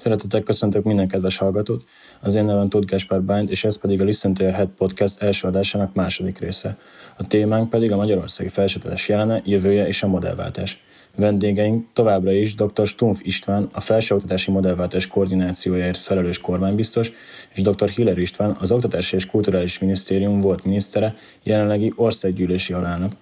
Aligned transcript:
Szeretettel 0.00 0.42
köszöntök 0.42 0.84
minden 0.84 1.08
kedves 1.08 1.36
hallgatót. 1.36 1.84
Az 2.20 2.34
én 2.34 2.44
nevem 2.44 2.68
Tóth 2.68 2.86
Gáspár 2.86 3.22
Bányt, 3.22 3.50
és 3.50 3.64
ez 3.64 3.78
pedig 3.78 4.00
a 4.00 4.04
Listen 4.04 4.34
to 4.34 4.42
Your 4.42 4.54
Head 4.54 4.68
podcast 4.68 5.22
első 5.22 5.48
adásának 5.48 5.94
második 5.94 6.38
része. 6.38 6.78
A 7.16 7.26
témánk 7.26 7.70
pedig 7.70 7.92
a 7.92 7.96
Magyarországi 7.96 8.48
Felsőoktatás 8.48 9.08
jelene, 9.08 9.40
jövője 9.44 9.86
és 9.86 10.02
a 10.02 10.06
modellváltás. 10.06 10.82
Vendégeink 11.16 11.86
továbbra 11.92 12.32
is 12.32 12.54
dr. 12.54 12.86
Stumpf 12.86 13.20
István, 13.22 13.68
a 13.72 13.80
felsőoktatási 13.80 14.50
modellváltás 14.50 15.06
koordinációjáért 15.06 15.98
felelős 15.98 16.38
kormánybiztos, 16.38 17.12
és 17.54 17.62
dr. 17.62 17.88
Hiller 17.88 18.18
István, 18.18 18.56
az 18.60 18.72
Oktatási 18.72 19.16
és 19.16 19.26
Kulturális 19.26 19.78
Minisztérium 19.78 20.40
volt 20.40 20.64
minisztere, 20.64 21.14
jelenlegi 21.42 21.92
országgyűlési 21.96 22.72
alelnök. 22.72 23.12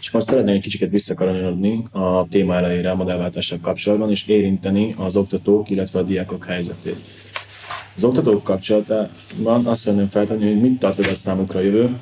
És 0.00 0.10
most 0.10 0.28
szeretném 0.28 0.54
egy 0.54 0.60
kicsit 0.60 0.90
visszakanyarodni 0.90 1.84
a 1.90 2.28
téma 2.28 2.54
elejére 2.54 2.90
a 2.90 2.94
modellváltással 2.94 3.58
kapcsolatban, 3.62 4.10
és 4.10 4.26
érinteni 4.26 4.94
az 4.98 5.16
oktatók, 5.16 5.70
illetve 5.70 5.98
a 5.98 6.02
diákok 6.02 6.44
helyzetét. 6.44 6.96
Az 7.96 8.04
oktatók 8.04 8.42
kapcsolatban 8.42 9.66
azt 9.66 9.82
szeretném 9.82 10.08
feltenni, 10.08 10.44
hogy 10.44 10.60
mit 10.60 10.78
tartogat 10.78 11.16
számukra 11.16 11.58
a 11.58 11.62
jövő, 11.62 11.96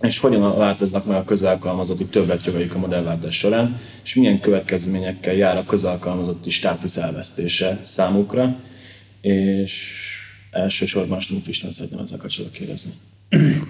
és 0.00 0.18
hogyan 0.18 0.56
változnak 0.56 1.06
meg 1.06 1.16
a 1.16 1.24
közalkalmazotti 1.24 2.06
többletjogaik 2.06 2.74
a 2.74 2.78
modellváltás 2.78 3.38
során, 3.38 3.80
és 4.04 4.14
milyen 4.14 4.40
következményekkel 4.40 5.34
jár 5.34 5.56
a 5.56 5.64
közalkalmazotti 5.64 6.50
státusz 6.50 6.96
elvesztése 6.96 7.80
számukra, 7.82 8.56
és 9.20 10.04
elsősorban 10.50 11.20
Stumpf 11.20 11.48
István 11.48 11.72
szeretném 11.72 12.00
ezzel 12.00 12.18
kapcsolatban 12.18 12.58
kérdezni 12.58 12.92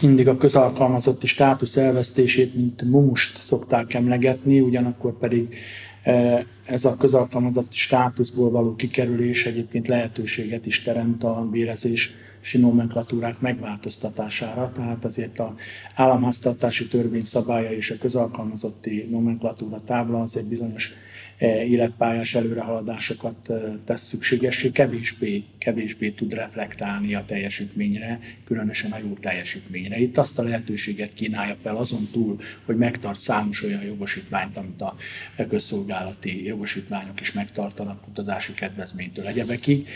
mindig 0.03 0.29
a 0.29 0.37
közalkalmazotti 0.37 1.27
státusz 1.27 1.77
elvesztését, 1.77 2.55
mint 2.55 2.83
mumust 2.83 3.37
szokták 3.37 3.95
emlegetni, 3.95 4.61
ugyanakkor 4.61 5.19
pedig 5.19 5.57
e, 6.03 6.45
ez 6.65 6.85
a 6.85 6.97
közalkalmazotti 6.97 7.77
státuszból 7.77 8.51
való 8.51 8.75
kikerülés 8.75 9.47
egyébként 9.47 9.89
lehetőséget 9.89 10.67
is 10.67 10.83
teremt 10.83 11.25
a 11.25 11.49
bérezés 11.51 12.11
nomenklatúrák 12.53 13.41
megváltoztatására, 13.41 14.73
tehát 14.75 15.05
azért 15.05 15.39
a 15.39 15.55
államháztartási 15.95 16.89
törvény 16.89 17.25
szabálya 17.25 17.71
és 17.71 17.91
a 17.91 17.99
közalkalmazotti 17.99 19.07
nomenklatúra 19.11 19.83
tábla 19.85 20.21
az 20.21 20.37
egy 20.37 20.47
bizonyos 20.47 20.93
E, 21.41 21.65
életpályás 21.65 22.35
előrehaladásokat 22.35 23.51
e, 23.51 23.55
tesz 23.85 24.03
szükségessé, 24.03 24.71
kevésbé, 24.71 25.45
kevésbé 25.61 26.11
tud 26.11 26.35
reflektálni 26.35 27.15
a 27.15 27.25
teljesítményre, 27.25 28.21
különösen 28.45 28.93
a 28.93 28.99
jó 28.99 29.13
teljesítményre. 29.21 29.99
Itt 29.99 30.19
azt 30.19 30.39
a 30.39 30.43
lehetőséget 30.43 31.15
kínálja 31.15 31.57
fel 31.63 31.77
azon 31.77 32.09
túl, 32.13 32.41
hogy 32.65 32.77
megtart 32.77 33.19
számos 33.19 33.63
olyan 33.63 33.83
jogosítványt, 33.83 34.57
amit 34.57 34.81
a 34.81 34.97
közszolgálati 35.49 36.45
jogosítványok 36.45 37.21
is 37.21 37.33
megtartanak 37.33 38.05
kutatási 38.05 38.55
kedvezménytől 38.55 39.27
egyebekig. 39.27 39.89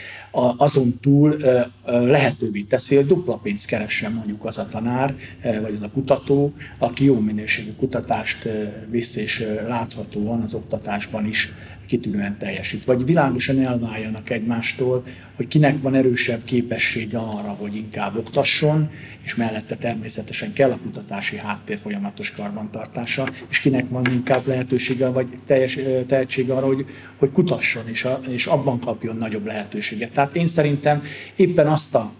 Azon 0.56 0.98
túl 1.00 1.36
lehetővé 1.84 2.60
teszi, 2.60 2.96
hogy 2.96 3.06
dupla 3.06 3.36
pénzt 3.36 3.66
keressen 3.66 4.12
mondjuk 4.12 4.44
az 4.44 4.58
a 4.58 4.66
tanár, 4.66 5.14
vagy 5.42 5.74
az 5.74 5.82
a 5.82 5.90
kutató, 5.90 6.54
aki 6.78 7.04
jó 7.04 7.20
minőségű 7.20 7.72
kutatást 7.72 8.48
visz 8.90 9.16
és 9.16 9.44
láthatóan 9.66 10.40
az 10.40 10.54
oktatásban 10.54 11.26
is 11.26 11.52
kitűnően 11.86 12.38
teljesít. 12.38 12.84
Vagy 12.84 13.04
világosan 13.04 13.60
elváljanak 13.60 14.30
egymástól, 14.30 15.04
hogy 15.36 15.48
kinek 15.48 15.80
van 15.80 15.94
erősebb 15.94 16.44
képessége 16.44 17.18
arra, 17.18 17.48
hogy 17.48 17.76
inkább 17.76 18.16
oktasson, 18.16 18.90
és 19.22 19.34
mellette 19.34 19.76
természetesen 19.76 20.52
kell 20.52 20.70
a 20.70 20.78
kutatási 20.82 21.36
háttér 21.36 21.78
folyamatos 21.78 22.30
karbantartása, 22.30 23.28
és 23.48 23.60
kinek 23.60 23.88
van 23.88 24.06
inkább 24.12 24.46
lehetősége, 24.46 25.08
vagy 25.08 25.26
teljes 25.46 25.78
tehetsége 26.06 26.54
arra, 26.54 26.66
hogy, 26.66 26.86
hogy 27.16 27.30
kutasson, 27.30 27.88
és, 27.88 28.04
a, 28.04 28.20
és 28.28 28.46
abban 28.46 28.80
kapjon 28.80 29.16
nagyobb 29.16 29.46
lehetőséget. 29.46 30.12
Tehát 30.12 30.36
én 30.36 30.46
szerintem 30.46 31.02
éppen 31.36 31.66
azt 31.66 31.94
a 31.94 32.12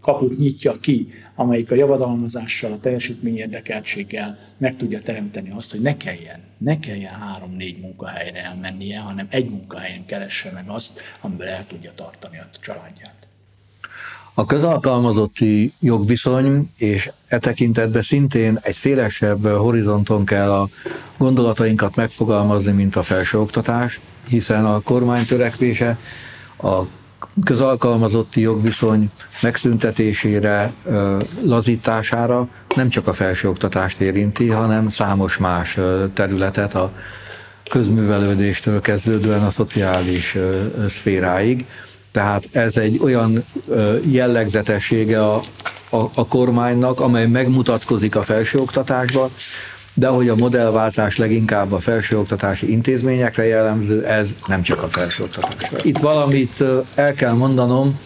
kaput 0.00 0.38
nyitja 0.38 0.78
ki, 0.80 1.08
amelyik 1.34 1.70
a 1.70 1.74
javadalmazással, 1.74 2.72
a 2.72 2.80
teljesítmény 2.80 3.36
érdekeltséggel 3.36 4.38
meg 4.58 4.76
tudja 4.76 4.98
teremteni 4.98 5.50
azt, 5.50 5.70
hogy 5.70 5.80
ne 5.80 5.96
kelljen, 5.96 6.40
ne 6.58 6.78
kelljen 6.78 7.14
három-négy 7.14 7.80
munkahelyre 7.80 8.44
elmennie, 8.44 8.98
hanem 8.98 9.26
egy 9.30 9.50
munkahelyen 9.50 10.06
keresse 10.06 10.50
meg 10.54 10.64
azt, 10.66 11.00
amiből 11.20 11.46
el 11.46 11.66
tudja 11.66 11.92
tartani 11.94 12.38
a 12.38 12.48
családját. 12.60 13.28
A 14.34 14.46
közalkalmazotti 14.46 15.72
jogviszony, 15.80 16.70
és 16.76 17.10
e 17.26 17.38
tekintetben 17.38 18.02
szintén 18.02 18.58
egy 18.62 18.74
szélesebb 18.74 19.46
horizonton 19.46 20.24
kell 20.24 20.52
a 20.52 20.68
gondolatainkat 21.16 21.96
megfogalmazni, 21.96 22.72
mint 22.72 22.96
a 22.96 23.02
felsőoktatás, 23.02 24.00
hiszen 24.28 24.66
a 24.66 24.80
kormány 24.80 25.26
törekvése 25.26 25.98
a 26.62 26.82
közalkalmazotti 27.44 28.40
jogviszony 28.40 29.10
megszüntetésére, 29.42 30.72
lazítására 31.42 32.48
nem 32.76 32.88
csak 32.88 33.06
a 33.06 33.12
felsőoktatást 33.12 34.00
érinti, 34.00 34.48
hanem 34.48 34.88
számos 34.88 35.36
más 35.36 35.78
területet 36.14 36.74
a 36.74 36.92
közművelődéstől 37.70 38.80
kezdődően 38.80 39.42
a 39.42 39.50
szociális 39.50 40.36
szféráig. 40.88 41.66
Tehát 42.12 42.48
ez 42.52 42.76
egy 42.76 42.98
olyan 43.02 43.44
jellegzetessége 44.10 45.24
a, 45.24 45.40
a, 45.90 45.96
a 46.14 46.26
kormánynak, 46.26 47.00
amely 47.00 47.26
megmutatkozik 47.26 48.16
a 48.16 48.22
felsőoktatásban, 48.22 49.30
de 50.00 50.06
hogy 50.06 50.28
a 50.28 50.36
modellváltás 50.36 51.16
leginkább 51.16 51.72
a 51.72 51.78
felsőoktatási 51.80 52.70
intézményekre 52.70 53.44
jellemző, 53.44 54.06
ez 54.06 54.34
nem 54.46 54.62
csak 54.62 54.82
a 54.82 54.88
felsőoktatásra. 54.88 55.78
Itt 55.82 55.98
valamit 55.98 56.64
el 56.94 57.14
kell 57.14 57.32
mondanom, 57.32 58.00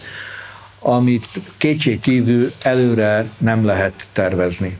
amit 0.79 1.27
kétség 1.57 1.99
kívül 1.99 2.51
előre 2.61 3.29
nem 3.37 3.65
lehet 3.65 4.03
tervezni. 4.11 4.77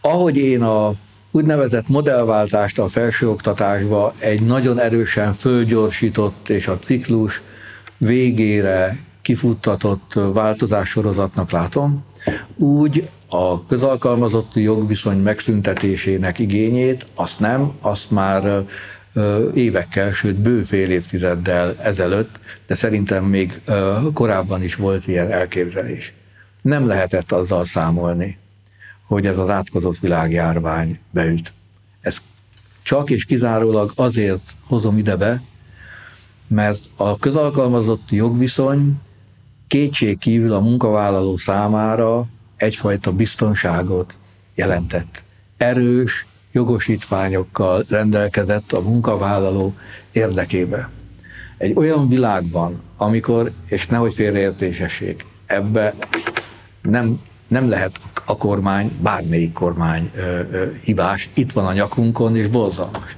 Ahogy 0.00 0.36
én 0.36 0.62
a 0.62 0.94
úgynevezett 1.30 1.88
modellváltást 1.88 2.78
a 2.78 2.88
felsőoktatásba 2.88 4.14
egy 4.18 4.42
nagyon 4.42 4.80
erősen 4.80 5.32
fölgyorsított 5.32 6.48
és 6.48 6.66
a 6.66 6.78
ciklus 6.78 7.42
végére 7.98 8.98
kifuttatott 9.22 10.12
változássorozatnak 10.32 11.50
látom, 11.50 12.04
úgy 12.56 13.08
a 13.28 13.66
közalkalmazotti 13.66 14.60
jogviszony 14.60 15.18
megszüntetésének 15.18 16.38
igényét, 16.38 17.06
azt 17.14 17.40
nem, 17.40 17.72
azt 17.80 18.10
már 18.10 18.64
évekkel, 19.54 20.10
sőt 20.12 20.36
bő 20.36 20.62
fél 20.62 20.90
évtizeddel 20.90 21.76
ezelőtt, 21.82 22.40
de 22.66 22.74
szerintem 22.74 23.24
még 23.24 23.60
korábban 24.12 24.62
is 24.62 24.74
volt 24.74 25.06
ilyen 25.06 25.32
elképzelés. 25.32 26.12
Nem 26.62 26.86
lehetett 26.86 27.32
azzal 27.32 27.64
számolni, 27.64 28.38
hogy 29.06 29.26
ez 29.26 29.38
az 29.38 29.48
átkozott 29.48 29.98
világjárvány 29.98 30.98
beüt. 31.10 31.52
Ez 32.00 32.16
csak 32.82 33.10
és 33.10 33.24
kizárólag 33.24 33.92
azért 33.94 34.56
hozom 34.66 34.98
ide 34.98 35.16
be, 35.16 35.42
mert 36.46 36.80
a 36.96 37.18
közalkalmazotti 37.18 38.16
jogviszony 38.16 39.00
kétség 39.66 40.18
kívül 40.18 40.52
a 40.52 40.60
munkavállaló 40.60 41.36
számára 41.36 42.26
egyfajta 42.56 43.12
biztonságot 43.12 44.18
jelentett. 44.54 45.24
Erős 45.56 46.26
jogosítványokkal 46.52 47.84
rendelkezett 47.88 48.72
a 48.72 48.80
munkavállaló 48.80 49.74
érdekébe. 50.12 50.90
Egy 51.56 51.72
olyan 51.74 52.08
világban, 52.08 52.82
amikor, 52.96 53.52
és 53.66 53.86
nehogy 53.86 54.14
félreértésesség, 54.14 55.24
ebbe 55.46 55.94
nem, 56.82 57.20
nem 57.48 57.68
lehet 57.68 58.00
a 58.24 58.36
kormány, 58.36 58.92
bármelyik 59.00 59.52
kormány 59.52 60.10
ö, 60.14 60.20
ö, 60.20 60.66
hibás, 60.82 61.30
itt 61.34 61.52
van 61.52 61.66
a 61.66 61.72
nyakunkon, 61.72 62.36
és 62.36 62.46
borzalmas. 62.46 63.16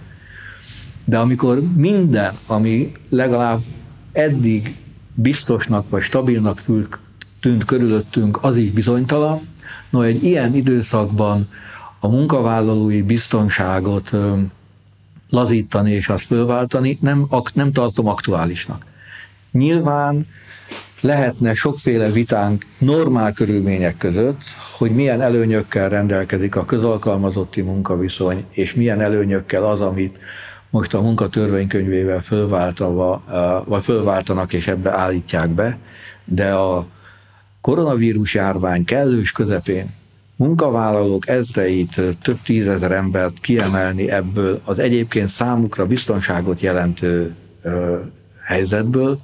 De 1.04 1.18
amikor 1.18 1.62
minden, 1.76 2.38
ami 2.46 2.92
legalább 3.08 3.60
eddig 4.12 4.76
biztosnak 5.14 5.90
vagy 5.90 6.02
stabilnak 6.02 6.62
tűnt 6.62 6.98
körülöttünk, 7.66 8.38
az 8.42 8.56
is 8.56 8.70
bizonytalan. 8.70 9.48
No, 9.90 10.02
egy 10.02 10.24
ilyen 10.24 10.54
időszakban 10.54 11.48
a 12.00 12.08
munkavállalói 12.08 13.02
biztonságot 13.02 14.10
lazítani 15.30 15.90
és 15.90 16.08
azt 16.08 16.24
fölváltani 16.24 16.98
nem, 17.00 17.28
nem 17.54 17.72
tartom 17.72 18.08
aktuálisnak. 18.08 18.84
Nyilván 19.52 20.26
lehetne 21.00 21.54
sokféle 21.54 22.10
vitánk 22.10 22.66
normál 22.78 23.32
körülmények 23.32 23.96
között, 23.96 24.42
hogy 24.78 24.90
milyen 24.90 25.20
előnyökkel 25.20 25.88
rendelkezik 25.88 26.56
a 26.56 26.64
közalkalmazotti 26.64 27.60
munkaviszony, 27.60 28.44
és 28.50 28.74
milyen 28.74 29.00
előnyökkel 29.00 29.64
az, 29.64 29.80
amit 29.80 30.18
most 30.70 30.94
a 30.94 31.00
munkatörvénykönyvével 31.00 32.20
fölváltva, 32.20 33.22
vagy 33.66 33.82
fölváltanak 33.82 34.52
és 34.52 34.66
ebbe 34.66 34.90
állítják 34.90 35.48
be, 35.48 35.78
de 36.24 36.52
a 36.52 36.86
koronavírus 37.60 38.34
járvány 38.34 38.84
kellős 38.84 39.32
közepén 39.32 39.96
munkavállalók 40.38 41.28
ezreit, 41.28 42.00
több 42.22 42.42
tízezer 42.42 42.92
embert 42.92 43.38
kiemelni 43.38 44.10
ebből 44.10 44.60
az 44.64 44.78
egyébként 44.78 45.28
számukra 45.28 45.86
biztonságot 45.86 46.60
jelentő 46.60 47.34
ö, 47.62 47.98
helyzetből. 48.44 49.20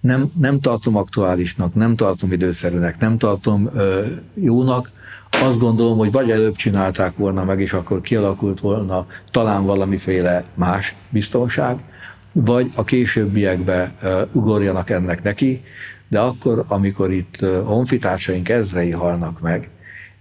Nem, 0.00 0.30
nem 0.38 0.60
tartom 0.60 0.96
aktuálisnak, 0.96 1.74
nem 1.74 1.96
tartom 1.96 2.32
időszerűnek, 2.32 2.98
nem 2.98 3.18
tartom 3.18 3.70
ö, 3.74 4.06
jónak, 4.34 4.90
azt 5.30 5.58
gondolom, 5.58 5.98
hogy 5.98 6.12
vagy 6.12 6.30
előbb 6.30 6.56
csinálták 6.56 7.16
volna 7.16 7.44
meg, 7.44 7.60
és 7.60 7.72
akkor 7.72 8.00
kialakult 8.00 8.60
volna 8.60 9.06
talán 9.30 9.64
valamiféle 9.64 10.44
más 10.54 10.94
biztonság, 11.08 11.78
vagy 12.32 12.68
a 12.76 12.84
későbbiekbe 12.84 13.92
ugorjanak 14.32 14.90
ennek 14.90 15.22
neki, 15.22 15.62
de 16.08 16.20
akkor, 16.20 16.64
amikor 16.68 17.12
itt 17.12 17.40
honfitársaink 17.64 18.48
ezrei 18.48 18.90
halnak 18.90 19.40
meg, 19.40 19.68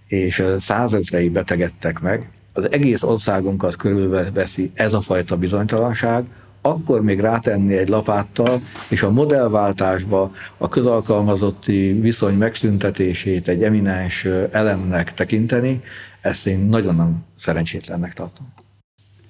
és 0.08 0.44
százezrei 0.58 1.30
betegedtek 1.30 2.00
meg, 2.00 2.30
az 2.54 2.72
egész 2.72 3.04
országunkat 3.04 3.76
körülveszi 3.76 4.72
ez 4.74 4.94
a 4.94 5.02
fajta 5.02 5.38
bizonytalanság, 5.38 6.26
akkor 6.62 7.02
még 7.02 7.20
rátenni 7.20 7.78
egy 7.78 7.88
lapáttal, 7.88 8.62
és 8.90 9.02
a 9.02 9.12
modellváltásba 9.12 10.32
a 10.58 10.68
közalkalmazotti 10.68 11.92
viszony 11.92 12.34
megszüntetését 12.34 13.48
egy 13.48 13.64
eminens 13.64 14.26
elemnek 14.52 15.14
tekinteni, 15.14 15.82
ezt 16.22 16.48
én 16.48 16.60
nagyon 16.60 16.96
nem 16.96 17.24
szerencsétlennek 17.36 18.14
tartom. 18.14 18.54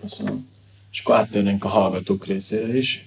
Köszönöm. 0.01 0.47
És 0.91 0.99
akkor 0.99 1.15
áttérnénk 1.15 1.63
a 1.63 1.67
hallgatók 1.67 2.25
részére 2.25 2.77
is. 2.77 3.03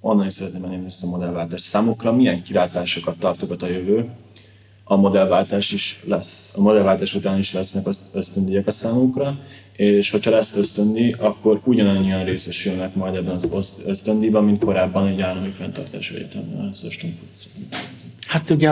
Onnan 0.00 0.26
is 0.26 0.34
szeretném 0.34 0.60
menni 0.60 0.86
ezt 0.86 1.02
a 1.02 1.06
modellváltást. 1.06 1.64
Számukra 1.64 2.12
milyen 2.12 2.42
kilátásokat 2.42 3.18
tartogat 3.18 3.62
a 3.62 3.66
jövő? 3.66 4.10
A 4.84 4.96
modellváltás 4.96 5.72
is 5.72 6.00
lesz, 6.04 6.52
a 6.56 6.60
modellváltás 6.60 7.14
után 7.14 7.38
is 7.38 7.52
lesznek 7.52 7.86
ösztöndíjak 8.12 8.66
a 8.66 8.70
számukra, 8.70 9.38
és 9.72 10.10
hogyha 10.10 10.30
lesz 10.30 10.54
ösztöndíj, 10.54 11.14
akkor 11.18 11.60
ugyanannyian 11.64 12.24
részesülnek 12.24 12.94
majd 12.94 13.14
ebben 13.14 13.34
az 13.34 13.82
ösztöndíjban, 13.86 14.44
mint 14.44 14.64
korábban 14.64 15.06
egy 15.06 15.20
állami 15.20 15.50
fenntartású 15.50 16.14
egyetemben. 16.14 16.74
Hát 18.26 18.50
ugye 18.50 18.70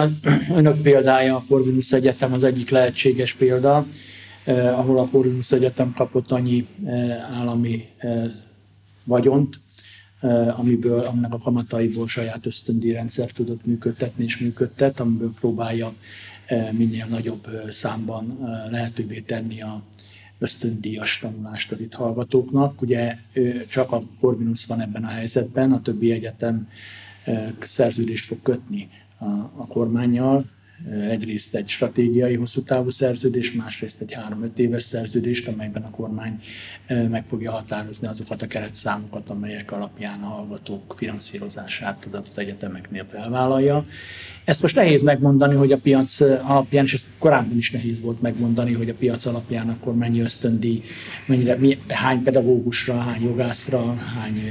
önök 0.55 0.83
példája 0.83 1.37
a 1.37 1.45
Corvinus 1.49 1.93
Egyetem 1.93 2.33
az 2.33 2.45
egyik 2.45 2.71
lehetséges 2.71 3.35
példa, 3.35 3.87
eh, 4.45 4.79
ahol 4.79 4.99
a 4.99 5.09
Corvinus 5.09 5.53
Egyetem 5.53 5.93
kapott 5.97 6.31
annyi 6.31 6.67
eh, 6.85 7.39
állami 7.39 7.89
eh, 7.97 8.25
vagyont, 9.05 9.61
amiből, 10.57 11.01
aminek 11.01 11.33
a 11.33 11.39
kamataiból 11.39 12.09
saját 12.09 12.47
ösztöndíjrendszer 12.47 13.31
tudott 13.31 13.67
működtetni 13.67 14.25
és 14.25 14.39
működtet, 14.39 15.01
amiből 15.01 15.33
próbálja 15.41 15.95
eh, 16.47 16.73
minél 16.73 17.07
nagyobb 17.07 17.47
eh, 17.47 17.71
számban 17.71 18.39
eh, 18.43 18.71
lehetővé 18.71 19.21
tenni 19.21 19.63
a 19.63 19.83
ösztöndíjas 20.39 21.19
tanulást 21.19 21.73
az 21.73 21.81
itt 21.81 21.95
hallgatóknak. 21.95 22.83
Ugye 22.83 23.17
csak 23.69 23.93
a 23.93 24.03
Corvinus 24.21 24.67
van 24.67 24.81
ebben 24.81 25.05
a 25.05 25.09
helyzetben, 25.09 25.73
a 25.73 25.83
többi 25.83 26.11
egyetem 26.11 26.69
szerződést 27.61 28.27
fog 28.27 28.43
kötni 28.43 28.89
a, 29.19 29.25
a 29.57 29.67
kormányjal, 29.67 30.45
egyrészt 31.09 31.55
egy 31.55 31.69
stratégiai 31.69 32.35
hosszú 32.35 32.63
távú 32.63 32.91
szerződés, 32.91 33.53
másrészt 33.53 34.01
egy 34.01 34.13
három-öt 34.13 34.59
éves 34.59 34.83
szerződést, 34.83 35.49
amelyben 35.49 35.83
a 35.83 35.91
kormány 35.91 36.41
meg 37.11 37.25
fogja 37.29 37.51
határozni 37.51 38.07
azokat 38.07 38.43
a 38.43 38.47
keretszámokat, 38.47 39.31
amelyek 39.31 39.73
alapján 39.73 40.23
a 40.23 40.27
hallgatók 40.27 40.95
finanszírozását 40.97 42.05
az 42.07 42.13
adott 42.13 42.39
egyetemeknél 42.39 43.07
felvállalja. 43.11 43.87
Ezt 44.45 44.63
most 44.63 44.75
nehéz 44.75 45.03
megmondani, 45.03 45.55
hogy 45.55 45.73
a 45.73 45.79
piac 45.79 46.21
alapján, 46.21 46.85
és 46.85 46.95
ezt 46.95 47.11
korábban 47.19 47.57
is 47.57 47.71
nehéz 47.71 48.01
volt 48.01 48.23
megmondani, 48.23 48.73
hogy 48.73 48.89
a 48.89 48.95
piac 48.95 49.25
alapján 49.25 49.69
akkor 49.69 49.95
mennyi 49.95 50.21
ösztöndi, 50.21 50.83
mennyire, 51.27 51.57
mi, 51.57 51.79
hány 51.89 52.23
pedagógusra, 52.23 52.99
hány 52.99 53.23
jogászra, 53.23 53.95
hány 53.95 54.43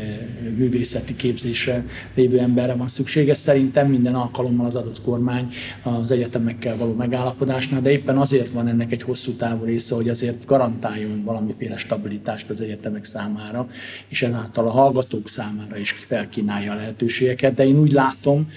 művészeti 0.57 1.15
képzésre 1.15 1.85
lévő 2.15 2.39
emberre 2.39 2.73
van 2.73 2.87
szüksége. 2.87 3.33
Szerintem 3.33 3.87
minden 3.87 4.15
alkalommal 4.15 4.65
az 4.65 4.75
adott 4.75 5.01
kormány 5.01 5.53
az 5.83 6.11
egyetemekkel 6.17 6.77
való 6.77 6.93
megállapodásnál, 6.93 7.81
de 7.81 7.91
éppen 7.91 8.17
azért 8.17 8.51
van 8.51 8.67
ennek 8.67 8.91
egy 8.91 9.01
hosszú 9.01 9.31
távú 9.31 9.63
része, 9.63 9.95
hogy 9.95 10.09
azért 10.09 10.45
garantáljon 10.45 11.23
valamiféle 11.23 11.77
stabilitást 11.77 12.49
az 12.49 12.61
egyetemek 12.61 13.03
számára, 13.03 13.69
és 14.07 14.21
ezáltal 14.21 14.65
a 14.67 14.71
hallgatók 14.71 15.29
számára 15.29 15.77
is 15.77 15.91
felkínálja 15.91 16.71
a 16.71 16.75
lehetőségeket. 16.75 17.53
De 17.53 17.65
én 17.65 17.79
úgy 17.79 17.91
látom, 17.91 18.51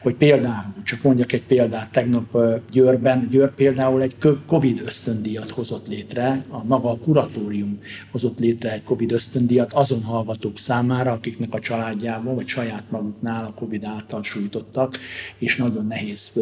hogy 0.00 0.14
például, 0.14 0.74
csak 0.84 1.02
mondjak 1.02 1.32
egy 1.32 1.42
példát, 1.42 1.90
tegnap 1.90 2.38
Győrben, 2.72 3.28
Győr 3.30 3.54
például 3.54 4.02
egy 4.02 4.16
Covid 4.46 4.82
ösztöndíjat 4.84 5.50
hozott 5.50 5.88
létre, 5.88 6.44
a 6.48 6.64
maga 6.64 6.90
a 6.90 6.98
kuratórium 6.98 7.78
hozott 8.10 8.38
létre 8.38 8.72
egy 8.72 8.82
Covid 8.82 9.12
ösztöndíjat 9.12 9.72
azon 9.72 10.02
hallgatók 10.02 10.58
számára, 10.58 11.12
akiknek 11.12 11.54
a 11.54 11.60
családjában 11.60 12.34
vagy 12.34 12.46
saját 12.46 12.84
maguknál 12.90 13.44
a 13.44 13.54
Covid 13.54 13.84
által 13.84 14.22
sújtottak, 14.22 14.98
és 15.38 15.56
nagyon 15.56 15.86
nehéz 15.86 16.32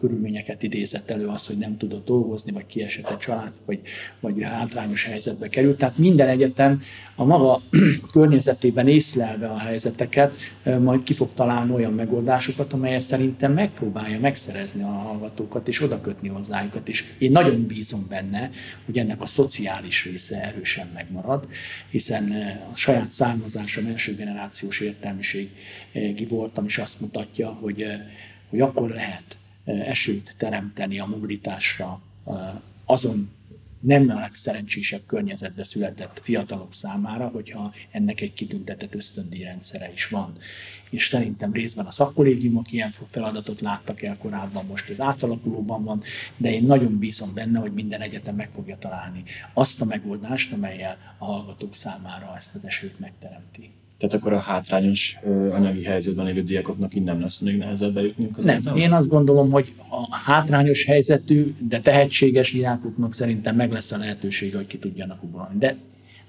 körülményeket 0.00 0.62
idézett 0.62 1.10
elő 1.10 1.26
az, 1.26 1.46
hogy 1.46 1.56
nem 1.56 1.76
tudott 1.76 2.06
dolgozni, 2.06 2.52
vagy 2.52 2.66
kiesett 2.66 3.08
a 3.08 3.16
család, 3.16 3.52
vagy, 3.66 3.80
vagy 4.20 4.42
hátrányos 4.42 5.04
helyzetbe 5.04 5.48
került. 5.48 5.78
Tehát 5.78 5.98
minden 5.98 6.28
egyetem 6.28 6.80
a 7.16 7.24
maga 7.24 7.62
környezetében 8.12 8.88
észlelve 8.88 9.46
a 9.46 9.58
helyzeteket, 9.58 10.36
majd 10.80 11.02
ki 11.02 11.14
fog 11.14 11.28
találni 11.34 11.72
olyan 11.72 11.92
megoldásokat, 11.92 12.71
amelyet 12.72 13.02
szerintem 13.02 13.52
megpróbálja 13.52 14.20
megszerezni 14.20 14.82
a 14.82 14.86
hallgatókat, 14.86 15.68
és 15.68 15.82
odakötni 15.82 16.28
hozzájukat. 16.28 16.88
És 16.88 17.04
én 17.18 17.32
nagyon 17.32 17.66
bízom 17.66 18.06
benne, 18.08 18.50
hogy 18.84 18.98
ennek 18.98 19.22
a 19.22 19.26
szociális 19.26 20.04
része 20.04 20.42
erősen 20.42 20.90
megmarad, 20.94 21.48
hiszen 21.90 22.32
a 22.72 22.76
saját 22.76 23.12
származásom 23.12 23.86
első 23.86 24.14
generációs 24.14 24.80
értelmiségi 24.80 26.26
voltam, 26.28 26.64
és 26.64 26.78
azt 26.78 27.00
mutatja, 27.00 27.48
hogy, 27.48 27.86
hogy 28.50 28.60
akkor 28.60 28.90
lehet 28.90 29.36
esélyt 29.64 30.34
teremteni 30.36 30.98
a 30.98 31.06
mobilitásra 31.06 32.02
azon 32.84 33.30
nem 33.82 34.10
a 34.10 34.14
legszerencsésebb 34.14 35.02
környezetbe 35.06 35.64
született 35.64 36.20
fiatalok 36.22 36.72
számára, 36.72 37.28
hogyha 37.28 37.74
ennek 37.90 38.20
egy 38.20 38.32
kitüntetett 38.32 38.94
ösztöndíjrendszere 38.94 39.92
is 39.92 40.08
van. 40.08 40.38
És 40.90 41.06
szerintem 41.06 41.52
részben 41.52 41.86
a 41.86 41.90
szakkollégiumok 41.90 42.72
ilyen 42.72 42.90
feladatot 42.90 43.60
láttak 43.60 44.02
el 44.02 44.18
korábban, 44.18 44.66
most 44.66 44.90
ez 44.90 45.00
átalakulóban 45.00 45.84
van, 45.84 46.02
de 46.36 46.52
én 46.52 46.64
nagyon 46.64 46.98
bízom 46.98 47.34
benne, 47.34 47.58
hogy 47.58 47.72
minden 47.72 48.00
egyetem 48.00 48.34
meg 48.34 48.50
fogja 48.52 48.78
találni 48.78 49.24
azt 49.52 49.80
a 49.80 49.84
megoldást, 49.84 50.52
amelyel 50.52 50.98
a 51.18 51.24
hallgatók 51.24 51.74
számára 51.74 52.34
ezt 52.36 52.54
az 52.54 52.64
esélyt 52.64 52.98
megteremti. 52.98 53.70
Tehát 54.02 54.16
akkor 54.16 54.32
a 54.32 54.38
hátrányos 54.38 55.18
anyagi 55.52 55.84
helyzetben 55.84 56.26
lévő 56.26 56.42
diákoknak 56.42 56.94
innen 56.94 57.18
lesz 57.18 57.40
még 57.40 57.56
nehezebb 57.56 57.94
bejutniuk 57.94 58.36
az 58.36 58.44
Nem, 58.44 58.56
egyetem? 58.56 58.76
én 58.76 58.92
azt 58.92 59.08
gondolom, 59.08 59.50
hogy 59.50 59.72
a 59.90 60.16
hátrányos 60.16 60.84
helyzetű, 60.84 61.54
de 61.68 61.80
tehetséges 61.80 62.52
diákoknak 62.52 63.14
szerintem 63.14 63.56
meg 63.56 63.72
lesz 63.72 63.92
a 63.92 63.96
lehetősége, 63.96 64.56
hogy 64.56 64.66
ki 64.66 64.78
tudjanak 64.78 65.22
ugrani. 65.22 65.58
De 65.58 65.76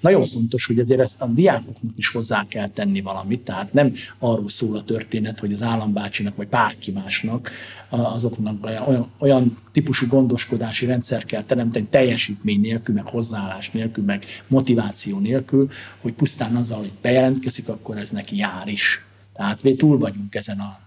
nagyon 0.03 0.23
fontos, 0.23 0.65
hogy 0.65 0.79
azért 0.79 0.99
ezt 0.99 1.21
a 1.21 1.25
diákoknak 1.25 1.93
is 1.95 2.07
hozzá 2.07 2.45
kell 2.47 2.69
tenni 2.69 3.01
valamit, 3.01 3.41
tehát 3.41 3.73
nem 3.73 3.93
arról 4.19 4.49
szól 4.49 4.77
a 4.77 4.83
történet, 4.83 5.39
hogy 5.39 5.53
az 5.53 5.61
állambácsinak 5.61 6.35
vagy 6.35 6.47
bárki 6.47 6.91
másnak 6.91 7.51
azoknak 7.89 8.65
olyan, 8.65 9.07
olyan 9.17 9.57
típusú 9.71 10.07
gondoskodási 10.07 10.85
rendszer 10.85 11.25
kell 11.25 11.43
teremteni 11.43 11.85
teljesítmény 11.89 12.59
nélkül, 12.59 12.95
meg 12.95 13.07
hozzáállás 13.07 13.71
nélkül, 13.71 14.03
meg 14.03 14.25
motiváció 14.47 15.19
nélkül, 15.19 15.69
hogy 16.01 16.13
pusztán 16.13 16.55
azzal, 16.55 16.77
hogy 16.77 16.91
bejelentkezik, 17.01 17.67
akkor 17.67 17.97
ez 17.97 18.09
neki 18.09 18.35
jár 18.35 18.67
is. 18.67 19.05
Tehát 19.33 19.63
mi 19.63 19.75
túl 19.75 19.97
vagyunk 19.97 20.35
ezen 20.35 20.59
a 20.59 20.79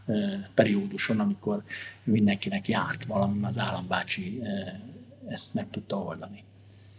perióduson, 0.54 1.20
amikor 1.20 1.62
mindenkinek 2.04 2.68
járt 2.68 3.04
valami, 3.04 3.38
az 3.42 3.58
állambácsi 3.58 4.40
ezt 5.28 5.54
meg 5.54 5.66
tudta 5.70 5.96
oldani. 5.96 6.44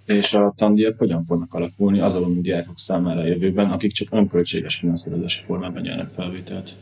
És 0.08 0.34
a 0.34 0.54
tandíjak 0.58 0.98
hogyan 0.98 1.24
fognak 1.24 1.54
alakulni 1.54 2.00
azon 2.00 2.42
diákok 2.42 2.80
számára 2.80 3.20
a 3.20 3.26
jövőben, 3.26 3.70
akik 3.70 3.92
csak 3.92 4.08
önköltséges 4.12 4.76
finanszírozási 4.76 5.44
formában 5.46 5.82
nyernek 5.82 6.10
felvételt? 6.16 6.76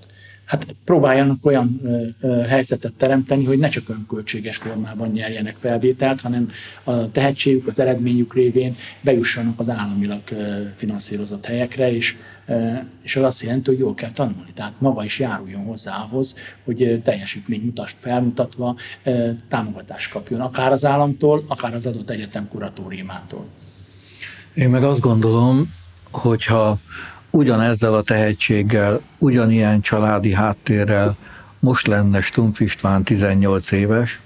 hát 0.46 0.76
próbáljanak 0.84 1.46
olyan 1.46 1.80
ö, 1.84 2.06
ö, 2.22 2.42
helyzetet 2.42 2.94
teremteni, 2.94 3.44
hogy 3.44 3.58
ne 3.58 3.70
csak 3.70 3.90
önköltséges 3.90 4.58
formában 4.58 5.12
nyerjenek 5.12 5.56
felvételt, 5.60 6.22
hanem 6.22 6.50
a 6.84 7.12
tehetségük, 7.12 7.68
az 7.68 7.80
eredményük 7.80 8.34
révén 8.34 8.76
bejussanak 9.02 9.60
az 9.60 9.70
államilag 9.70 10.22
ö, 10.32 10.62
finanszírozott 10.76 11.46
helyekre, 11.46 11.92
és, 11.92 12.16
és 13.02 13.16
az 13.16 13.24
azt 13.24 13.42
jelenti, 13.42 13.70
hogy 13.70 13.80
jól 13.80 13.94
kell 13.94 14.12
tanulni. 14.12 14.52
Tehát 14.54 14.74
maga 14.78 15.04
is 15.04 15.20
járuljon 15.20 15.64
hozzá 15.64 15.96
ahhoz, 15.96 16.38
hogy 16.64 17.02
teljesítmény 17.04 17.62
mutas 17.62 17.96
felmutatva 18.00 18.76
támogatást 19.48 20.12
kapjon, 20.12 20.42
akár 20.42 20.72
az 20.72 20.86
államtól, 20.86 21.46
akár 21.48 21.74
az 21.74 21.86
adott 21.86 22.10
egyetem 22.10 22.48
kuratóriumától. 22.48 23.46
Én 24.54 24.70
meg 24.70 24.84
azt 24.84 25.00
gondolom, 25.00 25.74
hogyha 26.12 26.78
ugyanezzel 27.30 27.94
a 27.94 28.02
tehetséggel, 28.02 29.02
ugyanilyen 29.18 29.82
családi 29.82 30.34
háttérrel 30.34 31.16
most 31.60 31.88
lenne 31.88 32.22
Stumpf 32.22 32.60
István 32.60 33.04
18 33.04 33.72
éves, 33.72 34.20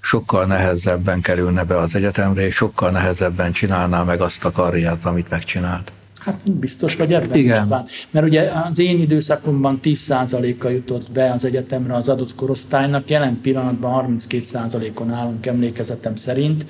sokkal 0.00 0.46
nehezebben 0.46 1.20
kerülne 1.20 1.64
be 1.64 1.78
az 1.78 1.94
egyetemre, 1.94 2.46
és 2.46 2.54
sokkal 2.54 2.90
nehezebben 2.90 3.52
csinálná 3.52 4.02
meg 4.02 4.20
azt 4.20 4.44
a 4.44 4.50
karriert, 4.50 5.04
amit 5.04 5.30
megcsinált. 5.30 5.92
Hát 6.24 6.50
biztos 6.50 6.96
vagy 6.96 7.12
ebben 7.12 7.38
Igen. 7.38 7.62
István. 7.62 7.86
Mert 8.10 8.26
ugye 8.26 8.50
az 8.70 8.78
én 8.78 9.00
időszakomban 9.00 9.80
10%-a 9.82 10.68
jutott 10.68 11.10
be 11.10 11.32
az 11.32 11.44
egyetemre 11.44 11.94
az 11.94 12.08
adott 12.08 12.34
korosztálynak, 12.34 13.10
jelen 13.10 13.38
pillanatban 13.40 14.16
32%-on 14.18 15.10
állunk 15.10 15.46
emlékezetem 15.46 16.16
szerint, 16.16 16.66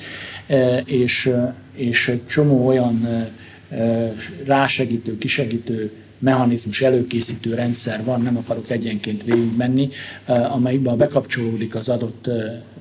e, 0.46 0.78
és, 0.78 1.26
e, 1.26 1.54
és 1.74 2.08
egy 2.08 2.26
csomó 2.26 2.66
olyan 2.66 3.06
e, 3.06 4.14
rásegítő, 4.44 5.18
kisegítő 5.18 5.92
mechanizmus, 6.18 6.82
előkészítő 6.82 7.54
rendszer 7.54 8.04
van, 8.04 8.20
nem 8.20 8.36
akarok 8.36 8.70
egyenként 8.70 9.24
végigmenni, 9.24 9.88
amelyikben 10.26 10.96
bekapcsolódik 10.96 11.74
az 11.74 11.88
adott 11.88 12.28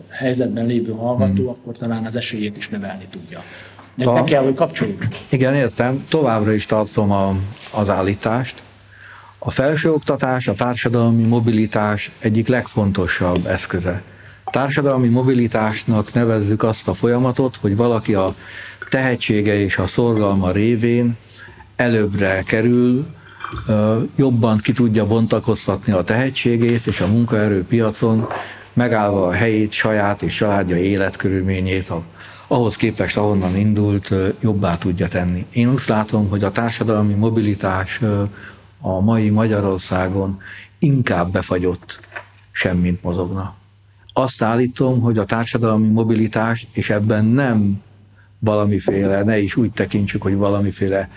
helyzetben 0.09 0.65
lévő 0.65 0.91
hallgató, 0.91 1.41
hmm. 1.41 1.47
akkor 1.47 1.77
talán 1.77 2.05
az 2.05 2.15
esélyét 2.15 2.57
is 2.57 2.69
növelni 2.69 3.05
tudja. 3.09 3.43
De 3.95 4.03
Ta- 4.03 4.23
kell, 4.23 4.43
hogy 4.43 4.53
kapcsolódjon. 4.53 5.09
Igen, 5.29 5.55
értem. 5.55 6.05
Továbbra 6.09 6.53
is 6.53 6.65
tartom 6.65 7.11
a, 7.11 7.35
az 7.71 7.89
állítást. 7.89 8.61
A 9.39 9.51
felsőoktatás, 9.51 10.47
a 10.47 10.53
társadalmi 10.53 11.23
mobilitás 11.23 12.11
egyik 12.19 12.47
legfontosabb 12.47 13.45
eszköze. 13.45 14.01
Társadalmi 14.51 15.07
mobilitásnak 15.07 16.13
nevezzük 16.13 16.63
azt 16.63 16.87
a 16.87 16.93
folyamatot, 16.93 17.57
hogy 17.61 17.75
valaki 17.75 18.13
a 18.13 18.35
tehetsége 18.89 19.59
és 19.59 19.77
a 19.77 19.87
szorgalma 19.87 20.51
révén 20.51 21.17
előbbre 21.75 22.43
kerül, 22.43 23.05
jobban 24.15 24.57
ki 24.57 24.73
tudja 24.73 25.05
bontakoztatni 25.05 25.93
a 25.93 26.03
tehetségét, 26.03 26.87
és 26.87 27.01
a 27.01 27.07
munkaerőpiacon 27.07 28.27
megállva 28.73 29.27
a 29.27 29.31
helyét, 29.31 29.71
saját 29.71 30.21
és 30.21 30.33
családja 30.33 30.77
életkörülményét, 30.77 31.89
a 31.89 32.03
ahhoz 32.51 32.75
képest, 32.75 33.17
ahonnan 33.17 33.55
indult, 33.57 34.13
jobbá 34.39 34.77
tudja 34.77 35.07
tenni. 35.07 35.45
Én 35.53 35.71
úgy 35.71 35.81
látom, 35.87 36.29
hogy 36.29 36.43
a 36.43 36.51
társadalmi 36.51 37.13
mobilitás 37.13 38.01
a 38.81 38.99
mai 38.99 39.29
Magyarországon 39.29 40.39
inkább 40.79 41.31
befagyott, 41.31 41.99
semmint 42.51 43.03
mozogna. 43.03 43.55
Azt 44.13 44.41
állítom, 44.41 45.01
hogy 45.01 45.17
a 45.17 45.25
társadalmi 45.25 45.87
mobilitás, 45.87 46.67
és 46.73 46.89
ebben 46.89 47.25
nem 47.25 47.81
valamiféle, 48.39 49.23
ne 49.23 49.39
is 49.39 49.55
úgy 49.55 49.71
tekintsük, 49.71 50.21
hogy 50.21 50.35
valamiféle 50.35 51.09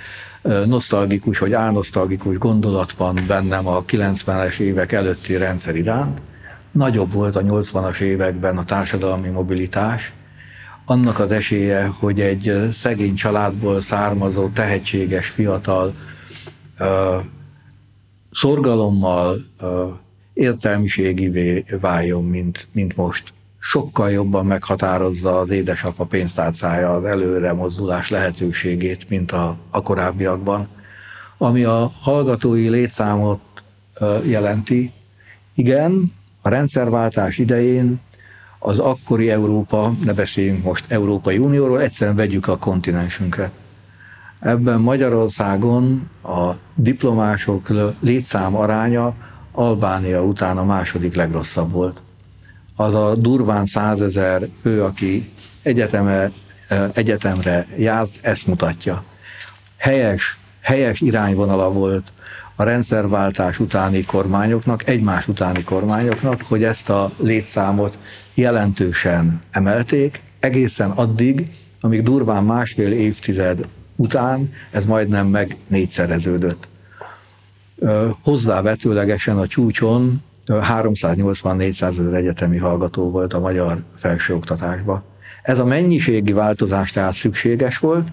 nosztalgikus 0.66 1.38
vagy 1.38 1.52
álnosztalgikus 1.52 2.38
gondolat 2.38 2.92
van 2.92 3.24
bennem 3.26 3.66
a 3.66 3.84
90-es 3.84 4.58
évek 4.58 4.92
előtti 4.92 5.36
rendszer 5.36 5.76
iránt. 5.76 6.20
Nagyobb 6.70 7.12
volt 7.12 7.36
a 7.36 7.42
80-as 7.42 8.00
években 8.00 8.58
a 8.58 8.64
társadalmi 8.64 9.28
mobilitás, 9.28 10.12
annak 10.84 11.18
az 11.18 11.30
esélye, 11.30 11.86
hogy 11.86 12.20
egy 12.20 12.68
szegény 12.72 13.14
családból 13.14 13.80
származó, 13.80 14.48
tehetséges 14.48 15.28
fiatal 15.28 15.94
szorgalommal 18.32 19.44
értelmiségivé 20.32 21.64
váljon, 21.80 22.24
mint, 22.24 22.68
mint 22.72 22.96
most. 22.96 23.32
Sokkal 23.58 24.10
jobban 24.10 24.46
meghatározza 24.46 25.40
az 25.40 25.50
édesapa 25.50 26.04
pénztárcája 26.04 26.94
az 26.94 27.04
előre 27.04 27.52
mozdulás 27.52 28.10
lehetőségét, 28.10 29.08
mint 29.08 29.32
a, 29.32 29.56
a 29.70 29.82
korábbiakban. 29.82 30.68
Ami 31.38 31.64
a 31.64 31.92
hallgatói 32.00 32.68
létszámot 32.68 33.40
jelenti, 34.26 34.92
igen, 35.54 36.12
a 36.42 36.48
rendszerváltás 36.48 37.38
idején 37.38 38.00
az 38.66 38.78
akkori 38.78 39.30
Európa, 39.30 39.92
ne 40.04 40.12
beszéljünk 40.12 40.64
most 40.64 40.84
Európai 40.88 41.38
Unióról, 41.38 41.80
egyszerűen 41.80 42.16
vegyük 42.16 42.48
a 42.48 42.58
kontinensünket. 42.58 43.50
Ebben 44.40 44.80
Magyarországon 44.80 46.08
a 46.22 46.50
diplomások 46.74 47.68
létszám 48.00 48.56
aránya 48.56 49.14
Albánia 49.52 50.22
után 50.22 50.58
a 50.58 50.64
második 50.64 51.14
legrosszabb 51.14 51.72
volt. 51.72 52.00
Az 52.76 52.94
a 52.94 53.14
durván 53.16 53.66
százezer 53.66 54.48
fő, 54.62 54.82
aki 54.82 55.30
egyeteme, 55.62 56.30
egyetemre 56.92 57.66
járt, 57.76 58.18
ezt 58.20 58.46
mutatja. 58.46 59.04
Helyes, 59.76 60.38
helyes 60.60 61.00
irányvonala 61.00 61.72
volt 61.72 62.12
a 62.56 62.62
rendszerváltás 62.62 63.58
utáni 63.60 64.04
kormányoknak, 64.04 64.88
egymás 64.88 65.28
utáni 65.28 65.62
kormányoknak, 65.62 66.42
hogy 66.42 66.64
ezt 66.64 66.90
a 66.90 67.10
létszámot 67.16 67.98
jelentősen 68.34 69.42
emelték, 69.50 70.20
egészen 70.40 70.90
addig, 70.90 71.50
amíg 71.80 72.02
durván 72.02 72.44
másfél 72.44 72.92
évtized 72.92 73.66
után 73.96 74.52
ez 74.70 74.84
majdnem 74.84 75.26
meg 75.26 75.56
négyszereződött. 75.66 76.68
Hozzávetőlegesen 78.22 79.38
a 79.38 79.46
csúcson 79.46 80.22
380-400 80.46 81.82
ezer 81.82 82.14
egyetemi 82.14 82.58
hallgató 82.58 83.10
volt 83.10 83.32
a 83.32 83.40
magyar 83.40 83.82
felsőoktatásban. 83.96 85.02
Ez 85.42 85.58
a 85.58 85.64
mennyiségi 85.64 86.32
változás 86.32 86.92
tehát 86.92 87.14
szükséges 87.14 87.78
volt, 87.78 88.08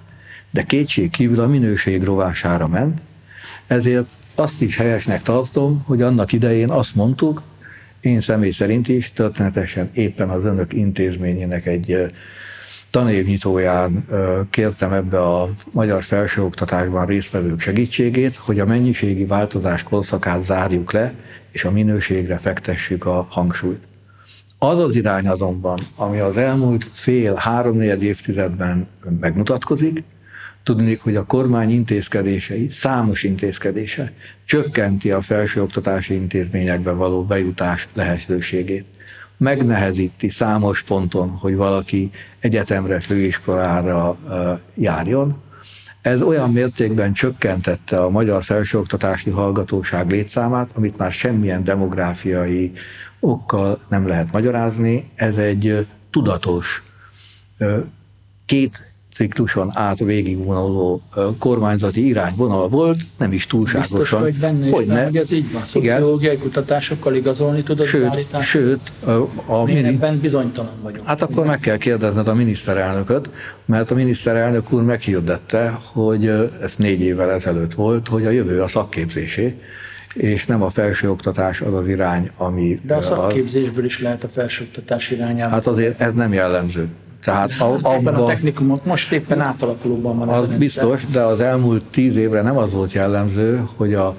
de 0.49 0.63
kétség 0.63 1.09
kívül 1.09 1.39
a 1.39 1.47
minőség 1.47 2.03
rovására 2.03 2.67
ment, 2.67 3.01
ezért 3.67 4.09
azt 4.41 4.61
is 4.61 4.77
helyesnek 4.77 5.21
tartom, 5.21 5.83
hogy 5.85 6.01
annak 6.01 6.31
idején 6.31 6.69
azt 6.69 6.95
mondtuk, 6.95 7.41
én 7.99 8.21
személy 8.21 8.51
szerint 8.51 8.87
is 8.87 9.11
történetesen 9.11 9.89
éppen 9.93 10.29
az 10.29 10.45
önök 10.45 10.73
intézményének 10.73 11.65
egy 11.65 12.11
tanévnyitóján 12.89 14.05
kértem 14.49 14.93
ebbe 14.93 15.21
a 15.21 15.49
magyar 15.71 16.03
felsőoktatásban 16.03 17.05
résztvevők 17.05 17.59
segítségét, 17.59 18.35
hogy 18.35 18.59
a 18.59 18.65
mennyiségi 18.65 19.25
változás 19.25 19.83
korszakát 19.83 20.41
zárjuk 20.41 20.91
le, 20.91 21.13
és 21.51 21.63
a 21.63 21.71
minőségre 21.71 22.37
fektessük 22.37 23.05
a 23.05 23.27
hangsúlyt. 23.29 23.87
Az 24.57 24.79
az 24.79 24.95
irány 24.95 25.27
azonban, 25.27 25.87
ami 25.95 26.19
az 26.19 26.37
elmúlt 26.37 26.83
fél, 26.93 27.33
három 27.33 27.81
évtizedben 27.81 28.87
megmutatkozik, 29.19 30.03
Tudnék, 30.63 31.01
hogy 31.01 31.15
a 31.15 31.25
kormány 31.25 31.71
intézkedései, 31.71 32.69
számos 32.69 33.23
intézkedése 33.23 34.11
csökkenti 34.45 35.11
a 35.11 35.21
felsőoktatási 35.21 36.13
intézményekbe 36.13 36.91
való 36.91 37.23
bejutás 37.23 37.87
lehetőségét. 37.93 38.85
Megnehezíti 39.37 40.29
számos 40.29 40.83
ponton, 40.83 41.29
hogy 41.29 41.55
valaki 41.55 42.09
egyetemre, 42.39 42.99
főiskolára 42.99 44.17
járjon. 44.75 45.41
Ez 46.01 46.21
olyan 46.21 46.51
mértékben 46.51 47.13
csökkentette 47.13 48.03
a 48.03 48.09
magyar 48.09 48.43
felsőoktatási 48.43 49.29
hallgatóság 49.29 50.11
létszámát, 50.11 50.71
amit 50.75 50.97
már 50.97 51.11
semmilyen 51.11 51.63
demográfiai 51.63 52.71
okkal 53.19 53.79
nem 53.89 54.07
lehet 54.07 54.31
magyarázni. 54.31 55.09
Ez 55.15 55.37
egy 55.37 55.87
tudatos 56.09 56.83
két 58.45 58.90
cikluson 59.11 59.71
át 59.73 59.99
végigvonuló 59.99 61.01
kormányzati 61.39 62.07
irányvonal 62.07 62.69
volt, 62.69 63.01
nem 63.17 63.31
is 63.31 63.47
túlságosan. 63.47 63.99
Biztos 63.99 64.19
vagy 64.19 64.35
benne, 64.35 64.69
hogy 64.69 64.85
nem, 64.85 65.03
hogy 65.03 65.17
ez 65.17 65.31
így 65.31 65.51
van. 65.51 65.65
Szociológiai 65.65 66.33
Igen. 66.33 66.45
kutatásokkal 66.45 67.15
igazolni 67.15 67.63
tudod 67.63 67.85
sőt, 67.85 68.41
Sőt, 68.41 68.91
a, 69.05 69.11
a 69.45 69.63
mini... 69.63 69.87
ebben 69.87 70.19
bizonytalan 70.19 70.71
vagyok. 70.81 71.05
Hát 71.05 71.21
akkor 71.21 71.45
meg 71.45 71.59
kell 71.59 71.77
kérdezned 71.77 72.27
a 72.27 72.33
miniszterelnököt, 72.33 73.29
mert 73.65 73.91
a 73.91 73.95
miniszterelnök 73.95 74.71
úr 74.71 74.83
meghirdette, 74.83 75.77
hogy 75.93 76.27
ez 76.61 76.75
négy 76.77 77.01
évvel 77.01 77.31
ezelőtt 77.31 77.73
volt, 77.73 78.07
hogy 78.07 78.25
a 78.25 78.29
jövő 78.29 78.61
a 78.61 78.67
szakképzésé 78.67 79.55
és 80.13 80.45
nem 80.45 80.63
a 80.63 80.69
felsőoktatás 80.69 81.61
az 81.61 81.73
az 81.73 81.87
irány, 81.87 82.29
ami... 82.37 82.79
De 82.83 82.95
a 82.95 83.01
szakképzésből 83.01 83.79
az... 83.79 83.85
is 83.85 84.01
lehet 84.01 84.23
a 84.23 84.27
felsőoktatás 84.27 85.11
irányába. 85.11 85.53
Hát 85.53 85.67
azért 85.67 86.01
ez 86.01 86.13
nem 86.13 86.33
jellemző. 86.33 86.87
Tehát 87.21 87.51
a, 87.59 87.73
abba, 87.73 87.95
éppen 87.95 88.15
a 88.15 88.25
technikumot 88.25 88.85
most 88.85 89.11
éppen 89.11 89.41
átalakulóban 89.41 90.17
van. 90.17 90.29
Az 90.29 90.47
biztos, 90.47 91.05
de 91.05 91.21
az 91.21 91.39
elmúlt 91.39 91.83
tíz 91.83 92.15
évre 92.15 92.41
nem 92.41 92.57
az 92.57 92.73
volt 92.73 92.91
jellemző, 92.91 93.63
hogy 93.75 93.93
a 93.93 94.15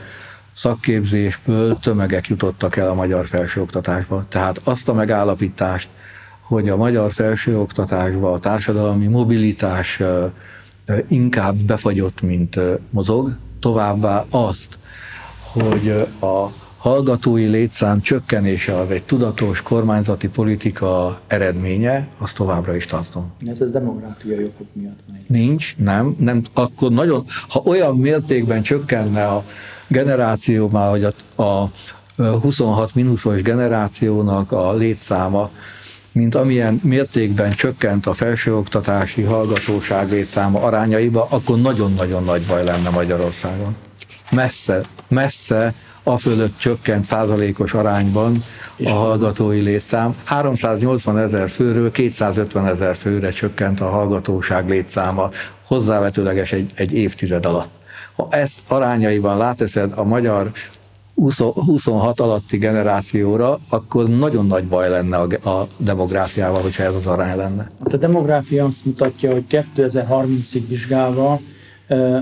szakképzésből 0.54 1.78
tömegek 1.78 2.26
jutottak 2.26 2.76
el 2.76 2.88
a 2.88 2.94
magyar 2.94 3.26
felsőoktatásba. 3.26 4.24
Tehát 4.28 4.60
azt 4.64 4.88
a 4.88 4.92
megállapítást, 4.92 5.88
hogy 6.40 6.68
a 6.68 6.76
magyar 6.76 7.12
felsőoktatásba 7.12 8.32
a 8.32 8.38
társadalmi 8.38 9.06
mobilitás 9.06 10.00
inkább 11.08 11.54
befagyott, 11.54 12.22
mint 12.22 12.60
mozog, 12.90 13.36
továbbá 13.60 14.24
azt, 14.30 14.78
hogy 15.52 15.88
a 16.20 16.46
hallgatói 16.82 17.46
létszám 17.46 18.00
csökkenése 18.00 18.78
az 18.78 18.90
egy 18.90 19.02
tudatos 19.02 19.62
kormányzati 19.62 20.28
politika 20.28 21.20
eredménye, 21.26 22.08
azt 22.18 22.36
továbbra 22.36 22.76
is 22.76 22.86
tartom. 22.86 23.32
Ez, 23.46 23.60
ez 23.60 23.70
demográfiai 23.70 24.44
okok 24.44 24.66
miatt 24.72 24.98
megy. 25.12 25.24
Nincs, 25.26 25.76
nem, 25.76 26.16
nem, 26.18 26.42
akkor 26.52 26.90
nagyon, 26.90 27.24
ha 27.48 27.62
olyan 27.64 27.96
mértékben 27.96 28.62
csökkenne 28.62 29.26
a 29.26 29.44
generáció 29.86 30.68
már, 30.68 30.90
hogy 30.90 31.04
a, 31.34 31.42
a 31.42 31.70
26 32.16 32.94
mínuszos 32.94 33.42
generációnak 33.42 34.52
a 34.52 34.74
létszáma 34.74 35.50
mint 36.12 36.34
amilyen 36.34 36.80
mértékben 36.84 37.52
csökkent 37.52 38.06
a 38.06 38.14
felsőoktatási 38.14 39.22
hallgatóság 39.22 40.10
létszáma 40.10 40.60
arányaiba, 40.60 41.26
akkor 41.30 41.60
nagyon-nagyon 41.60 42.24
nagy 42.24 42.42
baj 42.46 42.64
lenne 42.64 42.90
Magyarországon. 42.90 43.76
Messze, 44.30 44.80
messze 45.08 45.74
a 46.04 46.18
fölött 46.18 46.58
csökkent 46.58 47.04
százalékos 47.04 47.74
arányban 47.74 48.44
a 48.84 48.90
hallgatói 48.90 49.60
létszám. 49.60 50.16
380 50.24 51.18
ezer 51.18 51.50
főről 51.50 51.90
250 51.90 52.66
ezer 52.66 52.96
főre 52.96 53.30
csökkent 53.30 53.80
a 53.80 53.88
hallgatóság 53.88 54.68
létszáma, 54.68 55.30
hozzávetőleges 55.66 56.52
egy, 56.52 56.70
egy 56.74 56.92
évtized 56.92 57.46
alatt. 57.46 57.70
Ha 58.16 58.26
ezt 58.30 58.60
arányaiban 58.68 59.36
láteszed 59.36 59.92
a 59.96 60.04
magyar 60.04 60.50
26 61.14 62.20
alatti 62.20 62.56
generációra, 62.56 63.58
akkor 63.68 64.08
nagyon 64.08 64.46
nagy 64.46 64.64
baj 64.64 64.88
lenne 64.88 65.16
a, 65.16 65.48
a 65.48 65.66
demográfiával, 65.76 66.62
hogyha 66.62 66.82
ez 66.82 66.94
az 66.94 67.06
arány 67.06 67.36
lenne. 67.36 67.70
Hát 67.80 67.92
a 67.92 67.96
demográfia 67.96 68.64
azt 68.64 68.84
mutatja, 68.84 69.32
hogy 69.32 69.44
2030-ig 69.76 70.62
vizsgálva 70.68 71.40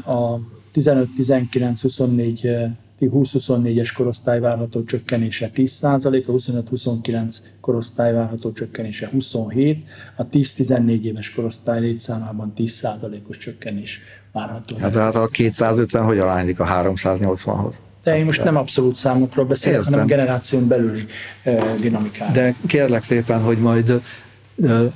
a 0.04 0.38
15-19-24 0.74 2.68
20-24-es 3.08 3.90
korosztály 3.96 4.40
várható 4.40 4.84
csökkenése 4.84 5.50
10%, 5.54 6.26
a 6.26 6.32
25-29 6.32 7.36
korosztály 7.60 8.12
várható 8.12 8.52
csökkenése 8.52 9.08
27, 9.08 9.84
a 10.16 10.26
10-14 10.26 11.02
éves 11.02 11.30
korosztály 11.30 11.80
létszámában 11.80 12.52
10%-os 12.56 13.38
csökkenés 13.38 14.00
várható. 14.32 14.76
Hát, 14.76 14.94
hát 14.94 15.14
a 15.14 15.26
250 15.26 16.04
hogy 16.04 16.18
aránylik 16.18 16.60
a 16.60 16.64
380-hoz? 16.64 17.74
De 18.04 18.18
én 18.18 18.24
most 18.24 18.44
nem 18.44 18.56
abszolút 18.56 18.94
számokról 18.94 19.44
beszélek, 19.44 19.78
Értem. 19.78 19.92
hanem 19.92 20.06
generáción 20.06 20.68
belüli 20.68 21.06
uh, 21.44 21.74
dinamikáról. 21.80 22.32
De 22.32 22.54
kérlek 22.66 23.02
szépen, 23.02 23.40
hogy 23.40 23.58
majd 23.58 24.00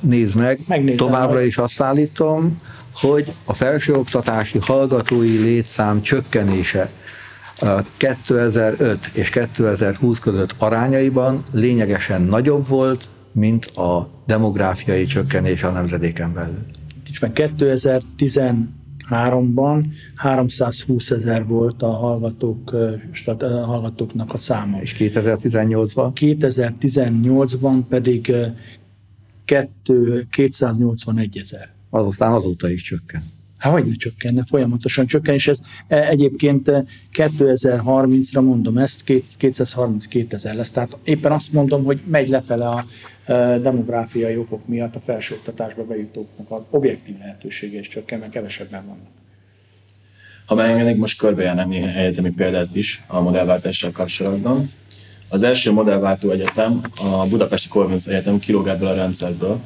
nézd 0.01 0.37
meg, 0.37 0.61
Megnézem, 0.67 0.97
továbbra 0.97 1.41
is 1.41 1.59
azt 1.59 1.81
állítom, 1.81 2.61
hogy 2.95 3.33
a 3.45 3.55
felsőoktatási 3.55 4.59
hallgatói 4.63 5.39
létszám 5.39 6.03
csökkenése 6.03 6.91
2005 7.97 9.07
és 9.13 9.31
2020 9.31 10.19
között 10.19 10.55
arányaiban 10.59 11.43
lényegesen 11.53 12.23
nagyobb 12.23 12.69
volt, 12.69 13.09
mint 13.33 13.65
a 13.65 14.09
demográfiai 14.27 15.05
csökkenés 15.05 15.63
a 15.63 15.71
nemzedéken 15.71 16.33
belül. 16.33 16.65
2013-ban 17.21 19.85
320 20.15 21.11
ezer 21.11 21.47
volt 21.47 21.83
a 21.83 21.91
hallgatók, 21.91 22.73
a 23.27 23.47
hallgatóknak 23.47 24.35
a 24.35 24.39
száma. 24.39 24.81
És 24.81 24.95
2018-ban? 24.99 26.11
2018-ban 26.15 27.79
pedig 27.89 28.33
2, 29.45 30.27
281 30.31 31.39
ezer. 31.39 31.73
Azután 31.91 32.33
azóta 32.33 32.71
is 32.71 32.83
csökkent. 32.83 33.25
Hát 33.65 33.73
hogy 33.73 33.85
ne 33.85 33.95
csökkenne, 33.95 34.43
folyamatosan 34.45 35.07
csökken, 35.07 35.35
és 35.35 35.49
ez 35.49 35.61
e, 35.89 36.09
egyébként 36.09 36.71
2030-ra 37.13 38.37
e, 38.37 38.41
mondom 38.41 38.79
ezt, 38.79 39.05
232 39.37 40.35
ezer 40.35 40.55
lesz. 40.55 40.71
Tehát 40.71 40.99
éppen 41.05 41.33
azt 41.33 41.53
mondom, 41.53 41.85
hogy 41.85 42.01
megy 42.07 42.29
lefele 42.29 42.69
a 42.69 42.85
e, 43.25 43.59
demográfiai 43.59 44.37
okok 44.37 44.67
miatt 44.67 44.95
a 44.95 45.01
felsőoktatásba 45.01 45.85
bejutóknak 45.85 46.51
az 46.51 46.63
objektív 46.71 47.19
lehetősége 47.19 47.79
is 47.79 47.89
csökken, 47.89 48.19
mert 48.19 48.33
kevesebben 48.33 48.83
vannak. 48.87 49.13
Ha 50.47 50.55
megengedik, 50.55 50.97
most 50.97 51.19
körbejárnám 51.19 51.69
néhány 51.69 51.97
egyetemi 51.97 52.31
példát 52.31 52.75
is 52.75 53.03
a 53.07 53.21
modellváltással 53.21 53.91
kapcsolatban. 53.91 54.67
Az 55.29 55.43
első 55.43 55.73
modellváltó 55.73 56.31
egyetem 56.31 56.81
a 56.97 57.27
Budapesti 57.27 57.69
Corvinus 57.69 58.07
Egyetem 58.07 58.39
kilóg 58.39 58.69
ebből 58.69 58.89
a 58.89 58.95
rendszerből, 58.95 59.61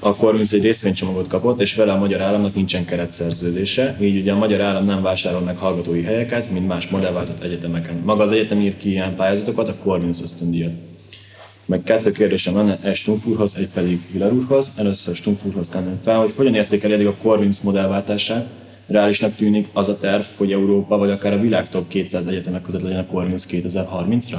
a 0.00 0.16
Corvinus 0.16 0.52
egy 0.52 0.62
részvénycsomagot 0.62 1.26
kapott, 1.26 1.60
és 1.60 1.74
vele 1.74 1.92
a 1.92 1.98
magyar 1.98 2.20
államnak 2.20 2.54
nincsen 2.54 2.84
keretszerződése, 2.84 3.96
így 4.00 4.20
ugye 4.20 4.32
a 4.32 4.38
magyar 4.38 4.60
állam 4.60 4.84
nem 4.84 5.02
vásárol 5.02 5.40
meg 5.40 5.56
hallgatói 5.56 6.02
helyeket, 6.02 6.50
mint 6.50 6.66
más 6.66 6.88
modellváltott 6.88 7.42
egyetemeken. 7.42 8.02
Maga 8.04 8.22
az 8.22 8.30
egyetem 8.30 8.60
ír 8.60 8.76
ki 8.76 8.90
ilyen 8.90 9.16
pályázatokat, 9.16 9.68
a 9.68 9.74
Corvinus 9.74 10.22
ösztöndíjat. 10.22 10.72
Meg 11.64 11.82
kettő 11.82 12.12
kérdésem 12.12 12.56
lenne 12.56 12.78
egy 12.82 12.94
Stumpf 12.94 13.26
úrhoz, 13.26 13.56
egy 13.58 13.68
pedig 13.74 14.00
Viller 14.12 14.32
úrhoz. 14.32 14.72
Először 14.76 15.14
Stumpf 15.14 15.44
úrhoz 15.44 15.68
tenném 15.68 15.98
fel, 16.02 16.18
hogy 16.18 16.32
hogyan 16.36 16.54
értékeli 16.54 16.92
eddig 16.92 17.06
a 17.06 17.14
Corvinus 17.22 17.60
modellváltását, 17.60 18.46
reálisnak 18.86 19.34
tűnik 19.34 19.68
az 19.72 19.88
a 19.88 19.98
terv, 19.98 20.24
hogy 20.36 20.52
Európa 20.52 20.96
vagy 20.96 21.10
akár 21.10 21.32
a 21.32 21.40
világ 21.40 21.68
top 21.68 21.88
200 21.88 22.26
egyetemek 22.26 22.62
között 22.62 22.82
legyen 22.82 22.98
a 22.98 23.06
Corvinus 23.06 23.46
2030-ra? 23.50 24.38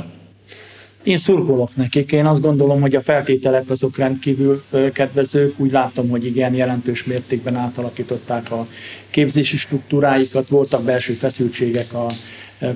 Én 1.04 1.18
szurkolok 1.18 1.76
nekik, 1.76 2.12
én 2.12 2.26
azt 2.26 2.42
gondolom, 2.42 2.82
hogy 2.82 2.96
a 2.96 3.02
feltételek 3.02 3.70
azok 3.70 3.98
rendkívül 3.98 4.64
kedvezők, 4.94 5.60
úgy 5.60 5.72
látom, 5.72 6.10
hogy 6.10 6.26
igen, 6.26 6.54
jelentős 6.54 7.04
mértékben 7.04 7.56
átalakították 7.56 8.52
a 8.52 8.68
képzési 9.10 9.58
struktúráikat, 9.58 10.48
voltak 10.48 10.84
belső 10.84 11.14
feszültségek 11.14 11.94
a 11.94 12.08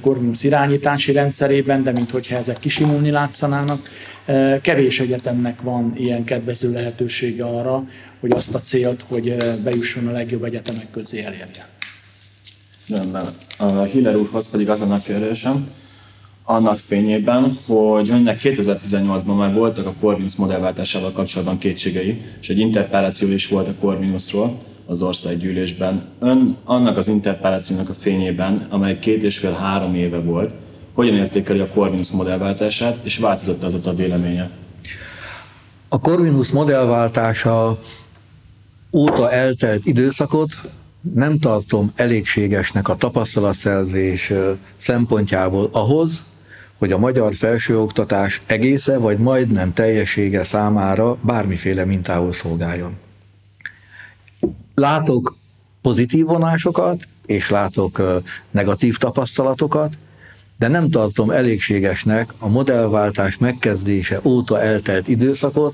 Corvinus 0.02 0.44
irányítási 0.44 1.12
rendszerében, 1.12 1.84
de 1.84 1.92
minthogyha 1.92 2.36
ezek 2.36 2.60
kisimulni 2.60 3.10
látszanának. 3.10 3.90
Kevés 4.62 5.00
egyetemnek 5.00 5.62
van 5.62 5.94
ilyen 5.96 6.24
kedvező 6.24 6.72
lehetősége 6.72 7.44
arra, 7.44 7.88
hogy 8.20 8.32
azt 8.32 8.54
a 8.54 8.60
célt, 8.60 9.06
hogy 9.08 9.36
bejusson 9.64 10.08
a 10.08 10.12
legjobb 10.12 10.44
egyetemek 10.44 10.92
közé 10.92 11.24
elérje. 11.24 11.68
Rendben. 12.88 13.34
A 13.58 13.82
Hiller 13.82 14.16
úrhoz 14.16 14.50
pedig 14.50 14.70
az 14.70 14.82
a 14.82 15.02
kérdésem, 15.04 15.68
annak 16.46 16.80
fényében, 16.80 17.58
hogy 17.66 18.10
önnek 18.10 18.42
2018-ban 18.44 19.38
már 19.38 19.54
voltak 19.54 19.86
a 19.86 19.94
Corvinus 20.00 20.36
modellváltásával 20.36 21.12
kapcsolatban 21.12 21.58
kétségei, 21.58 22.22
és 22.42 22.50
egy 22.50 22.60
interpelláció 22.60 23.28
is 23.32 23.48
volt 23.48 23.68
a 23.68 23.74
Corvinusról 23.80 24.58
az 24.86 25.02
országgyűlésben. 25.02 26.04
Ön 26.20 26.58
annak 26.64 26.98
az 26.98 27.08
interpellációnak 27.08 27.90
a 27.90 27.94
fényében, 27.94 28.68
amely 28.70 29.00
két 29.00 29.24
és 29.24 29.38
fél 29.38 29.52
három 29.52 29.96
éve 29.96 30.18
volt, 30.18 30.54
hogyan 30.94 31.16
értékeli 31.16 31.60
a 31.60 31.68
Corvinus 31.68 32.12
modellváltását, 32.12 33.00
és 33.04 33.18
változott 33.18 33.64
az 33.64 33.88
a 33.88 33.94
véleménye? 33.94 34.50
A 35.90 36.00
Corvinus 36.00 36.52
modellváltása 36.52 37.80
óta 38.92 39.32
eltelt 39.32 39.86
időszakot 39.86 40.52
nem 41.14 41.40
tartom 41.40 41.92
elégségesnek 41.96 42.88
a 42.88 42.96
tapasztalatszerzés 42.96 44.32
szempontjából 44.78 45.70
ahhoz, 45.72 46.24
hogy 46.78 46.92
a 46.92 46.98
magyar 46.98 47.36
felsőoktatás 47.36 48.42
egésze 48.46 48.98
vagy 48.98 49.18
majdnem 49.18 49.74
teljessége 49.74 50.44
számára 50.44 51.18
bármiféle 51.22 51.86
mintául 51.86 52.34
szolgáljon. 52.34 52.98
Látok 54.76 55.36
pozitív 55.82 56.26
vonásokat, 56.26 57.08
és 57.26 57.50
látok 57.50 58.22
negatív 58.52 58.98
tapasztalatokat, 58.98 59.98
de 60.58 60.68
nem 60.68 60.90
tartom 60.90 61.30
elégségesnek 61.30 62.34
a 62.40 62.48
modellváltás 62.48 63.38
megkezdése 63.38 64.20
óta 64.24 64.62
eltelt 64.62 65.08
időszakot 65.08 65.74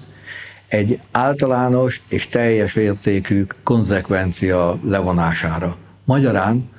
egy 0.68 1.00
általános 1.12 2.02
és 2.08 2.28
teljes 2.28 2.76
értékű 2.76 3.46
konzekvencia 3.64 4.80
levonására. 4.84 5.76
Magyarán 6.04 6.70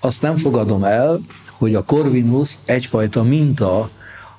azt 0.00 0.22
nem 0.22 0.36
fogadom 0.36 0.84
el, 0.84 1.20
hogy 1.60 1.74
a 1.74 1.84
Corvinus 1.84 2.56
egyfajta 2.64 3.22
minta 3.22 3.90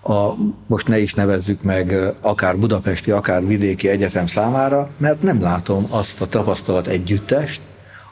a, 0.03 0.33
most 0.67 0.87
ne 0.87 0.99
is 0.99 1.13
nevezzük 1.13 1.61
meg 1.61 2.13
akár 2.21 2.57
budapesti, 2.57 3.11
akár 3.11 3.47
vidéki 3.47 3.87
egyetem 3.87 4.27
számára, 4.27 4.89
mert 4.97 5.21
nem 5.21 5.41
látom 5.41 5.85
azt 5.89 6.21
a 6.21 6.27
tapasztalat 6.27 6.87
együttest, 6.87 7.61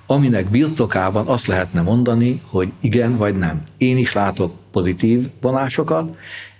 aminek 0.05 0.49
birtokában 0.49 1.27
azt 1.27 1.47
lehetne 1.47 1.81
mondani, 1.81 2.41
hogy 2.49 2.71
igen 2.81 3.17
vagy 3.17 3.37
nem. 3.37 3.61
Én 3.77 3.97
is 3.97 4.13
látok 4.13 4.53
pozitív 4.71 5.29
vonásokat, 5.41 6.15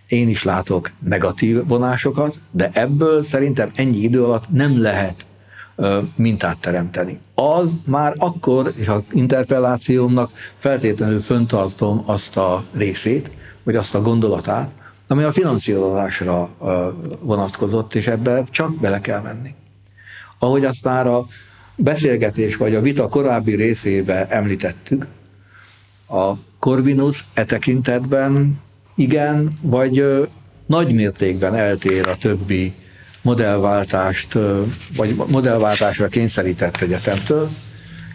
én 0.08 0.30
is 0.30 0.44
látok 0.44 0.92
negatív 1.04 1.68
vonásokat, 1.68 2.40
de 2.52 2.70
ebből 2.74 3.24
szerintem 3.24 3.72
ennyi 3.76 3.98
idő 3.98 4.24
alatt 4.24 4.52
nem 4.52 4.82
lehet 4.82 5.26
mintát 6.16 6.58
teremteni. 6.58 7.20
Az 7.36 7.72
már 7.86 8.14
akkor, 8.18 8.74
és 8.76 8.88
az 8.88 9.02
interpellációmnak 9.12 10.32
feltétlenül 10.58 11.22
föntartom 11.22 12.04
azt 12.06 12.38
a 12.38 12.64
részét, 12.74 13.32
vagy 13.64 13.76
azt 13.76 13.96
a 13.96 14.02
gondolatát, 14.02 14.72
ami 15.08 15.24
a 15.24 15.32
finanszírozásra 15.32 16.50
vonatkozott, 17.20 17.96
és 17.96 18.08
ebbe 18.08 18.44
csak 18.50 18.80
bele 18.80 19.02
kell 19.02 19.22
menni. 19.22 19.54
Ahogy 20.40 20.66
azt 20.66 20.84
már 20.84 21.08
a 21.08 21.26
beszélgetés 21.76 22.56
vagy 22.56 22.76
a 22.76 22.82
vita 22.82 23.08
korábbi 23.08 23.56
részébe 23.56 24.28
említettük, 24.28 25.08
a 26.08 26.34
Corvinus 26.60 27.26
e 27.34 27.46
tekintetben 27.46 28.62
igen, 28.96 29.48
vagy 29.62 30.04
nagy 30.66 30.94
mértékben 30.94 31.56
eltér 31.56 32.08
a 32.08 32.18
többi 32.18 32.74
modellváltást, 33.30 34.38
vagy 34.96 35.16
modellváltásra 35.32 36.08
kényszerített 36.08 36.82
egyetemtől, 36.82 37.50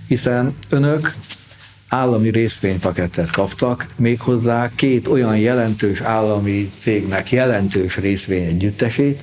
hiszen 0.08 0.54
önök 0.68 1.14
állami 1.88 2.28
részvénypakettet 2.28 3.30
kaptak, 3.30 3.86
méghozzá 3.96 4.70
két 4.74 5.08
olyan 5.08 5.36
jelentős 5.36 6.00
állami 6.00 6.70
cégnek 6.76 7.30
jelentős 7.30 7.96
részvény 7.96 8.46
együttesét, 8.46 9.22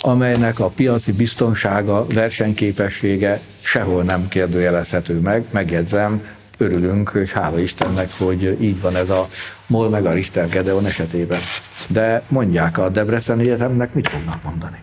amelynek 0.00 0.60
a 0.60 0.68
piaci 0.68 1.12
biztonsága, 1.12 2.06
versenyképessége 2.06 3.40
sehol 3.60 4.02
nem 4.02 4.28
kérdőjelezhető 4.28 5.18
meg. 5.18 5.44
Megjegyzem, 5.50 6.22
örülünk, 6.58 7.12
és 7.14 7.32
hála 7.32 7.58
Istennek, 7.58 8.10
hogy 8.18 8.56
így 8.60 8.80
van 8.80 8.96
ez 8.96 9.10
a 9.10 9.28
MOL 9.66 9.88
meg 9.88 10.06
a 10.06 10.12
Richter 10.12 10.48
Gedeon 10.48 10.86
esetében. 10.86 11.40
De 11.88 12.22
mondják 12.28 12.78
a 12.78 12.88
Debrecen 12.88 13.38
Egyetemnek, 13.38 13.94
mit 13.94 14.08
fognak 14.08 14.42
mondani? 14.42 14.78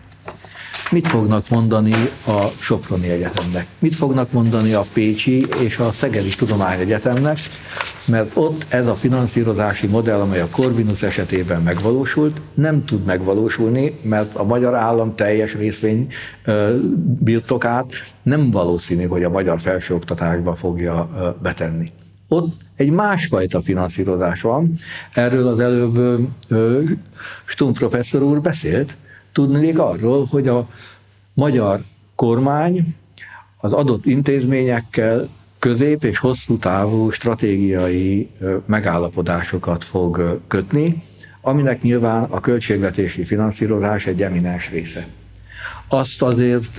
Mit 0.90 1.08
fognak 1.08 1.48
mondani 1.48 1.92
a 2.26 2.46
Soproni 2.60 3.08
Egyetemnek? 3.08 3.66
Mit 3.78 3.94
fognak 3.94 4.32
mondani 4.32 4.72
a 4.72 4.82
Pécsi 4.92 5.46
és 5.62 5.78
a 5.78 5.92
Szegedi 5.92 6.28
Tudományegyetemnek? 6.28 7.38
Mert 8.04 8.30
ott 8.34 8.66
ez 8.68 8.86
a 8.86 8.94
finanszírozási 8.94 9.86
modell, 9.86 10.20
amely 10.20 10.40
a 10.40 10.48
Corvinus 10.50 11.02
esetében 11.02 11.62
megvalósult, 11.62 12.40
nem 12.54 12.84
tud 12.84 13.04
megvalósulni, 13.04 13.98
mert 14.02 14.34
a 14.34 14.44
magyar 14.44 14.74
állam 14.74 15.14
teljes 15.14 15.54
részvény 15.54 16.12
birtokát 17.20 17.92
nem 18.22 18.50
valószínű, 18.50 19.06
hogy 19.06 19.24
a 19.24 19.30
magyar 19.30 19.60
felsőoktatásba 19.60 20.54
fogja 20.54 21.08
betenni. 21.42 21.92
Ott 22.28 22.54
egy 22.76 22.90
másfajta 22.90 23.60
finanszírozás 23.60 24.40
van. 24.40 24.74
Erről 25.14 25.46
az 25.46 25.60
előbb 25.60 26.26
Stum 27.44 27.72
professzor 27.72 28.22
úr 28.22 28.40
beszélt, 28.40 28.96
tudnék 29.36 29.78
arról, 29.78 30.24
hogy 30.24 30.48
a 30.48 30.68
magyar 31.34 31.82
kormány 32.14 32.94
az 33.56 33.72
adott 33.72 34.06
intézményekkel 34.06 35.28
közép 35.58 36.04
és 36.04 36.18
hosszú 36.18 36.58
távú 36.58 37.10
stratégiai 37.10 38.30
megállapodásokat 38.66 39.84
fog 39.84 40.40
kötni, 40.46 41.02
aminek 41.40 41.82
nyilván 41.82 42.22
a 42.22 42.40
költségvetési 42.40 43.24
finanszírozás 43.24 44.06
egy 44.06 44.22
eminens 44.22 44.70
része. 44.70 45.06
Azt 45.88 46.22
azért 46.22 46.74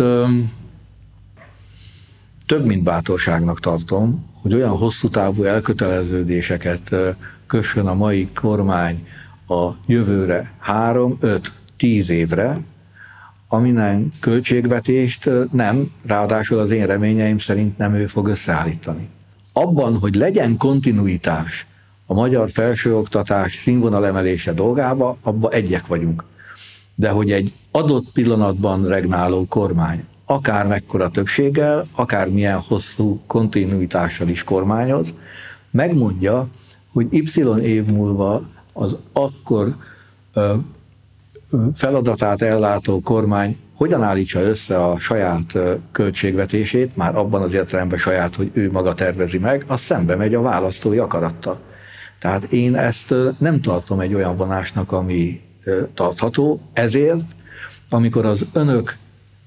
több 2.45 2.65
mint 2.65 2.83
bátorságnak 2.83 3.59
tartom, 3.59 4.25
hogy 4.41 4.53
olyan 4.53 4.77
hosszú 4.77 5.09
távú 5.09 5.43
elköteleződéseket 5.43 6.95
kössön 7.47 7.87
a 7.87 7.93
mai 7.93 8.29
kormány 8.35 9.07
a 9.47 9.69
jövőre 9.87 10.53
három, 10.59 11.17
öt, 11.19 11.51
tíz 11.77 12.09
évre, 12.09 12.59
aminek 13.47 14.01
költségvetést 14.19 15.29
nem, 15.51 15.91
ráadásul 16.05 16.59
az 16.59 16.71
én 16.71 16.85
reményeim 16.85 17.37
szerint 17.37 17.77
nem 17.77 17.93
ő 17.93 18.05
fog 18.05 18.27
összeállítani. 18.27 19.09
Abban, 19.53 19.97
hogy 19.97 20.15
legyen 20.15 20.57
kontinuitás 20.57 21.67
a 22.05 22.13
magyar 22.13 22.49
felsőoktatás 22.49 23.53
színvonalemelése 23.53 24.53
dolgába, 24.53 25.17
abba 25.21 25.49
egyek 25.49 25.87
vagyunk. 25.87 26.23
De 26.95 27.09
hogy 27.09 27.31
egy 27.31 27.53
adott 27.71 28.11
pillanatban 28.11 28.87
regnáló 28.87 29.45
kormány 29.45 30.05
akár 30.29 30.67
mekkora 30.67 31.09
többséggel, 31.09 31.87
akár 31.91 32.29
milyen 32.29 32.59
hosszú 32.59 33.19
kontinuitással 33.27 34.27
is 34.27 34.43
kormányoz, 34.43 35.13
megmondja, 35.71 36.47
hogy 36.91 37.07
Y 37.09 37.61
év 37.61 37.85
múlva 37.85 38.41
az 38.73 38.97
akkor 39.13 39.75
feladatát 41.73 42.41
ellátó 42.41 43.01
kormány 43.01 43.57
hogyan 43.73 44.03
állítsa 44.03 44.41
össze 44.41 44.83
a 44.83 44.99
saját 44.99 45.57
költségvetését, 45.91 46.95
már 46.95 47.15
abban 47.15 47.41
az 47.41 47.53
értelemben 47.53 47.97
saját, 47.97 48.35
hogy 48.35 48.49
ő 48.53 48.71
maga 48.71 48.93
tervezi 48.93 49.37
meg, 49.37 49.63
az 49.67 49.79
szembe 49.79 50.15
megy 50.15 50.35
a 50.35 50.41
választói 50.41 50.97
akarattal. 50.97 51.59
Tehát 52.19 52.43
én 52.43 52.75
ezt 52.75 53.13
nem 53.37 53.61
tartom 53.61 53.99
egy 53.99 54.13
olyan 54.13 54.35
vonásnak, 54.35 54.91
ami 54.91 55.41
tartható, 55.93 56.61
ezért, 56.73 57.35
amikor 57.89 58.25
az 58.25 58.45
önök 58.53 58.97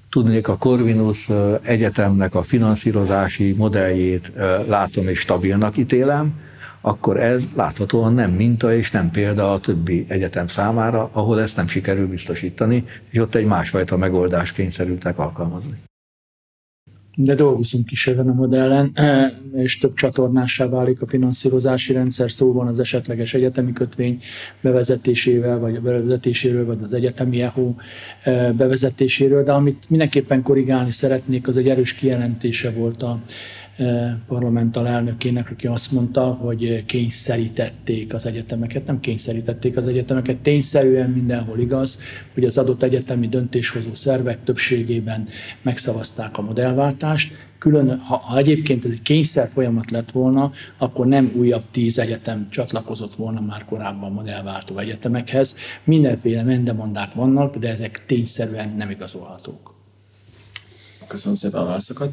tudnék 0.09 0.47
a 0.47 0.57
Corvinus 0.57 1.29
Egyetemnek 1.61 2.35
a 2.35 2.43
finanszírozási 2.43 3.53
modelljét 3.57 4.31
látom 4.67 5.07
és 5.07 5.19
stabilnak 5.19 5.77
ítélem, 5.77 6.33
akkor 6.81 7.19
ez 7.19 7.47
láthatóan 7.55 8.13
nem 8.13 8.31
minta 8.31 8.75
és 8.75 8.91
nem 8.91 9.11
példa 9.11 9.53
a 9.53 9.59
többi 9.59 10.05
egyetem 10.07 10.47
számára, 10.47 11.09
ahol 11.13 11.41
ezt 11.41 11.55
nem 11.55 11.67
sikerül 11.67 12.07
biztosítani, 12.07 12.85
és 13.09 13.19
ott 13.19 13.35
egy 13.35 13.45
másfajta 13.45 13.97
megoldást 13.97 14.53
kényszerültek 14.53 15.17
alkalmazni. 15.17 15.73
De 17.15 17.35
dolgozunk 17.35 17.91
is 17.91 18.07
ezen 18.07 18.29
a 18.29 18.33
modellen, 18.33 18.91
e, 18.93 19.33
és 19.53 19.77
több 19.77 19.93
csatornássá 19.93 20.67
válik 20.67 21.01
a 21.01 21.07
finanszírozási 21.07 21.93
rendszer, 21.93 22.31
szóban 22.31 22.67
az 22.67 22.79
esetleges 22.79 23.33
egyetemi 23.33 23.73
kötvény 23.73 24.21
bevezetésével, 24.61 25.59
vagy 25.59 25.75
a 25.75 25.81
bevezetéséről, 25.81 26.65
vagy 26.65 26.77
az 26.83 26.93
egyetemi 26.93 27.41
EHO 27.41 27.73
e, 28.23 28.51
bevezetéséről, 28.51 29.43
de 29.43 29.51
amit 29.51 29.89
mindenképpen 29.89 30.41
korrigálni 30.41 30.91
szeretnék, 30.91 31.47
az 31.47 31.57
egy 31.57 31.69
erős 31.69 31.93
kijelentése 31.93 32.71
volt 32.71 33.03
a 33.03 33.21
parlament 34.27 34.77
elnökének, 34.77 35.51
aki 35.51 35.67
azt 35.67 35.91
mondta, 35.91 36.25
hogy 36.25 36.85
kényszerítették 36.85 38.13
az 38.13 38.25
egyetemeket. 38.25 38.85
Nem 38.85 38.99
kényszerítették 38.99 39.77
az 39.77 39.87
egyetemeket, 39.87 40.37
tényszerűen 40.37 41.09
mindenhol 41.09 41.59
igaz, 41.59 41.99
hogy 42.33 42.45
az 42.45 42.57
adott 42.57 42.83
egyetemi 42.83 43.27
döntéshozó 43.27 43.93
szervek 43.93 44.43
többségében 44.43 45.27
megszavazták 45.61 46.37
a 46.37 46.41
modellváltást. 46.41 47.33
Külön, 47.57 47.99
ha, 47.99 48.17
ha 48.17 48.37
egyébként 48.37 48.85
ez 48.85 48.91
egy 48.91 49.01
kényszer 49.01 49.49
folyamat 49.53 49.91
lett 49.91 50.11
volna, 50.11 50.51
akkor 50.77 51.05
nem 51.05 51.31
újabb 51.35 51.63
tíz 51.71 51.99
egyetem 51.99 52.47
csatlakozott 52.49 53.15
volna 53.15 53.41
már 53.41 53.65
korábban 53.65 54.11
modellváltó 54.11 54.77
egyetemekhez. 54.77 55.55
Mindenféle 55.83 56.43
mendemondák 56.43 57.13
vannak, 57.13 57.57
de 57.57 57.69
ezek 57.69 58.03
tényszerűen 58.05 58.75
nem 58.77 58.89
igazolhatók. 58.89 59.75
Köszönöm 61.07 61.35
szépen 61.35 61.61
a 61.61 61.65
válaszokat. 61.65 62.11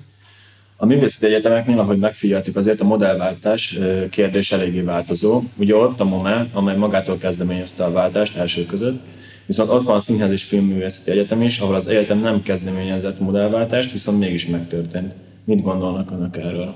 A 0.81 0.87
művészeti 0.87 1.27
egyetemeknél, 1.27 1.79
ahogy 1.79 1.99
megfigyeltük, 1.99 2.57
azért 2.57 2.81
a 2.81 2.85
modellváltás 2.85 3.79
kérdés 4.11 4.53
eléggé 4.53 4.81
változó. 4.81 5.43
Ugye 5.57 5.75
ott 5.75 6.01
a 6.01 6.05
MOME, 6.05 6.47
amely 6.53 6.77
magától 6.77 7.17
kezdeményezte 7.17 7.85
a 7.85 7.93
váltást 7.93 8.37
első 8.37 8.67
között, 8.67 9.01
viszont 9.47 9.71
ott 9.71 9.83
van 9.83 9.95
a 9.95 9.99
Színház 9.99 10.31
és 10.31 10.43
Filmművészeti 10.43 11.11
Egyetem 11.11 11.43
is, 11.43 11.59
ahol 11.59 11.75
az 11.75 11.87
egyetem 11.87 12.19
nem 12.19 12.43
kezdeményezett 12.43 13.21
modellváltást, 13.21 13.93
viszont 13.93 14.19
mégis 14.19 14.47
megtörtént. 14.47 15.13
Mit 15.45 15.63
gondolnak 15.63 16.11
önök 16.11 16.37
erről? 16.37 16.75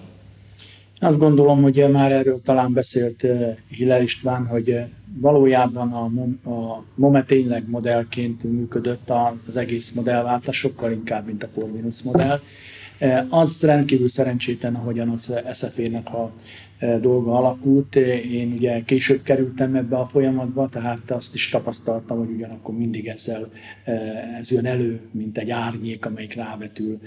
Azt 1.00 1.18
gondolom, 1.18 1.62
hogy 1.62 1.86
már 1.90 2.12
erről 2.12 2.40
talán 2.40 2.72
beszélt 2.72 3.26
Hiller 3.68 4.02
István, 4.02 4.46
hogy 4.46 4.74
valójában 5.20 5.92
a, 5.92 6.04
a 6.50 6.84
MOME 6.94 7.24
tényleg 7.24 7.68
modellként 7.68 8.44
működött 8.44 9.10
az 9.48 9.56
egész 9.56 9.92
modellváltás, 9.92 10.56
sokkal 10.56 10.92
inkább, 10.92 11.26
mint 11.26 11.42
a 11.42 11.48
Corvinus 11.54 12.02
modell. 12.02 12.40
Eh, 13.02 13.24
az 13.28 13.62
rendkívül 13.62 14.08
szerencsétlen, 14.08 14.74
ahogyan 14.74 15.08
az 15.08 15.32
SFE-nek 15.52 16.14
a 16.14 16.32
eh, 16.78 16.98
dolga 17.00 17.32
alakult. 17.32 17.96
Én 17.96 18.52
ugye 18.52 18.84
később 18.84 19.22
kerültem 19.22 19.74
ebbe 19.74 19.96
a 19.96 20.06
folyamatba, 20.06 20.68
tehát 20.68 21.10
azt 21.10 21.34
is 21.34 21.48
tapasztaltam, 21.48 22.18
hogy 22.18 22.30
ugyanakkor 22.30 22.74
mindig 22.74 23.06
ezzel 23.06 23.50
eh, 23.84 24.36
ez 24.38 24.50
jön 24.50 24.66
elő, 24.66 25.00
mint 25.10 25.38
egy 25.38 25.50
árnyék, 25.50 26.06
amelyik 26.06 26.34
rávetül 26.34 27.00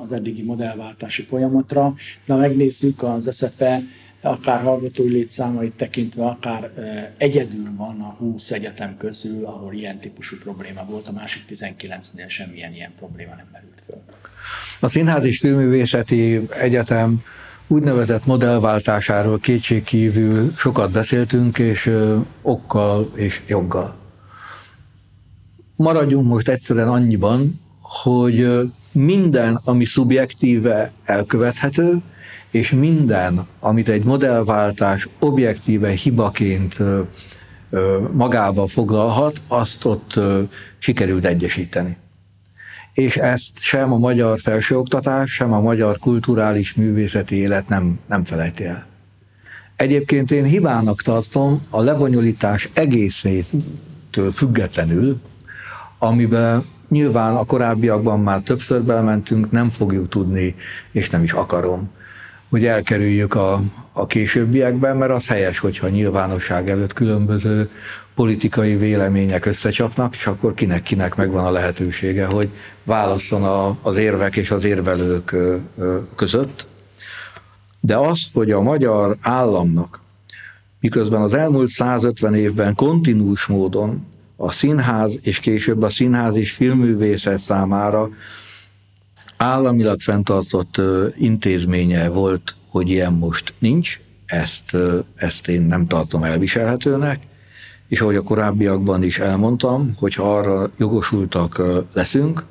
az 0.00 0.12
eddigi 0.12 0.42
modellváltási 0.42 1.22
folyamatra. 1.22 1.94
De 2.24 2.32
ha 2.32 2.38
megnézzük 2.38 3.02
az 3.02 3.36
SFE 3.36 3.82
akár 4.20 4.62
hallgatói 4.62 5.08
létszámait 5.08 5.72
tekintve, 5.72 6.24
akár 6.24 6.70
egyedül 7.16 7.68
van 7.76 8.00
a 8.00 8.14
20 8.18 8.50
egyetem 8.50 8.96
közül, 8.96 9.44
ahol 9.44 9.74
ilyen 9.74 9.98
típusú 9.98 10.36
probléma 10.36 10.84
volt, 10.84 11.08
a 11.08 11.12
másik 11.12 11.42
19-nél 11.48 12.28
semmilyen 12.28 12.72
ilyen 12.74 12.92
probléma 12.98 13.34
nem 13.34 13.48
merült 13.52 13.82
föl. 13.86 14.02
A 14.82 14.88
Színház 14.88 15.24
és 15.24 15.38
Filmművészeti 15.38 16.46
Egyetem 16.48 17.22
úgynevezett 17.68 18.26
modellváltásáról 18.26 19.38
kétségkívül 19.38 20.50
sokat 20.56 20.92
beszéltünk, 20.92 21.58
és 21.58 21.90
okkal 22.42 23.10
és 23.14 23.40
joggal. 23.46 23.94
Maradjunk 25.76 26.28
most 26.28 26.48
egyszerűen 26.48 26.88
annyiban, 26.88 27.60
hogy 27.80 28.60
minden, 28.92 29.60
ami 29.64 29.84
szubjektíve 29.84 30.92
elkövethető, 31.04 32.00
és 32.50 32.70
minden, 32.70 33.46
amit 33.58 33.88
egy 33.88 34.04
modellváltás 34.04 35.08
objektíve 35.18 35.90
hibaként 35.90 36.78
magába 38.12 38.66
foglalhat, 38.66 39.42
azt 39.48 39.84
ott 39.84 40.20
sikerült 40.78 41.24
egyesíteni 41.24 41.96
és 43.00 43.16
ezt 43.16 43.50
sem 43.54 43.92
a 43.92 43.98
magyar 43.98 44.40
felsőoktatás, 44.40 45.30
sem 45.30 45.52
a 45.52 45.60
magyar 45.60 45.98
kulturális 45.98 46.74
művészeti 46.74 47.34
élet 47.36 47.68
nem, 47.68 47.98
nem 48.06 48.24
felejti 48.24 48.64
el. 48.64 48.86
Egyébként 49.76 50.30
én 50.30 50.44
hibának 50.44 51.02
tartom 51.02 51.66
a 51.70 51.80
lebonyolítás 51.80 52.68
egészétől 52.72 54.32
függetlenül, 54.32 55.20
amiben 55.98 56.64
nyilván 56.88 57.36
a 57.36 57.44
korábbiakban 57.44 58.20
már 58.20 58.40
többször 58.40 58.82
belementünk, 58.82 59.50
nem 59.50 59.70
fogjuk 59.70 60.08
tudni, 60.08 60.54
és 60.92 61.10
nem 61.10 61.22
is 61.22 61.32
akarom 61.32 61.90
hogy 62.50 62.66
elkerüljük 62.66 63.34
a, 63.34 63.62
a 63.92 64.06
későbbiekben, 64.06 64.96
mert 64.96 65.12
az 65.12 65.26
helyes, 65.26 65.58
hogyha 65.58 65.88
nyilvánosság 65.88 66.70
előtt 66.70 66.92
különböző 66.92 67.70
politikai 68.20 68.76
vélemények 68.76 69.46
összecsapnak, 69.46 70.14
és 70.14 70.26
akkor 70.26 70.54
kinek-kinek 70.54 71.16
megvan 71.16 71.44
a 71.44 71.50
lehetősége, 71.50 72.26
hogy 72.26 72.48
válasszon 72.82 73.42
a, 73.42 73.76
az 73.82 73.96
érvek 73.96 74.36
és 74.36 74.50
az 74.50 74.64
érvelők 74.64 75.36
között. 76.14 76.66
De 77.80 77.96
az, 77.96 78.26
hogy 78.32 78.50
a 78.50 78.60
magyar 78.60 79.16
államnak, 79.20 80.00
miközben 80.80 81.22
az 81.22 81.32
elmúlt 81.32 81.68
150 81.68 82.34
évben 82.34 82.74
kontinús 82.74 83.46
módon 83.46 84.06
a 84.36 84.52
színház 84.52 85.18
és 85.22 85.38
később 85.38 85.82
a 85.82 85.88
színház 85.88 86.34
és 86.34 86.52
filmművészet 86.52 87.38
számára 87.38 88.08
államilag 89.36 90.00
fenntartott 90.00 90.80
intézménye 91.18 92.08
volt, 92.08 92.54
hogy 92.68 92.88
ilyen 92.88 93.12
most 93.12 93.54
nincs, 93.58 94.00
ezt, 94.26 94.76
ezt 95.14 95.48
én 95.48 95.62
nem 95.62 95.86
tartom 95.86 96.24
elviselhetőnek, 96.24 97.28
és 97.90 98.00
ahogy 98.00 98.16
a 98.16 98.22
korábbiakban 98.22 99.02
is 99.02 99.18
elmondtam, 99.18 99.92
hogy 99.96 100.14
ha 100.14 100.36
arra 100.38 100.70
jogosultak 100.76 101.62
leszünk, 101.92 102.44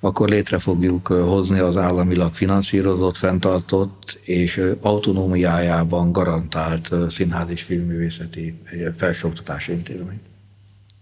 akkor 0.00 0.28
létre 0.28 0.58
fogjuk 0.58 1.06
hozni 1.06 1.58
az 1.58 1.76
államilag 1.76 2.34
finanszírozott, 2.34 3.16
fenntartott 3.16 4.18
és 4.22 4.60
autonómiájában 4.80 6.12
garantált 6.12 6.90
színház 7.08 7.48
és 7.48 7.62
filmművészeti 7.62 8.58
felsőoktatási 8.96 9.72
intézményt. 9.72 10.22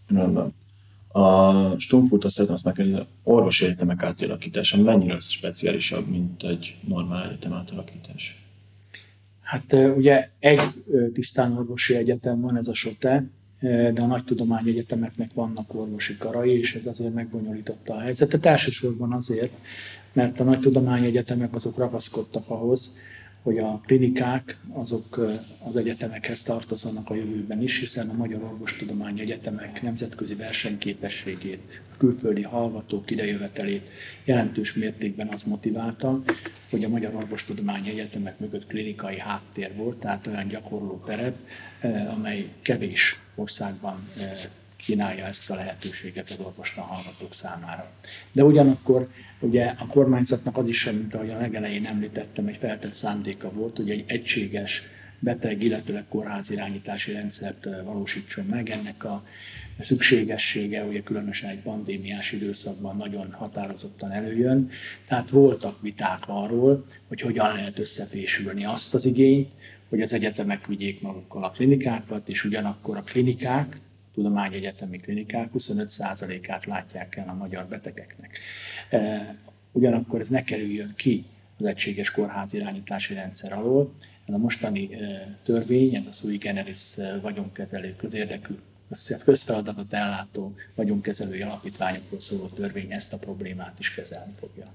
Rendben. 0.06 0.54
A 1.08 1.78
Stumfurta 1.78 2.28
szeretném 2.28 2.54
azt 2.56 2.64
megkérdezni, 2.64 3.06
orvosi 3.22 3.64
egyetemek 3.64 4.02
átalakítása 4.02 4.82
mennyire 4.82 5.20
speciálisabb, 5.20 6.08
mint 6.08 6.42
egy 6.42 6.76
normál 6.88 7.28
egyetem 7.28 7.52
átalakítás? 7.52 8.44
Hát 9.40 9.72
ugye 9.96 10.28
egy 10.38 10.60
tisztán 11.12 11.56
orvosi 11.56 11.94
egyetem 11.94 12.40
van, 12.40 12.56
ez 12.56 12.68
a 12.68 12.74
SOTE, 12.74 13.24
de 13.66 14.00
a 14.00 14.06
nagy 14.06 14.24
tudományegyetemeknek 14.24 15.30
vannak 15.34 15.74
orvosi 15.74 16.16
karai, 16.16 16.58
és 16.58 16.74
ez 16.74 16.86
azért 16.86 17.14
megbonyolította 17.14 17.94
a 17.94 18.00
helyzetet. 18.00 18.46
Elsősorban 18.46 19.12
azért, 19.12 19.52
mert 20.12 20.40
a 20.40 20.44
nagy 20.44 20.60
tudományegyetemek 20.60 21.54
azok 21.54 21.78
ragaszkodtak 21.78 22.48
ahhoz, 22.48 22.96
hogy 23.46 23.58
a 23.58 23.80
klinikák 23.86 24.58
azok 24.72 25.26
az 25.64 25.76
egyetemekhez 25.76 26.42
tartozanak 26.42 27.10
a 27.10 27.14
jövőben 27.14 27.62
is, 27.62 27.78
hiszen 27.78 28.08
a 28.08 28.12
Magyar 28.12 28.42
Orvostudományi 28.42 29.20
Egyetemek 29.20 29.82
nemzetközi 29.82 30.34
versenyképességét, 30.34 31.60
a 31.92 31.96
külföldi 31.96 32.42
hallgatók 32.42 33.10
idejövetelét 33.10 33.90
jelentős 34.24 34.74
mértékben 34.74 35.28
az 35.28 35.42
motiválta, 35.42 36.22
hogy 36.70 36.84
a 36.84 36.88
Magyar 36.88 37.14
Orvostudományi 37.14 37.90
Egyetemek 37.90 38.38
mögött 38.38 38.66
klinikai 38.66 39.18
háttér 39.18 39.74
volt, 39.76 39.96
tehát 39.96 40.26
olyan 40.26 40.48
gyakorló 40.48 41.02
terep, 41.04 41.36
amely 42.14 42.48
kevés 42.62 43.20
országban 43.34 44.08
kínálja 44.86 45.24
ezt 45.24 45.50
a 45.50 45.54
lehetőséget 45.54 46.30
az 46.30 46.38
orvostan 46.38 46.84
hallgatók 46.84 47.34
számára. 47.34 47.90
De 48.32 48.44
ugyanakkor 48.44 49.08
ugye 49.40 49.64
a 49.78 49.86
kormányzatnak 49.86 50.56
az 50.56 50.68
is 50.68 50.78
sem, 50.78 51.08
a 51.12 51.16
legelején 51.16 51.86
említettem, 51.86 52.46
egy 52.46 52.56
feltett 52.56 52.94
szándéka 52.94 53.50
volt, 53.50 53.76
hogy 53.76 53.90
egy 53.90 54.04
egységes 54.06 54.82
beteg, 55.18 55.62
illetőleg 55.62 56.04
kórház 56.08 56.50
rendszert 57.06 57.68
valósítson 57.84 58.44
meg. 58.44 58.70
Ennek 58.70 59.04
a 59.04 59.24
szükségessége, 59.80 60.84
ugye 60.84 61.02
különösen 61.02 61.50
egy 61.50 61.60
pandémiás 61.60 62.32
időszakban 62.32 62.96
nagyon 62.96 63.32
határozottan 63.32 64.10
előjön. 64.10 64.70
Tehát 65.08 65.30
voltak 65.30 65.82
viták 65.82 66.22
arról, 66.26 66.84
hogy 67.08 67.20
hogyan 67.20 67.52
lehet 67.52 67.78
összefésülni 67.78 68.64
azt 68.64 68.94
az 68.94 69.04
igényt, 69.04 69.50
hogy 69.88 70.02
az 70.02 70.12
egyetemek 70.12 70.66
vigyék 70.66 71.00
magukkal 71.00 71.44
a 71.44 71.50
klinikákat, 71.50 72.28
és 72.28 72.44
ugyanakkor 72.44 72.96
a 72.96 73.02
klinikák, 73.02 73.80
tudományegyetemi 74.16 74.96
klinikák 74.96 75.50
25%-át 75.58 76.64
látják 76.64 77.16
el 77.16 77.28
a 77.28 77.34
magyar 77.34 77.64
betegeknek. 77.64 78.38
E, 78.90 79.34
ugyanakkor 79.72 80.20
ez 80.20 80.28
ne 80.28 80.44
kerüljön 80.44 80.92
ki 80.96 81.24
az 81.58 81.64
egységes 81.64 82.10
kórház 82.10 82.52
irányítási 82.52 83.14
rendszer 83.14 83.52
alól. 83.52 83.92
Ez 84.24 84.34
a 84.34 84.38
mostani 84.38 84.94
e, 84.94 85.36
törvény, 85.44 85.94
ez 85.94 86.06
a 86.06 86.12
sui 86.12 86.36
generis 86.36 86.96
e, 86.96 87.18
vagyonkezelő 87.20 87.94
közérdekű 87.96 88.54
közfeladatot 89.24 89.92
ellátó 89.92 90.54
vagyonkezelői 90.74 91.42
alapítványokról 91.42 92.20
szóló 92.20 92.46
törvény 92.46 92.92
ezt 92.92 93.12
a 93.12 93.16
problémát 93.16 93.78
is 93.78 93.94
kezelni 93.94 94.32
fogja. 94.38 94.66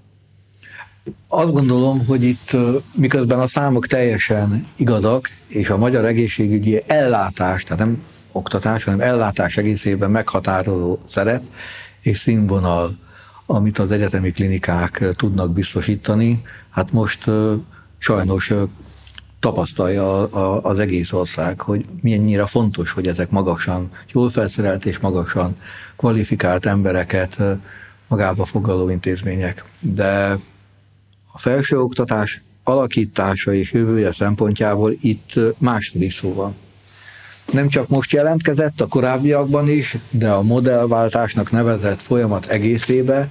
Azt 1.28 1.52
gondolom, 1.52 2.06
hogy 2.06 2.22
itt 2.22 2.56
miközben 2.94 3.40
a 3.40 3.46
számok 3.46 3.86
teljesen 3.86 4.68
igazak, 4.76 5.28
és 5.46 5.70
a 5.70 5.76
magyar 5.76 6.04
egészségügyi 6.04 6.82
ellátás, 6.86 7.62
tehát 7.62 7.78
nem 7.78 8.04
oktatás, 8.32 8.84
hanem 8.84 9.00
ellátás 9.00 9.56
egészében 9.56 10.10
meghatározó 10.10 10.98
szerep 11.04 11.42
és 12.00 12.18
színvonal, 12.18 12.96
amit 13.46 13.78
az 13.78 13.90
egyetemi 13.90 14.30
klinikák 14.30 15.04
tudnak 15.16 15.52
biztosítani, 15.52 16.42
hát 16.70 16.92
most 16.92 17.30
sajnos 17.98 18.52
tapasztalja 19.40 20.26
az 20.62 20.78
egész 20.78 21.12
ország, 21.12 21.60
hogy 21.60 21.84
mennyire 22.00 22.46
fontos, 22.46 22.90
hogy 22.90 23.06
ezek 23.06 23.30
magasan, 23.30 23.90
jól 24.12 24.30
felszerelt 24.30 24.86
és 24.86 24.98
magasan 24.98 25.56
kvalifikált 25.96 26.66
embereket 26.66 27.42
magába 28.08 28.44
foglaló 28.44 28.88
intézmények. 28.88 29.64
De 29.80 30.38
a 31.32 31.38
felsőoktatás 31.38 32.42
alakítása 32.64 33.52
és 33.54 33.72
jövője 33.72 34.12
szempontjából 34.12 34.94
itt 35.00 35.32
második 35.58 36.12
szó 36.12 36.34
van. 36.34 36.54
Nem 37.50 37.68
csak 37.68 37.88
most 37.88 38.12
jelentkezett, 38.12 38.80
a 38.80 38.86
korábbiakban 38.86 39.68
is, 39.68 39.96
de 40.10 40.30
a 40.30 40.42
modellváltásnak 40.42 41.50
nevezett 41.50 42.02
folyamat 42.02 42.46
egészébe 42.46 43.28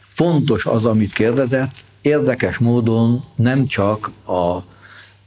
fontos 0.00 0.66
az, 0.66 0.84
amit 0.84 1.12
kérdezett, 1.12 1.70
érdekes 2.00 2.58
módon 2.58 3.24
nem 3.34 3.66
csak 3.66 4.10
a 4.26 4.58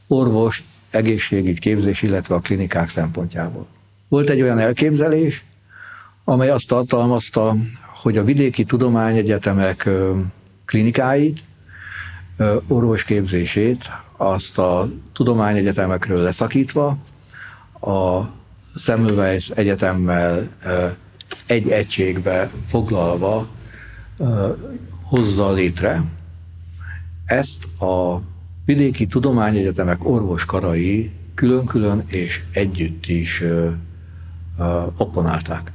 orvos 0.07 0.63
egészségügy 0.89 1.59
képzés, 1.59 2.01
illetve 2.01 2.35
a 2.35 2.39
klinikák 2.39 2.89
szempontjából. 2.89 3.67
Volt 4.07 4.29
egy 4.29 4.41
olyan 4.41 4.59
elképzelés, 4.59 5.43
amely 6.23 6.49
azt 6.49 6.67
tartalmazta, 6.67 7.55
hogy 7.85 8.17
a 8.17 8.23
vidéki 8.23 8.63
tudományegyetemek 8.63 9.89
klinikáit 10.65 11.43
orvosképzését 12.67 13.89
azt 14.17 14.57
a 14.57 14.89
tudományegyetemekről 15.13 16.21
leszakítva 16.21 16.97
a 17.81 18.29
Semmelweis 18.75 19.49
Egyetemmel 19.49 20.47
egy 21.45 21.69
egységbe 21.69 22.51
foglalva 22.65 23.47
hozza 25.01 25.51
létre. 25.51 26.03
Ezt 27.25 27.63
a 27.79 28.21
vidéki 28.65 29.07
tudományegyetemek 29.07 30.05
orvoskarai 30.05 31.11
külön-külön 31.33 32.03
és 32.07 32.41
együtt 32.51 33.07
is 33.07 33.43
opponálták. 34.97 35.71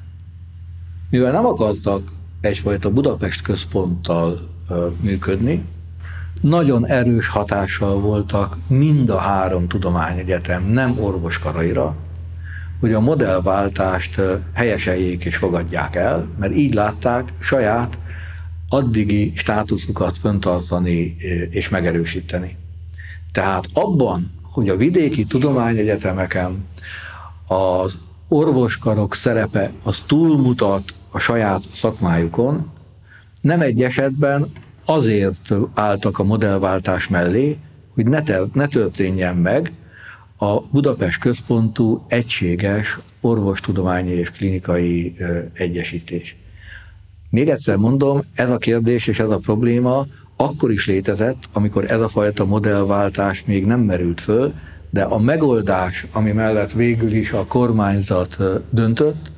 Mivel 1.10 1.32
nem 1.32 1.46
akartak 1.46 2.12
egyfajta 2.40 2.90
Budapest 2.90 3.42
központtal 3.42 4.48
működni, 5.00 5.64
nagyon 6.40 6.86
erős 6.86 7.28
hatással 7.28 8.00
voltak 8.00 8.56
mind 8.68 9.10
a 9.10 9.18
három 9.18 9.68
tudományegyetem, 9.68 10.66
nem 10.66 10.98
orvoskaraira, 10.98 11.96
hogy 12.80 12.92
a 12.92 13.00
modellváltást 13.00 14.20
helyeseljék 14.52 15.24
és 15.24 15.36
fogadják 15.36 15.96
el, 15.96 16.28
mert 16.38 16.54
így 16.54 16.74
látták 16.74 17.32
saját 17.38 17.98
addigi 18.68 19.32
státuszukat 19.34 20.18
föntartani 20.18 21.16
és 21.50 21.68
megerősíteni. 21.68 22.56
Tehát 23.32 23.66
abban, 23.72 24.30
hogy 24.42 24.68
a 24.68 24.76
vidéki 24.76 25.24
tudományegyetemeken 25.24 26.64
az 27.46 27.98
orvoskarok 28.28 29.14
szerepe 29.14 29.72
az 29.82 30.02
túlmutat 30.06 30.94
a 31.10 31.18
saját 31.18 31.62
szakmájukon, 31.74 32.70
nem 33.40 33.60
egy 33.60 33.82
esetben 33.82 34.52
azért 34.86 35.52
álltak 35.74 36.18
a 36.18 36.24
modellváltás 36.24 37.08
mellé, 37.08 37.56
hogy 37.94 38.06
ne, 38.06 38.22
te, 38.22 38.40
ne 38.52 38.66
történjen 38.66 39.36
meg 39.36 39.72
a 40.38 40.60
Budapest 40.60 41.20
központú 41.20 42.04
egységes 42.08 42.98
orvostudományi 43.20 44.12
és 44.12 44.30
klinikai 44.30 45.16
egyesítés. 45.52 46.36
Még 47.30 47.48
egyszer 47.48 47.76
mondom, 47.76 48.22
ez 48.34 48.50
a 48.50 48.58
kérdés 48.58 49.06
és 49.06 49.18
ez 49.18 49.30
a 49.30 49.38
probléma 49.38 50.06
akkor 50.36 50.70
is 50.70 50.86
létezett, 50.86 51.48
amikor 51.52 51.90
ez 51.90 52.00
a 52.00 52.08
fajta 52.08 52.44
modellváltás 52.44 53.44
még 53.44 53.66
nem 53.66 53.80
merült 53.80 54.20
föl, 54.20 54.52
de 54.90 55.02
a 55.02 55.18
megoldás, 55.18 56.06
ami 56.12 56.32
mellett 56.32 56.72
végül 56.72 57.12
is 57.12 57.32
a 57.32 57.44
kormányzat 57.46 58.36
döntött, 58.70 59.32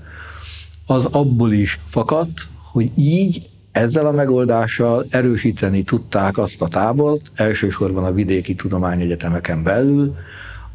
az 0.87 1.04
abból 1.04 1.52
is 1.52 1.80
fakadt, 1.87 2.48
hogy 2.62 2.90
így 2.96 3.48
Ezzel 3.79 4.07
a 4.07 4.11
megoldással 4.11 5.07
erősíteni 5.11 5.83
tudták 5.83 6.38
azt 6.38 6.62
a 6.62 6.69
tábort, 6.69 7.31
elsősorban 7.35 8.05
a 8.05 8.12
vidéki 8.12 8.55
tudományegyetemeken 8.55 9.62
belül, 9.62 10.14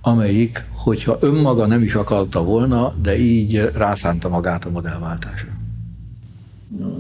amelyik, 0.02 0.64
hogyha 0.72 1.18
önmaga 1.20 1.66
nem 1.66 1.82
is 1.82 1.96
akarta 1.96 2.44
volna, 2.44 2.94
de 3.02 3.18
így 3.18 3.72
rászánta 3.76 4.30
magát 4.30 4.66
a 4.66 4.70
modellváltásra. 4.70 5.50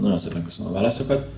Nagyon 0.01 0.17
szépen 0.17 0.43
köszönöm 0.43 0.71
a 0.71 0.75
válaszokat. 0.75 1.29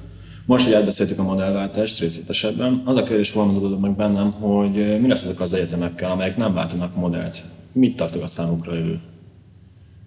Most, 0.45 0.65
hogy 0.65 0.73
átbeszéltük 0.73 1.19
a 1.19 1.23
modellváltást 1.23 1.99
részletesebben, 1.99 2.81
az 2.85 2.95
a 2.95 3.03
kérdés 3.03 3.29
fogalmazódott 3.29 3.81
meg 3.81 3.95
bennem, 3.95 4.31
hogy 4.31 4.99
mi 5.01 5.07
lesz 5.07 5.23
ezek 5.23 5.39
az 5.39 5.53
egyetemekkel, 5.53 6.11
amelyek 6.11 6.37
nem 6.37 6.53
váltanak 6.53 6.95
modellt. 6.95 7.43
Mit 7.71 7.95
tartok 7.95 8.23
a 8.23 8.27
számukra 8.27 8.73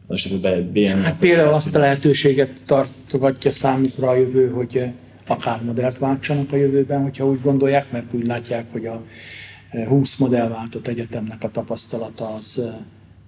jövő? 0.08 1.02
Hát 1.02 1.18
például 1.18 1.52
azt 1.52 1.74
a 1.74 1.78
lehetőséget 1.78 2.50
tartogatja 2.66 3.50
számukra 3.50 4.08
a 4.08 4.16
jövő, 4.16 4.50
hogy 4.50 4.84
akár 5.26 5.62
modellt 5.62 5.98
váltsanak 5.98 6.52
a 6.52 6.56
jövőben, 6.56 7.02
hogyha 7.02 7.26
úgy 7.26 7.40
gondolják, 7.40 7.90
mert 7.90 8.14
úgy 8.14 8.26
látják, 8.26 8.64
hogy 8.72 8.86
a 8.86 9.02
20 9.88 10.16
modellváltott 10.16 10.86
egyetemnek 10.86 11.44
a 11.44 11.50
tapasztalata 11.50 12.34
az 12.34 12.62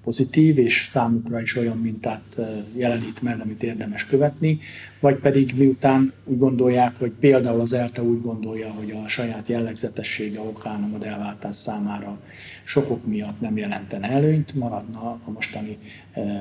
pozitív, 0.05 0.59
és 0.59 0.85
számukra 0.87 1.41
is 1.41 1.57
olyan 1.57 1.77
mintát 1.77 2.39
jelenít 2.77 3.23
meg, 3.23 3.41
amit 3.41 3.63
érdemes 3.63 4.07
követni, 4.07 4.61
vagy 5.01 5.17
pedig 5.17 5.55
miután 5.57 6.13
úgy 6.25 6.39
gondolják, 6.39 6.99
hogy 6.99 7.13
például 7.21 7.61
az 7.61 7.73
ELTE 7.73 8.03
úgy 8.03 8.21
gondolja, 8.23 8.71
hogy 8.71 8.91
a 9.05 9.09
saját 9.09 9.49
jellegzetessége 9.49 10.41
okán 10.41 10.83
a 10.83 10.87
modellváltás 10.87 11.57
számára 11.57 12.21
sokok 12.65 13.07
miatt 13.07 13.41
nem 13.41 13.57
jelentene 13.57 14.11
előnyt, 14.11 14.55
maradna 14.55 15.01
a 15.01 15.31
mostani 15.31 15.79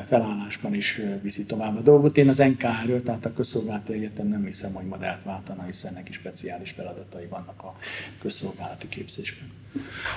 felállásban 0.07 0.73
is 0.73 1.01
viszi 1.21 1.43
tovább 1.43 1.77
a 1.77 1.81
dolgot. 1.81 2.17
Én 2.17 2.29
az 2.29 2.37
NKR-ről, 2.37 3.03
tehát 3.03 3.25
a 3.25 3.33
Közszolgálati 3.33 3.93
Egyetem 3.93 4.27
nem 4.27 4.45
hiszem, 4.45 4.73
hogy 4.73 4.85
modellt 4.85 5.23
váltana, 5.23 5.63
hiszen 5.63 5.93
neki 5.93 6.13
speciális 6.13 6.71
feladatai 6.71 7.25
vannak 7.29 7.63
a 7.63 7.75
közszolgálati 8.21 8.87
képzésben. 8.87 9.51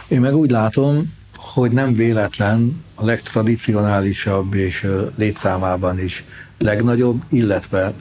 Én 0.09 0.21
meg 0.21 0.37
úgy 0.37 0.51
látom, 0.51 1.15
hogy 1.37 1.71
nem 1.71 1.95
véletlen 1.95 2.85
a 2.95 3.05
legtradicionálisabb 3.05 4.55
és 4.55 4.87
létszámában 5.17 5.99
is 5.99 6.25
legnagyobb, 6.59 7.23
illetve 7.31 7.93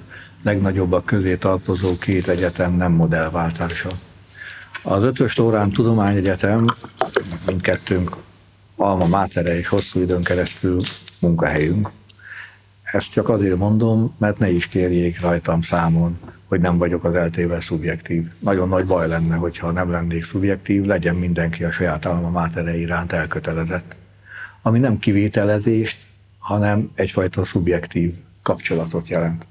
legnagyobbak 0.44 1.06
közé 1.06 1.36
tartozó 1.36 1.98
két 1.98 2.28
egyetem 2.28 2.76
nem 2.76 2.92
modellváltása. 2.92 3.90
Az 4.84 5.04
Ötös 5.04 5.36
Lórán 5.36 5.70
Tudományegyetem, 5.70 6.66
mindkettőnk 7.46 8.16
alma 8.76 9.06
mátere 9.06 9.58
és 9.58 9.68
hosszú 9.68 10.00
időn 10.00 10.24
keresztül 10.24 10.82
munkahelyünk. 11.22 11.90
Ezt 12.84 13.12
csak 13.12 13.30
azért 13.30 13.58
mondom, 13.58 14.16
mert 14.18 14.38
ne 14.38 14.50
is 14.50 14.68
kérjék 14.68 15.22
rajtam 15.22 15.62
számon, 15.62 16.20
hogy 16.46 16.60
nem 16.60 16.78
vagyok 16.78 17.04
az 17.04 17.16
eltével 17.16 17.62
szubjektív. 17.62 18.28
Nagyon 18.40 18.70
nagy 18.70 18.86
baj 18.86 19.08
lenne, 19.08 19.36
hogyha 19.36 19.72
nem 19.72 19.92
lennék 19.92 20.24
szubjektív, 20.24 20.86
legyen 20.86 21.16
mindenki 21.16 21.64
a 21.64 21.72
saját 21.72 22.06
alma 22.06 22.30
mátere 22.30 22.78
iránt 22.78 23.12
elkötelezett. 23.12 23.98
Ami 24.62 24.80
nem 24.80 25.00
kivételezést, 25.00 25.98
hanem 26.38 26.92
egyfajta 26.96 27.44
szubjektív 27.44 28.14
kapcsolatot 28.42 29.08
jelent. 29.08 29.46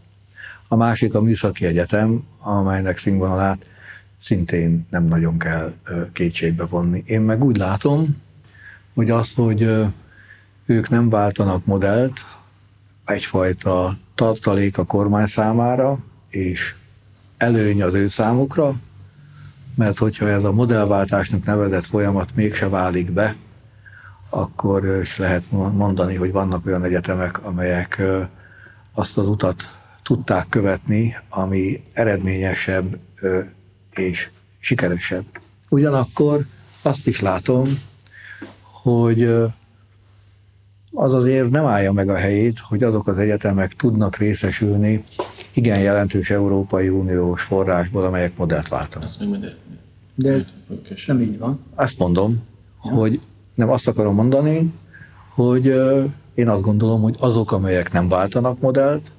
A 0.69 0.77
másik 0.77 1.15
a 1.15 1.21
Műszaki 1.21 1.67
Egyetem, 1.67 2.27
amelynek 2.39 2.99
színvonalát 2.99 3.67
szintén 4.19 4.87
nem 4.91 5.05
nagyon 5.05 5.39
kell 5.39 5.73
kétségbe 6.13 6.65
vonni. 6.65 7.03
Én 7.07 7.21
meg 7.21 7.45
úgy 7.45 7.57
látom, 7.57 8.17
hogy 8.95 9.11
az, 9.11 9.35
hogy 9.35 9.71
ők 10.71 10.89
nem 10.89 11.09
váltanak 11.09 11.65
modellt, 11.65 12.27
egyfajta 13.05 13.97
tartalék 14.15 14.79
a 14.79 14.85
kormány 14.85 15.27
számára, 15.27 15.99
és 16.29 16.75
előny 17.37 17.83
az 17.83 17.95
ő 17.95 18.09
számukra, 18.09 18.75
mert 19.75 19.99
hogyha 19.99 20.29
ez 20.29 20.45
a 20.45 20.53
modellváltásnak 20.53 21.45
nevezett 21.45 21.87
folyamat 21.87 22.35
mégse 22.35 22.69
válik 22.69 23.13
be, 23.13 23.37
akkor 24.29 24.87
is 25.01 25.17
lehet 25.17 25.51
mondani, 25.51 26.15
hogy 26.15 26.33
vannak 26.33 26.67
olyan 26.67 26.85
egyetemek, 26.85 27.45
amelyek 27.45 28.03
azt 28.93 29.19
az 29.19 29.29
utat 29.29 29.63
tudták 30.03 30.49
követni, 30.49 31.17
ami 31.29 31.83
eredményesebb 31.93 32.99
és 33.91 34.31
sikeresebb. 34.59 35.25
Ugyanakkor 35.69 36.45
azt 36.83 37.07
is 37.07 37.21
látom, 37.21 37.65
hogy 38.61 39.51
az 40.93 41.13
azért 41.13 41.51
nem 41.51 41.65
állja 41.65 41.93
meg 41.93 42.09
a 42.09 42.17
helyét, 42.17 42.59
hogy 42.59 42.83
azok 42.83 43.07
az 43.07 43.19
egyetemek 43.19 43.73
tudnak 43.73 44.17
részesülni 44.17 45.05
igen 45.53 45.79
jelentős 45.79 46.31
Európai 46.31 46.89
Uniós 46.89 47.43
forrásból, 47.43 48.05
amelyek 48.05 48.37
modellt 48.37 48.69
váltanak. 48.69 49.09
De 50.15 50.33
ez 50.33 50.53
nem 51.07 51.21
így 51.21 51.39
van. 51.39 51.61
Azt 51.75 51.99
mondom, 51.99 52.43
ja. 52.85 52.91
hogy 52.91 53.21
nem 53.55 53.71
azt 53.71 53.89
akarom 53.89 54.15
mondani, 54.15 54.73
hogy 55.35 55.67
én 56.35 56.49
azt 56.49 56.63
gondolom, 56.63 57.03
hogy 57.03 57.17
azok, 57.19 57.53
amelyek 57.53 57.93
nem 57.93 58.09
váltanak 58.09 58.61
modellt, 58.61 59.11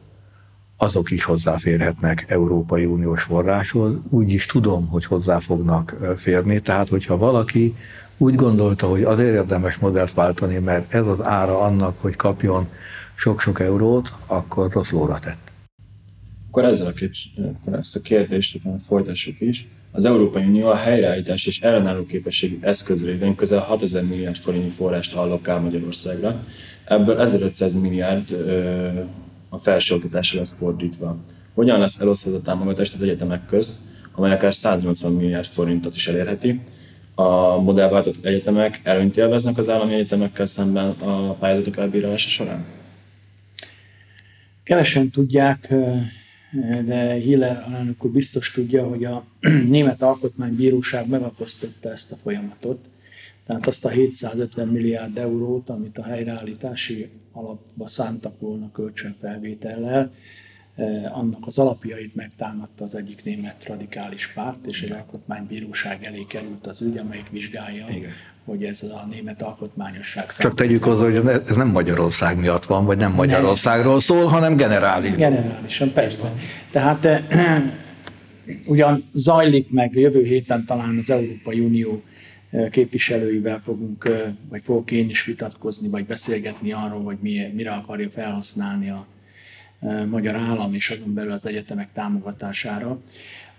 azok 0.77 1.11
is 1.11 1.23
hozzáférhetnek 1.23 2.25
Európai 2.27 2.85
Uniós 2.85 3.21
forráshoz. 3.21 3.93
Úgy 4.09 4.31
is 4.31 4.45
tudom, 4.45 4.87
hogy 4.87 5.05
hozzá 5.05 5.39
fognak 5.39 5.95
férni. 6.15 6.59
Tehát, 6.59 6.89
hogyha 6.89 7.17
valaki 7.17 7.75
úgy 8.21 8.35
gondolta, 8.35 8.87
hogy 8.87 9.03
azért 9.03 9.33
érdemes 9.33 9.77
modellt 9.77 10.13
váltani, 10.13 10.57
mert 10.57 10.93
ez 10.93 11.07
az 11.07 11.23
ára 11.23 11.59
annak, 11.59 11.97
hogy 11.99 12.15
kapjon 12.15 12.67
sok-sok 13.15 13.59
eurót, 13.59 14.13
akkor 14.25 14.71
rossz 14.71 14.91
lóra 14.91 15.19
tett. 15.19 15.51
Akkor 16.47 16.65
ezzel 16.65 16.87
a, 16.87 16.93
akkor 17.41 17.79
ezt 17.79 17.95
a 17.95 17.99
kérdést 17.99 18.59
folytassuk 18.81 19.41
is. 19.41 19.67
Az 19.91 20.05
Európai 20.05 20.43
Unió 20.43 20.67
a 20.67 20.75
helyreállítás 20.75 21.45
és 21.45 21.61
ellenálló 21.61 22.05
képességi 22.05 22.57
eszköz 22.61 23.03
révén 23.05 23.35
közel 23.35 23.59
6000 23.59 24.03
milliárd 24.03 24.35
forintnyi 24.35 24.69
forrást 24.69 25.15
allokál 25.15 25.59
Magyarországra. 25.59 26.43
Ebből 26.85 27.19
1500 27.19 27.73
milliárd 27.73 28.31
ö, 28.31 28.87
a 29.49 29.57
felsőoktatásra 29.57 30.39
lesz 30.39 30.55
fordítva. 30.57 31.17
Hogyan 31.53 31.79
lesz 31.79 31.99
elosztva 31.99 32.35
a 32.35 32.41
támogatást 32.41 32.93
az 32.93 33.01
egyetemek 33.01 33.45
közt, 33.45 33.77
amely 34.11 34.31
akár 34.31 34.55
180 34.55 35.13
milliárd 35.13 35.45
forintot 35.45 35.95
is 35.95 36.07
elérheti, 36.07 36.61
a 37.21 37.59
modellváltott 37.61 38.25
egyetemek 38.25 38.81
előnyt 38.83 39.17
élveznek 39.17 39.57
az 39.57 39.69
állami 39.69 39.93
egyetemekkel 39.93 40.45
szemben 40.45 40.89
a 40.89 41.33
pályázatok 41.33 41.77
elbírálása 41.77 42.29
során? 42.29 42.65
Kevesen 44.63 45.09
tudják, 45.09 45.73
de 46.85 47.13
Hiller 47.13 47.63
alelnök 47.67 48.11
biztos 48.11 48.51
tudja, 48.51 48.83
hogy 48.83 49.05
a 49.05 49.25
Német 49.69 50.01
Alkotmánybíróság 50.01 51.07
megakasztotta 51.07 51.91
ezt 51.91 52.11
a 52.11 52.17
folyamatot. 52.23 52.79
Tehát 53.45 53.67
azt 53.67 53.85
a 53.85 53.89
750 53.89 54.67
milliárd 54.67 55.17
eurót, 55.17 55.69
amit 55.69 55.97
a 55.97 56.03
helyreállítási 56.03 57.09
alapba 57.31 57.87
szántak 57.87 58.39
volna 58.39 58.71
kölcsönfelvétellel, 58.71 60.13
annak 61.11 61.47
az 61.47 61.57
alapjait 61.57 62.15
megtámadta 62.15 62.83
az 62.83 62.95
egyik 62.95 63.23
német 63.23 63.65
radikális 63.67 64.27
párt, 64.27 64.65
és 64.65 64.81
egy 64.81 64.91
alkotmánybíróság 64.91 66.03
elé 66.03 66.25
került 66.27 66.67
az 66.67 66.81
ügy, 66.81 66.97
amelyik 66.97 67.29
vizsgálja, 67.29 67.85
Igen. 67.89 68.11
hogy 68.45 68.63
ez 68.63 68.83
a 68.83 69.07
német 69.11 69.41
alkotmányosság 69.41 70.31
Csak 70.35 70.55
tegyük 70.55 70.83
hozzá, 70.83 71.03
hogy 71.03 71.41
ez 71.47 71.55
nem 71.55 71.67
Magyarország 71.67 72.39
miatt 72.39 72.65
van, 72.65 72.85
vagy 72.85 72.97
nem 72.97 73.11
Magyarországról 73.11 73.99
szól, 73.99 74.25
hanem 74.25 74.55
generális. 74.55 75.15
Generálisan, 75.15 75.91
persze. 75.91 76.33
Tehát 76.71 77.05
eh, 77.05 77.63
ugyan 78.65 79.03
zajlik 79.13 79.71
meg 79.71 79.95
jövő 79.95 80.23
héten 80.23 80.65
talán 80.65 80.97
az 80.97 81.09
Európai 81.09 81.59
Unió 81.59 82.01
eh, 82.49 82.69
képviselőivel 82.69 83.59
fogunk, 83.59 84.09
vagy 84.49 84.61
fogok 84.61 84.91
én 84.91 85.09
is 85.09 85.25
vitatkozni, 85.25 85.87
vagy 85.87 86.05
beszélgetni 86.05 86.71
arról, 86.71 87.03
hogy 87.03 87.17
mire 87.53 87.71
akarja 87.71 88.09
felhasználni 88.09 88.89
a 88.89 89.05
magyar 90.09 90.35
állam 90.35 90.73
és 90.73 90.89
azon 90.89 91.13
belül 91.13 91.31
az 91.31 91.45
egyetemek 91.45 91.91
támogatására. 91.93 93.01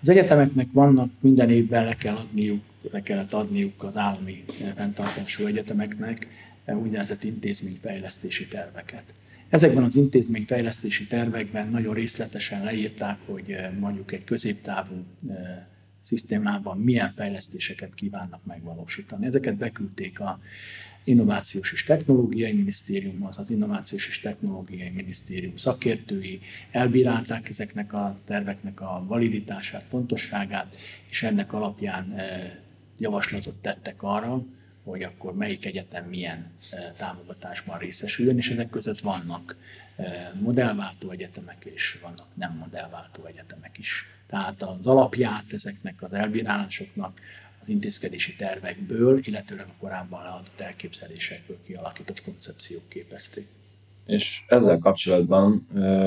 Az 0.00 0.08
egyetemeknek 0.08 0.68
vannak 0.72 1.10
minden 1.20 1.50
évben 1.50 1.84
le 1.84 1.94
kell 1.94 2.14
adniuk, 2.14 2.62
le 2.90 3.02
kellett 3.02 3.32
adniuk 3.32 3.82
az 3.82 3.96
állami 3.96 4.44
fenntartású 4.76 5.46
egyetemeknek 5.46 6.26
úgynevezett 6.66 7.24
intézményfejlesztési 7.24 8.46
terveket. 8.48 9.02
Ezekben 9.48 9.82
az 9.82 9.96
intézményfejlesztési 9.96 11.06
tervekben 11.06 11.68
nagyon 11.68 11.94
részletesen 11.94 12.64
leírták, 12.64 13.18
hogy 13.26 13.56
mondjuk 13.78 14.12
egy 14.12 14.24
középtávú 14.24 15.04
szisztémában 16.00 16.78
milyen 16.78 17.12
fejlesztéseket 17.16 17.94
kívánnak 17.94 18.44
megvalósítani. 18.44 19.26
Ezeket 19.26 19.56
beküldték 19.56 20.20
a 20.20 20.40
Innovációs 21.04 21.72
és 21.72 21.84
Technológiai 21.84 22.52
Minisztérium, 22.52 23.26
az 23.26 23.50
Innovációs 23.50 24.08
és 24.08 24.20
Technológiai 24.20 24.90
Minisztérium 24.90 25.56
szakértői 25.56 26.40
elbírálták 26.70 27.48
ezeknek 27.48 27.92
a 27.92 28.18
terveknek 28.24 28.80
a 28.80 29.04
validitását, 29.06 29.84
fontosságát, 29.88 30.76
és 31.10 31.22
ennek 31.22 31.52
alapján 31.52 32.12
eh, 32.12 32.52
javaslatot 32.98 33.54
tettek 33.54 34.02
arra, 34.02 34.44
hogy 34.84 35.02
akkor 35.02 35.34
melyik 35.34 35.64
egyetem 35.64 36.04
milyen 36.04 36.44
eh, 36.70 36.92
támogatásban 36.96 37.78
részesüljön, 37.78 38.36
és 38.36 38.50
ezek 38.50 38.70
között 38.70 38.98
vannak 38.98 39.56
modellváltó 40.40 41.10
egyetemek, 41.10 41.64
és 41.74 41.98
vannak 42.02 42.26
nem 42.34 42.56
modellváltó 42.58 43.24
egyetemek 43.24 43.78
is. 43.78 44.06
Tehát 44.26 44.62
az 44.62 44.86
alapját 44.86 45.52
ezeknek 45.52 46.02
az 46.02 46.12
elbírálásoknak 46.12 47.20
az 47.62 47.68
intézkedési 47.68 48.34
tervekből, 48.36 49.20
illetőleg 49.22 49.66
a 49.68 49.74
korábban 49.80 50.22
leadott 50.22 50.60
elképzelésekből 50.60 51.56
kialakított 51.66 52.22
koncepciók 52.22 52.88
képezték. 52.88 53.46
És 54.06 54.42
ezzel 54.48 54.78
kapcsolatban 54.78 55.66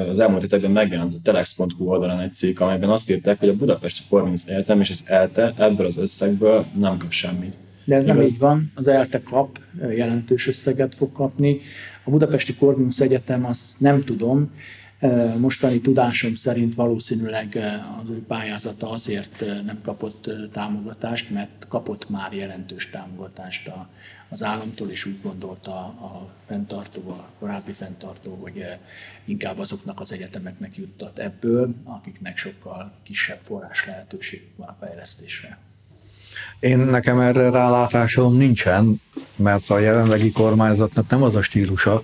az 0.10 0.20
elmúlt 0.20 0.42
hetekben 0.42 0.72
megjelent 0.72 1.14
a 1.14 1.18
telex.hu 1.24 1.86
oldalon 1.86 2.20
egy 2.20 2.34
cikk, 2.34 2.60
amelyben 2.60 2.90
azt 2.90 3.12
írták, 3.12 3.40
hogy 3.40 3.50
a 3.50 3.56
Budapesti 3.56 4.02
Korvinsz 4.10 4.48
Egyetem 4.48 4.80
és 4.80 4.90
az 4.90 5.04
ELTE 5.06 5.54
ebből 5.58 5.86
az 5.86 5.98
összegből 5.98 6.66
nem 6.78 6.98
kap 6.98 7.12
semmit. 7.12 7.54
De 7.86 7.96
ez 7.96 8.06
nem 8.06 8.22
így 8.22 8.38
van, 8.38 8.72
az 8.76 8.88
ELTE 8.88 9.22
kap, 9.22 9.60
jelentős 9.96 10.48
összeget 10.48 10.96
fog 10.96 11.12
kapni. 11.12 11.60
A 12.04 12.10
Budapesti 12.10 12.56
Korvinsz 12.56 13.00
Egyetem, 13.00 13.46
azt 13.46 13.80
nem 13.80 14.04
tudom, 14.04 14.52
Mostani 15.38 15.82
tudásom 15.82 16.36
szerint 16.36 16.76
valószínűleg 16.76 17.58
az 18.04 18.10
ő 18.10 18.24
pályázata 18.28 18.90
azért 18.90 19.40
nem 19.66 19.80
kapott 19.84 20.30
támogatást, 20.52 21.30
mert 21.30 21.66
kapott 21.68 22.10
már 22.10 22.34
jelentős 22.34 22.90
támogatást 22.90 23.72
az 24.30 24.44
államtól, 24.44 24.90
és 24.90 25.06
úgy 25.06 25.18
gondolta 25.22 25.72
a 25.80 26.30
fenntartó, 26.48 27.02
a 27.10 27.30
korábbi 27.40 27.72
fenntartó, 27.72 28.40
hogy 28.42 28.64
inkább 29.26 29.60
azoknak 29.60 30.00
az 30.00 30.12
egyetemeknek 30.12 30.78
juttat 30.78 31.20
ebből, 31.20 31.74
akiknek 31.84 32.38
sokkal 32.38 32.92
kisebb 33.04 33.40
forrás 33.44 33.86
lehetőség 33.86 34.42
van 34.56 34.68
a 34.68 34.76
fejlesztésre. 34.80 35.58
Én 36.60 36.80
nekem 36.80 37.20
erre 37.20 37.50
rálátásom 37.50 38.38
nincsen, 38.38 39.02
mert 39.36 39.70
a 39.70 39.80
jelenlegi 39.80 40.32
kormányzatnak 40.32 41.10
nem 41.10 41.24
az 41.24 41.36
a 41.36 41.42
stílusa, 41.42 42.04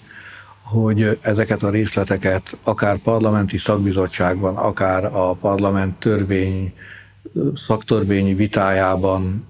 hogy 0.71 1.17
ezeket 1.21 1.63
a 1.63 1.69
részleteket 1.69 2.57
akár 2.63 2.97
parlamenti 2.97 3.57
szakbizottságban, 3.57 4.55
akár 4.55 5.05
a 5.05 5.33
parlament 5.33 5.99
törvény, 5.99 6.73
szaktörvényi 7.55 8.33
vitájában 8.33 9.47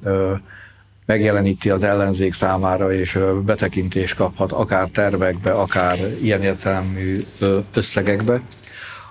megjeleníti 1.05 1.69
az 1.69 1.83
ellenzék 1.83 2.33
számára, 2.33 2.93
és 2.93 3.19
betekintést 3.45 4.15
kaphat 4.15 4.51
akár 4.51 4.87
tervekbe, 4.89 5.51
akár 5.51 5.97
ilyen 6.21 6.41
értelmű 6.41 7.23
összegekbe. 7.73 8.41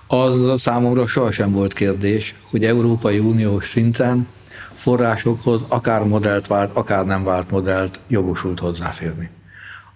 Az 0.07 0.61
számomra 0.61 1.07
sohasem 1.07 1.51
volt 1.51 1.73
kérdés, 1.73 2.35
hogy 2.49 2.65
Európai 2.65 3.19
Uniós 3.19 3.69
szinten 3.69 4.27
forrásokhoz 4.73 5.61
akár 5.67 6.03
modellt 6.03 6.47
vált, 6.47 6.71
akár 6.73 7.05
nem 7.05 7.23
vált 7.23 7.51
modellt 7.51 7.99
jogosult 8.07 8.59
hozzáférni 8.59 9.29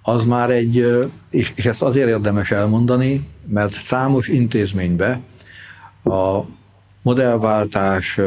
az 0.08 0.24
már 0.24 0.50
egy, 0.50 0.86
és, 1.30 1.52
és 1.56 1.66
ezt 1.66 1.82
azért 1.82 2.08
érdemes 2.08 2.52
elmondani, 2.52 3.28
mert 3.46 3.72
számos 3.72 4.28
intézménybe 4.28 5.20
a 6.04 6.40
modellváltás 7.02 8.20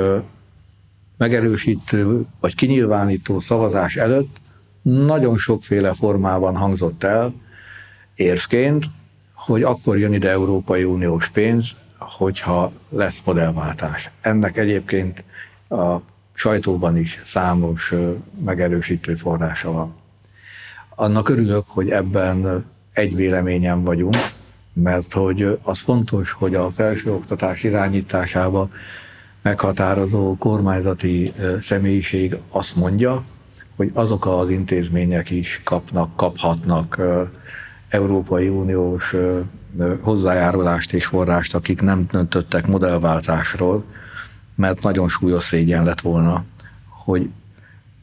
megerősítő 1.16 2.26
vagy 2.40 2.54
kinyilvánító 2.54 3.40
szavazás 3.40 3.96
előtt 3.96 4.40
nagyon 4.82 5.36
sokféle 5.36 5.94
formában 5.94 6.56
hangzott 6.56 7.02
el 7.02 7.34
érvként, 8.14 8.84
hogy 9.34 9.62
akkor 9.62 9.98
jön 9.98 10.12
ide 10.12 10.30
Európai 10.30 10.84
Uniós 10.84 11.28
pénz, 11.28 11.76
hogyha 11.98 12.72
lesz 12.88 13.22
modellváltás. 13.24 14.10
Ennek 14.20 14.56
egyébként 14.56 15.24
a 15.68 15.96
sajtóban 16.32 16.96
is 16.96 17.20
számos 17.24 17.94
megerősítő 18.44 19.14
forrása 19.14 19.72
van. 19.72 19.94
Annak 21.00 21.28
örülök, 21.28 21.64
hogy 21.66 21.90
ebben 21.90 22.64
egy 22.92 23.14
véleményen 23.14 23.84
vagyunk, 23.84 24.16
mert 24.72 25.12
hogy 25.12 25.58
az 25.62 25.78
fontos, 25.78 26.32
hogy 26.32 26.54
a 26.54 26.70
felsőoktatás 26.70 27.62
irányításába 27.62 28.68
meghatározó 29.42 30.36
kormányzati 30.36 31.32
személyiség 31.60 32.36
azt 32.50 32.76
mondja, 32.76 33.24
hogy 33.76 33.90
azok 33.94 34.26
az 34.26 34.50
intézmények 34.50 35.30
is 35.30 35.60
kapnak, 35.64 36.16
kaphatnak 36.16 37.00
Európai 37.88 38.48
Uniós 38.48 39.14
hozzájárulást 40.00 40.92
és 40.92 41.06
forrást, 41.06 41.54
akik 41.54 41.82
nem 41.82 42.06
döntöttek 42.10 42.66
modellváltásról, 42.66 43.84
mert 44.54 44.82
nagyon 44.82 45.08
súlyos 45.08 45.44
szégyen 45.44 45.84
lett 45.84 46.00
volna, 46.00 46.44
hogy 47.04 47.28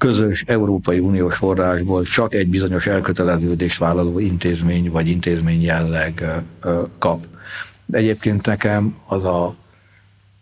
közös 0.06 0.44
Európai 0.48 1.00
Uniós 1.00 1.36
forrásból 1.36 2.04
csak 2.04 2.34
egy 2.34 2.48
bizonyos 2.48 2.88
elköteleződést 2.88 3.78
vállaló 3.78 4.20
intézmény 4.20 4.92
vagy 4.92 5.08
intézmény 5.08 5.62
jelleg 5.62 6.44
kap. 6.98 7.26
Egyébként 7.92 8.46
nekem 8.46 8.96
az 9.06 9.24
a, 9.24 9.56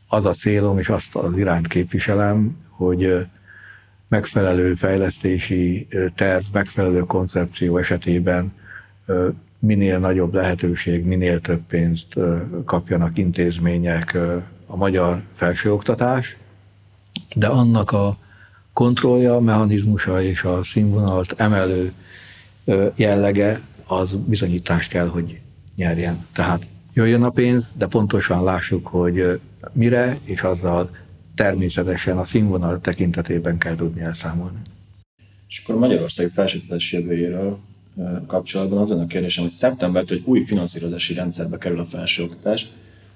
az 0.08 0.26
a 0.26 0.34
célom, 0.34 0.80
és 0.80 0.90
azt 0.90 1.16
az 1.16 1.38
irányt 1.38 1.68
képviselem, 1.68 2.56
hogy 2.70 3.26
megfelelő 4.08 4.74
fejlesztési 4.74 5.88
terv, 6.16 6.44
megfelelő 6.54 7.00
koncepció 7.00 7.78
esetében 7.78 8.54
minél 9.60 10.00
nagyobb 10.00 10.34
lehetőség, 10.34 11.06
minél 11.06 11.42
több 11.42 11.62
pénzt 11.68 12.20
kapjanak 12.66 13.18
intézmények 13.18 14.18
a 14.66 14.76
magyar 14.76 15.22
felsőoktatás, 15.34 16.38
de 17.36 17.48
annak 17.48 17.92
a 17.92 18.18
kontrollja, 18.74 19.40
mechanizmusa 19.40 20.22
és 20.22 20.44
a 20.44 20.64
színvonalt 20.64 21.34
emelő 21.38 21.94
jellege 22.96 23.62
az 23.88 24.16
bizonyítást 24.16 24.90
kell, 24.90 25.08
hogy 25.08 25.40
nyerjen. 25.76 26.26
Tehát 26.34 26.70
jöjjön 26.94 27.24
a 27.24 27.30
pénz, 27.30 27.72
de 27.78 27.88
pontosan 27.88 28.44
lássuk, 28.44 28.88
hogy 28.88 29.40
mire, 29.72 30.18
és 30.24 30.42
azzal 30.42 30.90
természetesen 31.36 32.18
a 32.18 32.26
színvonal 32.26 32.82
tekintetében 32.82 33.58
kell 33.58 33.76
tudni 33.76 34.02
elszámolni. 34.02 34.58
És 35.48 35.62
akkor 35.64 35.76
a 35.76 35.80
Magyarországi 35.80 36.30
felsőoktatás 36.30 36.92
jövőjéről 36.92 37.60
kapcsolatban 38.28 38.78
az 38.78 38.92
a 38.92 39.06
kérdésem, 39.06 39.44
hogy 39.44 39.54
szeptembertől 39.54 40.18
egy 40.18 40.24
új 40.26 40.44
finanszírozási 40.46 41.14
rendszerbe 41.14 41.58
kerül 41.58 41.80
a 41.80 41.86
felsőoktatás, 41.86 42.68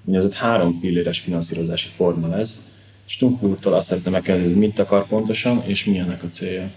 ugye 0.04 0.18
ez 0.18 0.24
egy 0.24 0.36
három 0.36 0.80
pilléres 0.80 1.20
finanszírozási 1.20 1.88
forma 1.88 2.28
lesz, 2.28 2.60
Stumpf 3.08 3.42
úrtól 3.42 3.72
azt 3.74 3.86
szeretném 3.86 4.12
megkérdezni, 4.12 4.58
mit 4.58 4.78
akar 4.78 5.06
pontosan, 5.06 5.62
és 5.66 5.84
milyenek 5.84 6.22
a 6.22 6.28
célja? 6.28 6.70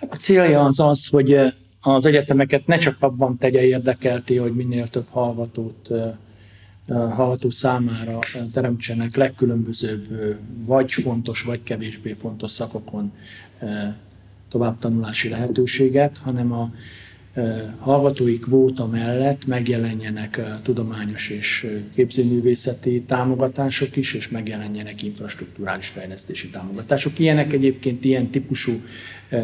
Hát 0.00 0.10
a 0.10 0.16
célja 0.16 0.64
az 0.64 0.80
az, 0.80 1.06
hogy 1.06 1.36
az 1.80 2.06
egyetemeket 2.06 2.66
ne 2.66 2.78
csak 2.78 2.96
abban 3.00 3.36
tegye 3.36 3.62
érdekelti, 3.62 4.36
hogy 4.36 4.54
minél 4.54 4.88
több 4.88 5.06
hallgatót 5.10 5.88
hallgató 6.88 7.50
számára 7.50 8.18
teremtsenek 8.52 9.16
legkülönbözőbb, 9.16 10.06
vagy 10.66 10.92
fontos, 10.92 11.42
vagy 11.42 11.62
kevésbé 11.62 12.12
fontos 12.12 12.50
szakokon 12.50 13.12
továbbtanulási 14.50 15.28
lehetőséget, 15.28 16.18
hanem 16.18 16.52
a 16.52 16.70
hallgatói 17.78 18.38
kvóta 18.38 18.86
mellett 18.86 19.46
megjelenjenek 19.46 20.40
tudományos 20.62 21.28
és 21.28 21.66
képzőművészeti 21.94 23.02
támogatások 23.02 23.96
is, 23.96 24.14
és 24.14 24.28
megjelenjenek 24.28 25.02
infrastruktúrális 25.02 25.88
fejlesztési 25.88 26.48
támogatások. 26.50 27.18
Ilyenek 27.18 27.52
egyébként 27.52 28.04
ilyen 28.04 28.30
típusú 28.30 28.72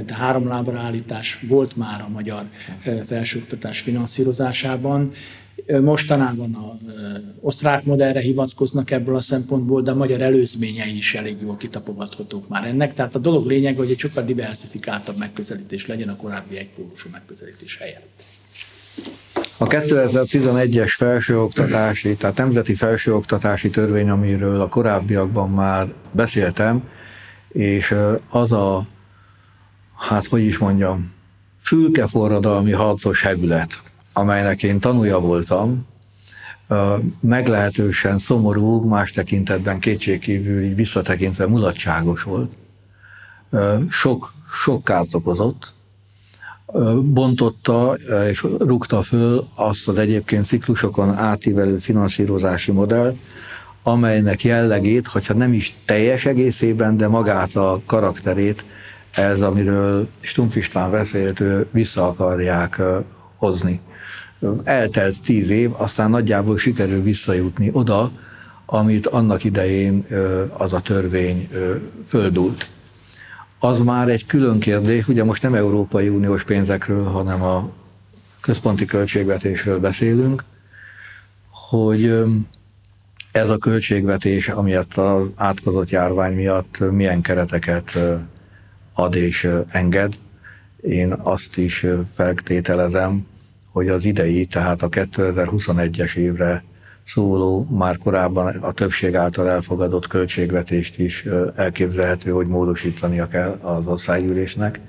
háromlábra 0.09 0.78
állítás 0.78 1.40
volt 1.49 1.76
már 1.76 2.01
a 2.01 2.09
magyar 2.09 2.45
felsőoktatás 3.07 3.80
finanszírozásában. 3.80 5.12
Mostanában 5.80 6.55
a 6.55 6.78
osztrák 7.40 7.84
modellre 7.84 8.20
hivatkoznak 8.20 8.90
ebből 8.90 9.16
a 9.16 9.20
szempontból, 9.20 9.82
de 9.82 9.90
a 9.90 9.94
magyar 9.94 10.20
előzményei 10.20 10.96
is 10.96 11.14
elég 11.14 11.36
jól 11.40 11.57
kitapogathatók 11.57 12.48
már 12.48 12.66
ennek. 12.66 12.94
Tehát 12.94 13.14
a 13.14 13.18
dolog 13.18 13.46
lényeg, 13.46 13.76
hogy 13.76 13.90
egy 13.90 13.98
sokkal 13.98 14.24
diversifikáltabb 14.24 15.18
megközelítés 15.18 15.86
legyen 15.86 16.09
a 16.09 16.16
korábbi 16.16 16.57
egypólusú 16.57 17.09
megközelítés 17.12 17.78
helyett. 17.78 18.22
A 19.57 19.66
2011-es 19.66 20.92
felsőoktatási, 20.96 22.16
tehát 22.16 22.36
nemzeti 22.36 22.74
felsőoktatási 22.74 23.70
törvény, 23.70 24.09
amiről 24.09 24.61
a 24.61 24.68
korábbiakban 24.68 25.50
már 25.50 25.92
beszéltem, 26.12 26.88
és 27.48 27.94
az 28.28 28.52
a, 28.52 28.86
hát 29.96 30.26
hogy 30.26 30.42
is 30.42 30.59
mondjam, 30.59 31.12
fülkeforradalmi 31.61 32.72
harcos 32.72 33.22
hegület, 33.22 33.82
amelynek 34.14 34.62
én 34.62 34.80
tanúja 34.80 35.18
voltam, 35.18 35.86
meglehetősen 37.20 38.18
szomorú, 38.18 38.80
más 38.80 39.10
tekintetben 39.10 39.78
kétségkívül 39.78 40.62
így 40.62 40.74
visszatekintve 40.74 41.46
mulatságos 41.46 42.22
volt. 42.22 42.52
Sok, 43.88 44.32
sok 44.50 44.84
kárt 44.84 45.14
okozott, 45.14 45.74
bontotta 47.02 47.96
és 48.28 48.46
rúgta 48.58 49.02
föl 49.02 49.46
azt 49.54 49.88
az 49.88 49.98
egyébként 49.98 50.46
ciklusokon 50.46 51.14
átívelő 51.14 51.78
finanszírozási 51.78 52.72
modell, 52.72 53.16
amelynek 53.82 54.42
jellegét, 54.42 55.06
hogyha 55.06 55.34
nem 55.34 55.52
is 55.52 55.76
teljes 55.84 56.24
egészében, 56.24 56.96
de 56.96 57.08
magát 57.08 57.56
a 57.56 57.80
karakterét, 57.86 58.64
ez, 59.10 59.40
amiről 59.40 60.08
Stumpf 60.20 60.56
István 60.56 60.90
beszélt, 60.90 61.42
vissza 61.70 62.08
akarják 62.08 62.80
hozni. 63.36 63.80
Eltelt 64.64 65.22
tíz 65.22 65.51
év, 65.51 65.70
aztán 65.76 66.11
nagyjából 66.11 66.59
sikerül 66.59 67.03
visszajutni 67.03 67.70
oda, 67.72 68.11
amit 68.66 69.07
annak 69.07 69.45
idején 69.45 70.07
az 70.57 70.72
a 70.72 70.80
törvény 70.80 71.49
földult. 72.07 72.68
Az 73.59 73.78
már 73.78 74.09
egy 74.09 74.26
külön 74.26 74.59
kérdés, 74.59 75.09
ugye 75.09 75.24
most 75.24 75.43
nem 75.43 75.55
Európai 75.55 76.09
Uniós 76.09 76.45
pénzekről, 76.45 77.05
hanem 77.05 77.43
a 77.43 77.70
központi 78.41 78.85
költségvetésről 78.85 79.80
beszélünk, 79.80 80.45
hogy 81.51 82.24
ez 83.32 83.51
a 83.51 83.59
költségvetés, 83.59 84.49
amiatt 84.49 84.95
az 84.95 85.26
átkozott 85.35 85.91
járvány 85.91 86.35
miatt 86.35 86.78
milyen 86.91 87.20
kereteket 87.20 87.99
ad 88.93 89.14
és 89.14 89.49
enged. 89.68 90.14
Én 90.80 91.12
azt 91.12 91.57
is 91.57 91.87
feltételezem, 92.14 93.26
hogy 93.74 93.88
az 93.88 94.04
idei, 94.04 94.46
tehát 94.46 94.82
a 94.82 94.88
2021-es 94.88 96.16
évre 96.16 96.64
szóló, 97.04 97.66
már 97.70 97.98
korábban 97.98 98.46
a 98.46 98.72
többség 98.72 99.14
által 99.14 99.50
elfogadott 99.50 100.06
költségvetést 100.06 100.98
is 100.98 101.24
elképzelhető, 101.56 102.30
hogy 102.30 102.46
módosítania 102.46 103.28
kell 103.28 103.58
az 103.62 103.86
országgyűlésnek, 103.86 104.80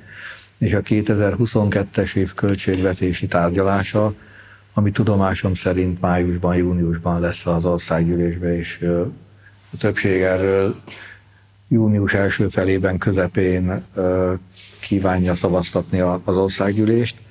és 0.57 0.73
a 0.73 0.81
2022-es 0.81 2.15
év 2.15 2.33
költségvetési 2.33 3.27
tárgyalása, 3.27 4.13
ami 4.73 4.91
tudomásom 4.91 5.53
szerint 5.53 6.01
májusban, 6.01 6.55
júniusban 6.55 7.19
lesz 7.19 7.45
az 7.45 7.65
országgyűlésbe, 7.65 8.57
és 8.57 8.81
a 9.73 9.77
többség 9.79 10.21
erről 10.21 10.75
június 11.67 12.13
első 12.13 12.47
felében, 12.47 12.97
közepén 12.97 13.83
kívánja 14.79 15.35
szavaztatni 15.35 15.99
az 15.99 16.35
országgyűlést, 16.35 17.23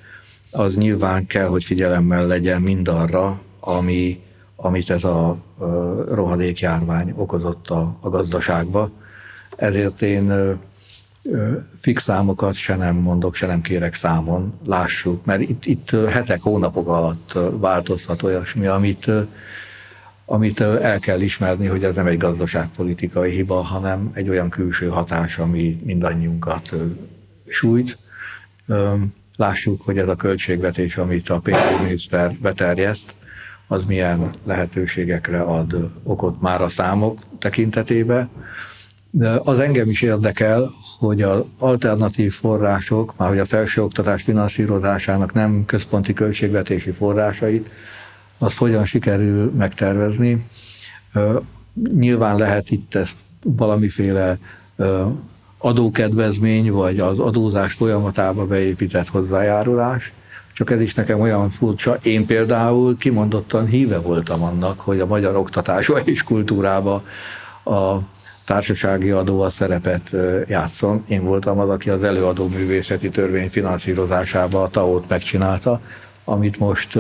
az 0.55 0.76
nyilván 0.76 1.26
kell, 1.26 1.46
hogy 1.46 1.64
figyelemmel 1.64 2.26
legyen 2.26 2.62
mindarra, 2.62 3.40
ami, 3.61 4.22
amit 4.57 4.90
ez 4.90 5.05
a 5.05 5.36
rohadék 6.09 6.61
járvány 6.61 7.12
okozott 7.16 7.70
a, 7.70 7.96
a 8.00 8.09
gazdaságba. 8.09 8.90
Ezért 9.57 10.02
én 10.02 10.59
fix 11.80 12.02
számokat 12.02 12.55
se 12.55 12.76
nem 12.76 12.96
mondok, 12.96 13.34
se 13.34 13.46
nem 13.46 13.61
kérek 13.61 13.94
számon, 13.94 14.52
lássuk, 14.66 15.24
mert 15.24 15.40
itt, 15.40 15.64
itt 15.64 15.90
hetek, 15.90 16.40
hónapok 16.40 16.88
alatt 16.88 17.38
változhat 17.50 18.22
olyasmi, 18.22 18.66
amit, 18.66 19.11
amit 20.24 20.61
el 20.61 20.98
kell 20.98 21.20
ismerni, 21.20 21.66
hogy 21.66 21.84
ez 21.84 21.94
nem 21.94 22.07
egy 22.07 22.18
gazdaságpolitikai 22.18 23.30
hiba, 23.30 23.62
hanem 23.62 24.11
egy 24.14 24.28
olyan 24.28 24.48
külső 24.48 24.88
hatás, 24.88 25.38
ami 25.38 25.80
mindannyiunkat 25.84 26.74
sújt. 27.46 27.98
Lássuk, 29.37 29.82
hogy 29.82 29.99
ez 29.99 30.09
a 30.09 30.14
költségvetés, 30.14 30.97
amit 30.97 31.28
a 31.28 31.39
pénzügyminiszter 31.39 32.37
beterjeszt, 32.43 33.14
az 33.66 33.85
milyen 33.85 34.30
lehetőségekre 34.45 35.41
ad 35.41 35.91
okot 36.03 36.41
már 36.41 36.62
a 36.62 36.68
számok 36.68 37.18
tekintetében. 37.39 38.28
De 39.11 39.41
az 39.45 39.59
engem 39.59 39.89
is 39.89 40.03
érdekel, 40.03 40.70
hogy 40.99 41.22
az 41.22 41.43
alternatív 41.59 42.32
források, 42.32 43.14
már 43.16 43.28
hogy 43.28 43.39
a 43.39 43.47
felsőoktatás 43.47 44.22
finanszírozásának 44.22 45.32
nem 45.32 45.64
központi 45.64 46.12
költségvetési 46.12 46.91
forrásait, 46.91 47.68
azt 48.39 48.59
hogyan 48.59 48.85
sikerül 48.85 49.53
megtervezni. 49.57 50.47
Nyilván 51.95 52.37
lehet 52.37 52.70
itt 52.70 52.95
ezt 52.95 53.16
valamiféle 53.43 54.39
adókedvezmény, 55.65 56.71
vagy 56.71 57.01
az 57.01 57.19
adózás 57.19 57.73
folyamatába 57.73 58.47
beépített 58.47 59.09
hozzájárulás, 59.09 60.12
csak 60.53 60.71
ez 60.71 60.81
is 60.81 60.95
nekem 60.95 61.21
olyan 61.21 61.51
furcsa. 61.51 61.97
Én 62.03 62.27
például 62.27 62.97
kimondottan 62.97 63.67
híve 63.67 63.99
voltam 63.99 64.43
annak, 64.43 64.81
hogy 64.81 65.01
a 65.01 65.07
magyar 65.07 65.37
oktatásba 65.37 65.99
és 65.99 66.23
kultúrába 66.23 67.03
a 67.65 67.97
társasági 68.45 69.11
adó 69.11 69.41
a 69.41 69.51
szerepet 69.51 70.15
játszon. 70.47 71.05
Én 71.09 71.25
voltam 71.25 71.59
az, 71.59 71.69
aki 71.69 71.91
az 71.91 72.03
előadó 72.03 72.49
művészeti 72.49 73.09
törvény 73.09 73.51
finanszírozásába 73.51 74.62
a 74.62 74.69
TAO-t 74.69 75.09
megcsinálta, 75.09 75.81
amit 76.25 76.59
most 76.59 76.99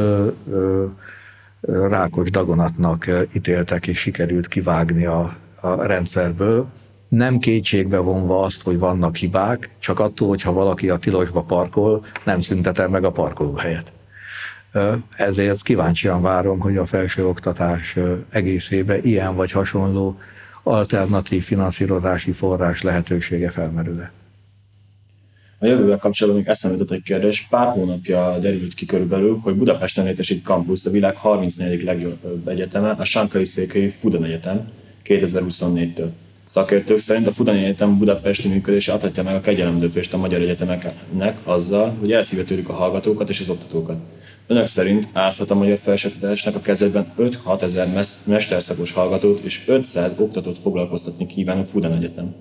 rákos 1.88 2.30
dagonatnak 2.30 3.10
ítéltek, 3.34 3.86
és 3.86 3.98
sikerült 3.98 4.48
kivágni 4.48 5.06
a, 5.06 5.32
a 5.60 5.86
rendszerből. 5.86 6.66
Nem 7.16 7.38
kétségbe 7.38 7.98
vonva 7.98 8.42
azt, 8.42 8.62
hogy 8.62 8.78
vannak 8.78 9.16
hibák, 9.16 9.70
csak 9.78 9.98
attól, 9.98 10.28
hogyha 10.28 10.52
valaki 10.52 10.88
a 10.88 10.98
tilosba 10.98 11.42
parkol, 11.42 12.04
nem 12.24 12.40
szüntetem 12.40 12.90
meg 12.90 13.04
a 13.04 13.10
parkolóhelyet. 13.10 13.92
Ezért 15.16 15.62
kíváncsian 15.62 16.22
várom, 16.22 16.60
hogy 16.60 16.76
a 16.76 16.86
felsőoktatás 16.86 17.96
egészébe 18.28 18.98
ilyen 18.98 19.34
vagy 19.34 19.50
hasonló 19.50 20.18
alternatív 20.62 21.42
finanszírozási 21.42 22.32
forrás 22.32 22.82
lehetősége 22.82 23.50
felmerül-e. 23.50 24.12
A 25.58 25.66
jövővel 25.66 25.98
kapcsolatban 25.98 26.42
még 26.42 26.50
eszembe 26.50 26.76
jutott 26.76 26.96
egy 26.96 27.02
kérdés. 27.02 27.46
Pár 27.50 27.66
hónapja 27.72 28.38
derült 28.38 28.74
ki 28.74 28.86
körülbelül, 28.86 29.38
hogy 29.42 29.54
Budapesten 29.54 30.04
létesít 30.04 30.42
kampuszt, 30.42 30.86
a 30.86 30.90
világ 30.90 31.16
34. 31.16 31.82
legjobb 31.82 32.48
egyeteme, 32.48 32.90
a 32.90 33.04
Sankai 33.04 33.44
Székely 33.44 33.94
Fudan 34.00 34.24
Egyetem 34.24 34.68
2024-től. 35.04 36.08
Szakértők 36.44 36.98
szerint 36.98 37.26
a 37.26 37.32
Fudan 37.32 37.56
Egyetem 37.56 37.98
budapesti 37.98 38.48
működése 38.48 38.92
adhatja 38.92 39.22
meg 39.22 39.34
a 39.34 39.40
kegyelemdöfést 39.40 40.14
a 40.14 40.16
magyar 40.16 40.40
egyetemeknek 40.40 41.38
azzal, 41.44 41.96
hogy 42.00 42.12
elszívetődik 42.12 42.68
a 42.68 42.72
hallgatókat 42.72 43.28
és 43.28 43.40
az 43.40 43.48
oktatókat. 43.48 43.98
Önök 44.46 44.66
szerint 44.66 45.08
árthat 45.12 45.50
a 45.50 45.54
magyar 45.54 45.78
felsőoktatásnak 45.78 46.54
a 46.54 46.60
kezdetben 46.60 47.12
5-6 47.18 47.62
ezer 47.62 47.88
mesterszakos 48.24 48.92
hallgatót 48.92 49.40
és 49.40 49.62
500 49.66 50.12
oktatót 50.18 50.58
foglalkoztatni 50.58 51.26
kíván 51.26 51.58
a 51.58 51.64
Fudan 51.64 51.92
Egyetem? 51.92 52.34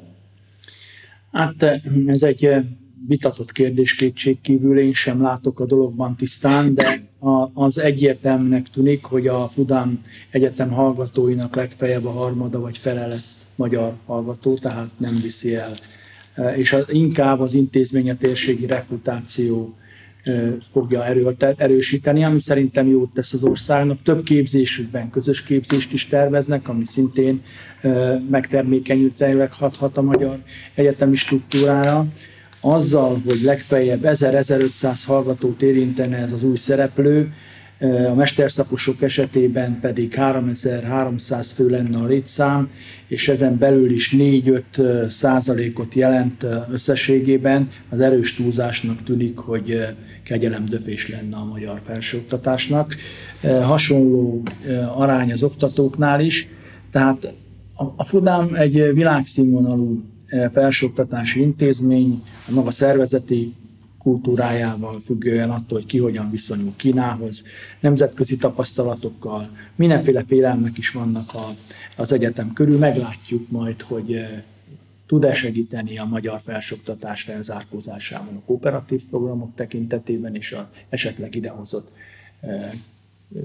Hát 1.31 1.81
ez 2.05 2.23
egy 2.23 2.49
vitatott 3.07 3.51
kérdés 3.51 3.95
kétség 3.95 4.41
kívül, 4.41 4.79
én 4.79 4.93
sem 4.93 5.21
látok 5.21 5.59
a 5.59 5.65
dologban 5.65 6.15
tisztán, 6.15 6.73
de 6.73 7.03
az 7.53 7.79
egyértelműnek 7.79 8.67
tűnik, 8.67 9.03
hogy 9.03 9.27
a 9.27 9.49
Fudan 9.53 10.01
Egyetem 10.29 10.71
hallgatóinak 10.71 11.55
legfeljebb 11.55 12.05
a 12.05 12.11
harmada 12.11 12.59
vagy 12.59 12.77
fele 12.77 13.07
lesz 13.07 13.45
magyar 13.55 13.93
hallgató, 14.05 14.53
tehát 14.53 14.89
nem 14.97 15.19
viszi 15.21 15.55
el. 15.55 15.77
És 16.55 16.73
az, 16.73 16.93
inkább 16.93 17.39
az 17.39 17.53
intézmény 17.53 18.09
a 18.09 18.17
térségi 18.17 18.65
reputáció 18.65 19.73
fogja 20.71 21.05
erősíteni, 21.57 22.23
ami 22.23 22.39
szerintem 22.39 22.87
jót 22.87 23.13
tesz 23.13 23.33
az 23.33 23.43
országnak. 23.43 24.01
Több 24.03 24.23
képzésükben 24.23 25.09
közös 25.09 25.43
képzést 25.43 25.93
is 25.93 26.07
terveznek, 26.07 26.67
ami 26.67 26.85
szintén 26.85 27.41
megtermékenyültenileg 28.29 29.53
hathat 29.53 29.97
a 29.97 30.01
magyar 30.01 30.37
egyetemi 30.73 31.15
struktúrára. 31.15 32.07
Azzal, 32.65 33.21
hogy 33.25 33.41
legfeljebb 33.41 34.01
1000-1500 34.03 35.01
hallgatót 35.05 35.61
érintene 35.61 36.17
ez 36.17 36.31
az 36.31 36.43
új 36.43 36.57
szereplő, 36.57 37.33
a 38.09 38.13
mesterszakosok 38.13 39.01
esetében 39.01 39.79
pedig 39.81 40.13
3300 40.13 41.51
fő 41.51 41.69
lenne 41.69 41.97
a 41.97 42.05
létszám, 42.05 42.69
és 43.07 43.27
ezen 43.27 43.57
belül 43.57 43.91
is 43.91 44.15
4-5 44.17 45.09
százalékot 45.09 45.93
jelent 45.93 46.45
összességében. 46.71 47.69
Az 47.89 47.99
erős 47.99 48.35
túlzásnak 48.35 49.03
tűnik, 49.03 49.37
hogy 49.37 49.79
kegyelemdöfés 50.23 51.09
lenne 51.09 51.37
a 51.37 51.45
magyar 51.45 51.81
felsőoktatásnak. 51.85 52.95
Hasonló 53.61 54.43
arány 54.95 55.31
az 55.31 55.43
oktatóknál 55.43 56.19
is, 56.19 56.47
tehát 56.91 57.33
a 57.95 58.05
FUDAM 58.05 58.53
egy 58.53 58.93
világszínvonalú 58.93 60.03
felsőoktatási 60.51 61.41
intézmény, 61.41 62.23
a 62.47 62.51
maga 62.51 62.71
szervezeti 62.71 63.53
kultúrájával 64.03 64.99
függően 64.99 65.49
attól, 65.49 65.77
hogy 65.77 65.87
ki 65.87 65.97
hogyan 65.97 66.31
viszonyul 66.31 66.73
Kínához, 66.75 67.43
nemzetközi 67.79 68.35
tapasztalatokkal, 68.35 69.49
mindenféle 69.75 70.23
félelmek 70.23 70.77
is 70.77 70.91
vannak 70.91 71.33
a, 71.33 71.47
az 71.97 72.11
egyetem 72.11 72.53
körül. 72.53 72.77
Meglátjuk 72.77 73.51
majd, 73.51 73.81
hogy 73.81 74.25
tud-e 75.07 75.33
segíteni 75.33 75.97
a 75.97 76.05
magyar 76.05 76.41
felsőoktatás 76.41 77.21
felzárkózásában 77.21 78.35
a 78.35 78.45
kooperatív 78.45 79.01
programok 79.09 79.55
tekintetében 79.55 80.35
és 80.35 80.51
a 80.51 80.69
esetleg 80.89 81.35
idehozott 81.35 81.91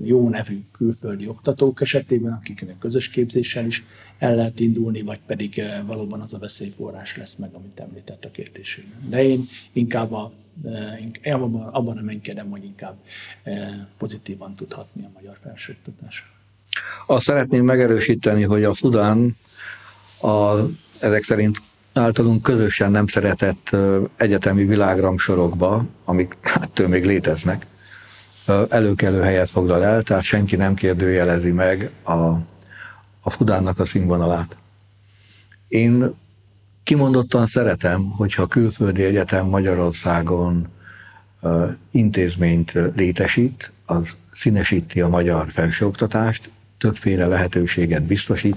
jó 0.02 0.28
nevű 0.28 0.60
külföldi 0.72 1.28
oktatók 1.28 1.80
esetében, 1.80 2.32
akiknek 2.32 2.78
közös 2.78 3.08
képzéssel 3.08 3.66
is 3.66 3.84
el 4.18 4.34
lehet 4.34 4.60
indulni, 4.60 5.02
vagy 5.02 5.20
pedig 5.26 5.62
valóban 5.86 6.20
az 6.20 6.34
a 6.34 6.38
veszélyforrás 6.38 7.16
lesz 7.16 7.34
meg, 7.34 7.50
amit 7.52 7.80
említett 7.80 8.24
a 8.24 8.30
kérdésében. 8.30 9.08
De 9.08 9.24
én 9.24 9.40
inkább 9.72 10.12
a, 10.12 10.32
abban, 11.22 11.68
abban 11.68 11.94
reménykedem, 11.94 12.50
hogy 12.50 12.64
inkább 12.64 12.96
pozitívan 13.98 14.54
tudhatni 14.54 15.04
a 15.04 15.10
magyar 15.14 15.38
felsőoktatás. 15.42 16.32
Azt 17.06 17.24
szeretném 17.24 17.64
megerősíteni, 17.64 18.42
hogy 18.42 18.64
a 18.64 18.74
Fudán 18.74 19.36
a, 20.20 20.56
ezek 21.00 21.22
szerint 21.22 21.62
általunk 21.92 22.42
közösen 22.42 22.90
nem 22.90 23.06
szeretett 23.06 23.76
egyetemi 24.16 24.64
világramsorokba, 24.64 25.84
amik 26.04 26.36
hát 26.40 26.86
még 26.86 27.04
léteznek, 27.04 27.66
előkelő 28.68 29.20
helyet 29.20 29.50
foglal 29.50 29.84
el, 29.84 30.02
tehát 30.02 30.22
senki 30.22 30.56
nem 30.56 30.74
kérdőjelezi 30.74 31.50
meg 31.50 31.90
a, 32.02 32.12
a 33.20 33.30
Fudánnak 33.30 33.78
a 33.78 33.84
színvonalát. 33.84 34.56
Én 35.68 36.14
kimondottan 36.82 37.46
szeretem, 37.46 38.10
hogyha 38.10 38.46
külföldi 38.46 39.02
egyetem 39.02 39.46
Magyarországon 39.46 40.68
intézményt 41.90 42.78
létesít, 42.96 43.72
az 43.86 44.16
színesíti 44.32 45.00
a 45.00 45.08
magyar 45.08 45.46
felsőoktatást, 45.50 46.50
többféle 46.78 47.26
lehetőséget 47.26 48.02
biztosít. 48.02 48.56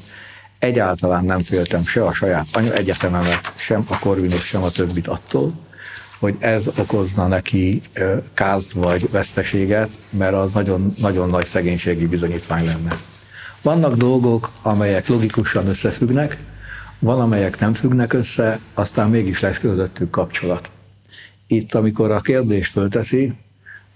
Egyáltalán 0.59 1.25
nem 1.25 1.41
féltem 1.41 1.83
se 1.83 2.05
a 2.05 2.13
saját 2.13 2.57
egyetememet, 2.73 3.53
sem 3.55 3.83
a 3.87 3.99
Corvinus, 3.99 4.45
sem 4.45 4.63
a 4.63 4.69
többit 4.69 5.07
attól, 5.07 5.53
hogy 6.21 6.35
ez 6.39 6.67
okozna 6.77 7.27
neki 7.27 7.81
kárt 8.33 8.71
vagy 8.71 9.09
veszteséget, 9.09 9.97
mert 10.09 10.33
az 10.33 10.53
nagyon, 10.53 10.85
nagyon 10.97 11.29
nagy 11.29 11.45
szegénységi 11.45 12.07
bizonyítvány 12.07 12.65
lenne. 12.65 12.97
Vannak 13.61 13.95
dolgok, 13.95 14.51
amelyek 14.61 15.07
logikusan 15.07 15.67
összefüggnek, 15.67 16.37
van, 16.99 17.19
amelyek 17.19 17.59
nem 17.59 17.73
függnek 17.73 18.13
össze, 18.13 18.59
aztán 18.73 19.09
mégis 19.09 19.39
lesz 19.39 19.57
közöttük 19.57 20.09
kapcsolat. 20.09 20.71
Itt, 21.47 21.73
amikor 21.73 22.11
a 22.11 22.19
kérdés 22.19 22.67
fölteszi, 22.67 23.33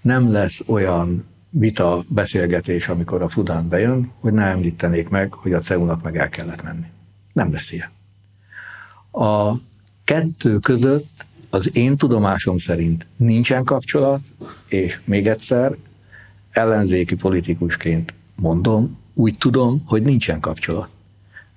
nem 0.00 0.32
lesz 0.32 0.62
olyan 0.66 1.26
vita, 1.50 2.04
beszélgetés, 2.08 2.88
amikor 2.88 3.22
a 3.22 3.28
Fudán 3.28 3.68
bejön, 3.68 4.12
hogy 4.20 4.32
ne 4.32 4.44
említenék 4.44 5.08
meg, 5.08 5.32
hogy 5.32 5.52
a 5.52 5.60
CEU-nak 5.60 6.02
meg 6.02 6.16
el 6.16 6.28
kellett 6.28 6.62
menni. 6.62 6.86
Nem 7.32 7.52
lesz 7.52 7.72
ilyen. 7.72 7.90
A 9.12 9.54
kettő 10.04 10.58
között 10.58 11.26
az 11.56 11.76
én 11.76 11.96
tudomásom 11.96 12.58
szerint 12.58 13.06
nincsen 13.16 13.64
kapcsolat, 13.64 14.20
és 14.68 15.00
még 15.04 15.26
egyszer 15.26 15.76
ellenzéki 16.50 17.14
politikusként 17.14 18.14
mondom, 18.34 18.98
úgy 19.14 19.38
tudom, 19.38 19.82
hogy 19.86 20.02
nincsen 20.02 20.40
kapcsolat. 20.40 20.88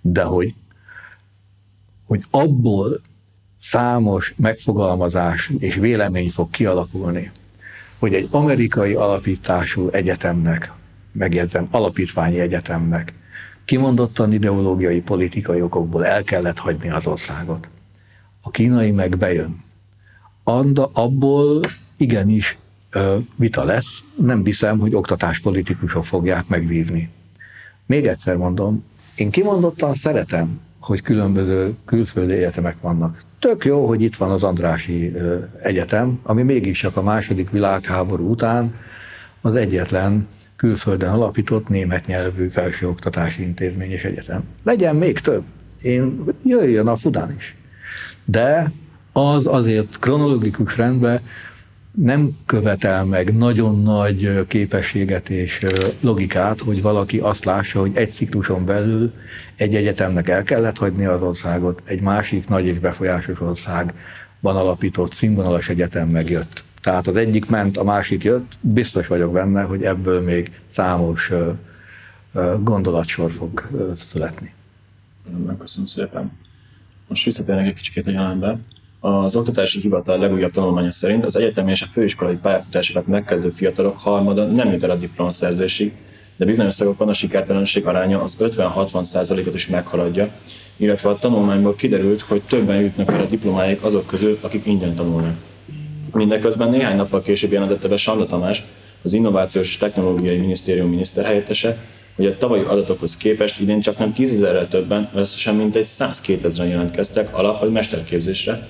De 0.02 0.24
hogy, 0.24 0.54
hogy 2.06 2.24
abból 2.32 3.02
számos 3.58 4.34
megfogalmazás 4.38 5.52
és 5.58 5.76
vélemény 5.76 6.30
fog 6.30 6.50
kialakulni, 6.50 7.32
hogy 7.97 8.14
egy 8.14 8.28
amerikai 8.32 8.93
alapítású 8.93 9.88
egyetemnek, 9.88 10.72
megjegyzem, 11.12 11.68
alapítványi 11.72 12.39
egyetemnek 12.39 13.14
kimondottan 13.66 14.34
ideológiai, 14.34 15.02
politikai 15.02 15.62
okokból 15.62 16.06
el 16.06 16.24
kellett 16.24 16.58
hagyni 16.58 16.89
az 16.89 17.08
országot. 17.08 17.70
A 18.41 18.50
kínai 18.50 18.91
meg 18.91 19.18
bejön. 19.18 19.68
Anda, 20.50 20.89
abból 20.93 21.62
igenis 21.97 22.58
vita 23.36 23.64
lesz, 23.64 24.04
nem 24.16 24.45
hiszem, 24.45 24.80
hogy 24.80 24.95
oktatáspolitikusok 24.95 26.06
fogják 26.06 26.47
megvívni. 26.47 27.10
Még 27.86 28.08
egyszer 28.08 28.36
mondom, 28.36 28.84
én 29.16 29.30
kimondottan 29.30 29.93
szeretem, 29.93 30.60
hogy 30.80 31.02
különböző 31.02 31.76
külföldi 31.86 32.34
egyetemek 32.34 32.82
vannak. 32.82 33.22
Tök 33.39 33.66
jó, 33.66 33.88
hogy 33.88 34.02
itt 34.02 34.16
van 34.16 34.32
az 34.32 34.43
Andrási 34.43 35.14
Egyetem, 35.64 36.20
ami 36.24 36.43
mégis 36.43 36.80
csak 36.80 36.97
a 36.97 37.02
második 37.02 37.50
világháború 37.50 38.30
után 38.30 38.76
az 39.41 39.56
egyetlen 39.56 40.28
külföldön 40.56 41.10
alapított 41.10 41.68
német 41.68 42.06
nyelvű 42.06 42.47
felsőoktatási 42.47 43.43
intézmény 43.43 43.91
és 43.91 44.04
egyetem. 44.04 44.43
Legyen 44.64 44.95
még 44.95 45.20
több. 45.20 45.43
Én 45.82 46.24
jöjjön 46.43 46.88
a 46.88 46.95
Fudán 46.95 47.36
is. 47.38 47.56
De 48.26 48.72
az 49.12 49.47
azért 49.47 49.99
kronológikus 49.99 50.78
rendben 50.78 51.22
nem 51.91 52.38
követel 52.45 53.05
meg 53.05 53.38
nagyon 53.38 53.82
nagy 53.82 54.47
képességet 54.47 55.30
és 55.30 55.66
logikát, 56.01 56.60
hogy 56.60 56.82
valaki 56.82 57.20
azt 57.20 57.45
lássa, 57.45 57.80
hogy 57.80 57.91
egy 57.93 58.12
cikluson 58.12 58.66
belül 58.66 59.14
egy 59.55 59.76
egyetemnek 59.76 60.30
el 60.30 60.43
kellett 60.43 60.78
hagyni 60.78 61.05
az 61.05 61.22
országot, 61.22 61.84
egy 61.86 62.01
másik 62.01 62.47
nagy 62.47 62.66
és 62.66 62.80
befolyásos 62.80 63.41
országban 63.41 64.55
alapított 64.55 65.14
színvonalas 65.14 65.70
egyetem 65.70 66.10
megjött. 66.10 66.64
Tehát 66.82 67.07
az 67.07 67.16
egyik 67.16 67.45
ment, 67.45 67.78
a 67.78 67.84
másik 67.84 68.24
jött, 68.24 68.57
biztos 68.62 69.07
vagyok 69.07 69.32
benne, 69.32 69.62
hogy 69.62 69.84
ebből 69.84 70.22
még 70.22 70.51
számos 70.68 71.32
gondolatsor 72.62 73.32
fog 73.32 73.70
születni. 73.95 74.53
Köszönöm 75.60 75.88
szépen. 75.88 76.32
Most 77.07 77.26
visszatérnek 77.26 77.66
egy 77.66 77.74
kicsit 77.74 78.07
a 78.07 78.10
jelenbe. 78.10 78.57
Az 79.00 79.36
Oktatási 79.36 79.80
Hivatal 79.80 80.20
legújabb 80.20 80.52
tanulmánya 80.52 80.91
szerint 80.91 81.26
az 81.26 81.36
egyetemi 81.36 81.72
és 81.72 81.82
a 81.82 81.86
főiskolai 81.86 82.36
pályafutásokat 82.36 83.08
megkezdő 83.08 83.50
fiatalok 83.50 84.00
harmada 84.00 84.45
nem 84.45 84.72
jut 84.72 84.84
el 84.84 84.89
a 84.89 84.95
diplomaszerzésig, 84.95 85.91
de 86.38 86.45
bizonyos 86.45 86.74
szakokon 86.74 87.10
a 87.10 87.14
sikertelenség 87.14 87.86
aránya 87.86 88.22
az 88.22 88.38
50-60%-ot 88.39 89.54
is 89.54 89.68
meghaladja, 89.68 90.30
illetve 90.76 91.10
a 91.10 91.16
tanulmányból 91.16 91.76
kiderült, 91.76 92.22
hogy 92.22 92.41
többen 92.41 92.82
jutnak 92.82 93.12
el 93.12 93.22
a 93.22 93.26
diplomáik 93.26 93.84
azok 93.84 94.08
közül, 94.08 94.38
akik 94.41 94.66
ingyen 94.66 94.95
tanulnak. 94.95 95.36
Mindeközben 96.14 96.70
néhány 96.70 96.95
nappal 96.95 97.22
később 97.22 97.52
jelentette 97.52 97.88
be 97.88 97.97
Sanda 97.97 98.26
Tamás, 98.26 98.64
az 99.04 99.14
Innovációs 99.14 99.68
és 99.68 99.78
Technológiai 99.78 100.38
Minisztérium 100.38 100.89
miniszterhelyettese, 100.89 101.78
hogy 102.16 102.26
a 102.26 102.38
tavalyi 102.38 102.64
adatokhoz 102.64 103.18
képest 103.18 103.60
idén 103.60 103.82
csak 103.82 103.97
nem 103.97 104.14
10 104.14 104.34
ezerrel 104.34 104.68
többen, 104.68 105.10
összesen 105.16 105.56
mintegy 105.56 105.84
102 105.84 106.45
ezeren 106.45 106.70
jelentkeztek 106.70 107.38
alap- 107.38 107.60
vagy 107.60 107.72
mesterképzésre, 107.72 108.68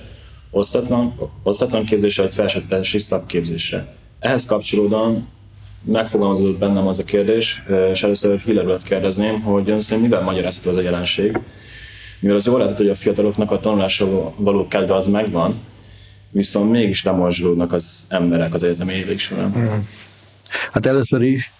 osztatlan, 0.50 1.14
osztatlan 1.42 1.84
képzésre 1.84 2.22
vagy 2.22 2.32
felsőoktatási 2.32 2.98
szakképzésre. 2.98 3.96
Ehhez 4.18 4.44
kapcsolódóan 4.44 5.28
megfogalmazódott 5.82 6.58
bennem 6.58 6.86
az 6.86 6.98
a 6.98 7.04
kérdés, 7.04 7.62
és 7.90 8.02
először 8.02 8.38
Hillerulat 8.38 8.82
kérdezném, 8.82 9.40
hogy 9.40 9.70
ön 9.70 9.80
szerint 9.80 10.08
mivel 10.08 10.22
magyarázható 10.22 10.70
ez 10.70 10.76
a 10.76 10.80
jelenség? 10.80 11.38
Mivel 12.20 12.36
az 12.36 12.46
jól 12.46 12.58
lehet, 12.58 12.76
hogy 12.76 12.88
a 12.88 12.94
fiataloknak 12.94 13.50
a 13.50 13.60
tanulásra 13.60 14.34
való 14.36 14.68
kedve 14.68 14.94
az 14.94 15.06
megvan, 15.06 15.60
viszont 16.30 16.70
mégis 16.70 17.04
lemorzsolódnak 17.04 17.72
az 17.72 18.04
emberek 18.08 18.54
az 18.54 18.62
egyetemi 18.62 18.94
évek 18.94 19.18
során. 19.18 19.86
Hát 20.72 20.86
először 20.86 21.22
is 21.22 21.52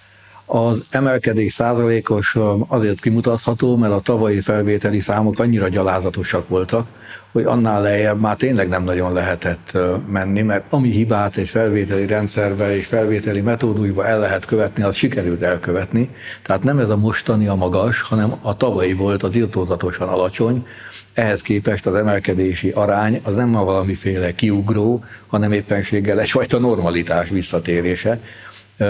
az 0.53 0.83
emelkedés 0.91 1.53
százalékos 1.53 2.37
azért 2.69 3.01
kimutatható, 3.01 3.77
mert 3.77 3.93
a 3.93 4.01
tavalyi 4.01 4.41
felvételi 4.41 5.01
számok 5.01 5.39
annyira 5.39 5.69
gyalázatosak 5.69 6.49
voltak, 6.49 6.87
hogy 7.33 7.45
annál 7.45 7.83
lejjebb 7.83 8.21
már 8.21 8.37
tényleg 8.37 8.69
nem 8.69 8.85
nagyon 8.85 9.13
lehetett 9.13 9.79
menni, 10.09 10.43
mert 10.43 10.73
ami 10.73 10.91
hibát 10.91 11.37
egy 11.37 11.49
felvételi 11.49 12.07
rendszerbe 12.07 12.77
és 12.77 12.87
felvételi 12.87 13.41
metódusba 13.41 14.07
el 14.07 14.19
lehet 14.19 14.45
követni, 14.45 14.83
az 14.83 14.97
sikerült 14.97 15.43
elkövetni. 15.43 16.11
Tehát 16.43 16.63
nem 16.63 16.79
ez 16.79 16.91
a 16.91 16.97
mostani 16.97 17.47
a 17.47 17.55
magas, 17.55 18.01
hanem 18.01 18.35
a 18.43 18.57
tavalyi 18.57 18.93
volt 18.93 19.23
az 19.23 19.35
irtózatosan 19.35 20.09
alacsony. 20.09 20.67
Ehhez 21.15 21.43
képest 21.43 21.87
az 21.87 21.95
emelkedési 21.95 22.71
arány 22.71 23.21
az 23.25 23.35
nem 23.35 23.57
a 23.57 23.65
valamiféle 23.65 24.35
kiugró, 24.35 25.05
hanem 25.27 25.53
éppenséggel 25.53 26.21
egyfajta 26.21 26.59
normalitás 26.59 27.29
visszatérése. 27.29 28.19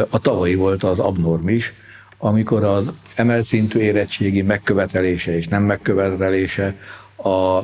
A 0.09 0.19
tavalyi 0.19 0.55
volt 0.55 0.83
az 0.83 0.99
abnormis, 0.99 1.73
amikor 2.19 2.65
az 2.65 2.91
emelt 3.15 3.45
szintű 3.45 3.79
érettségi 3.79 4.43
megkövetelése 4.43 5.37
és 5.37 5.49
nem 5.49 5.63
megkövetelése, 5.63 6.75
a 7.17 7.63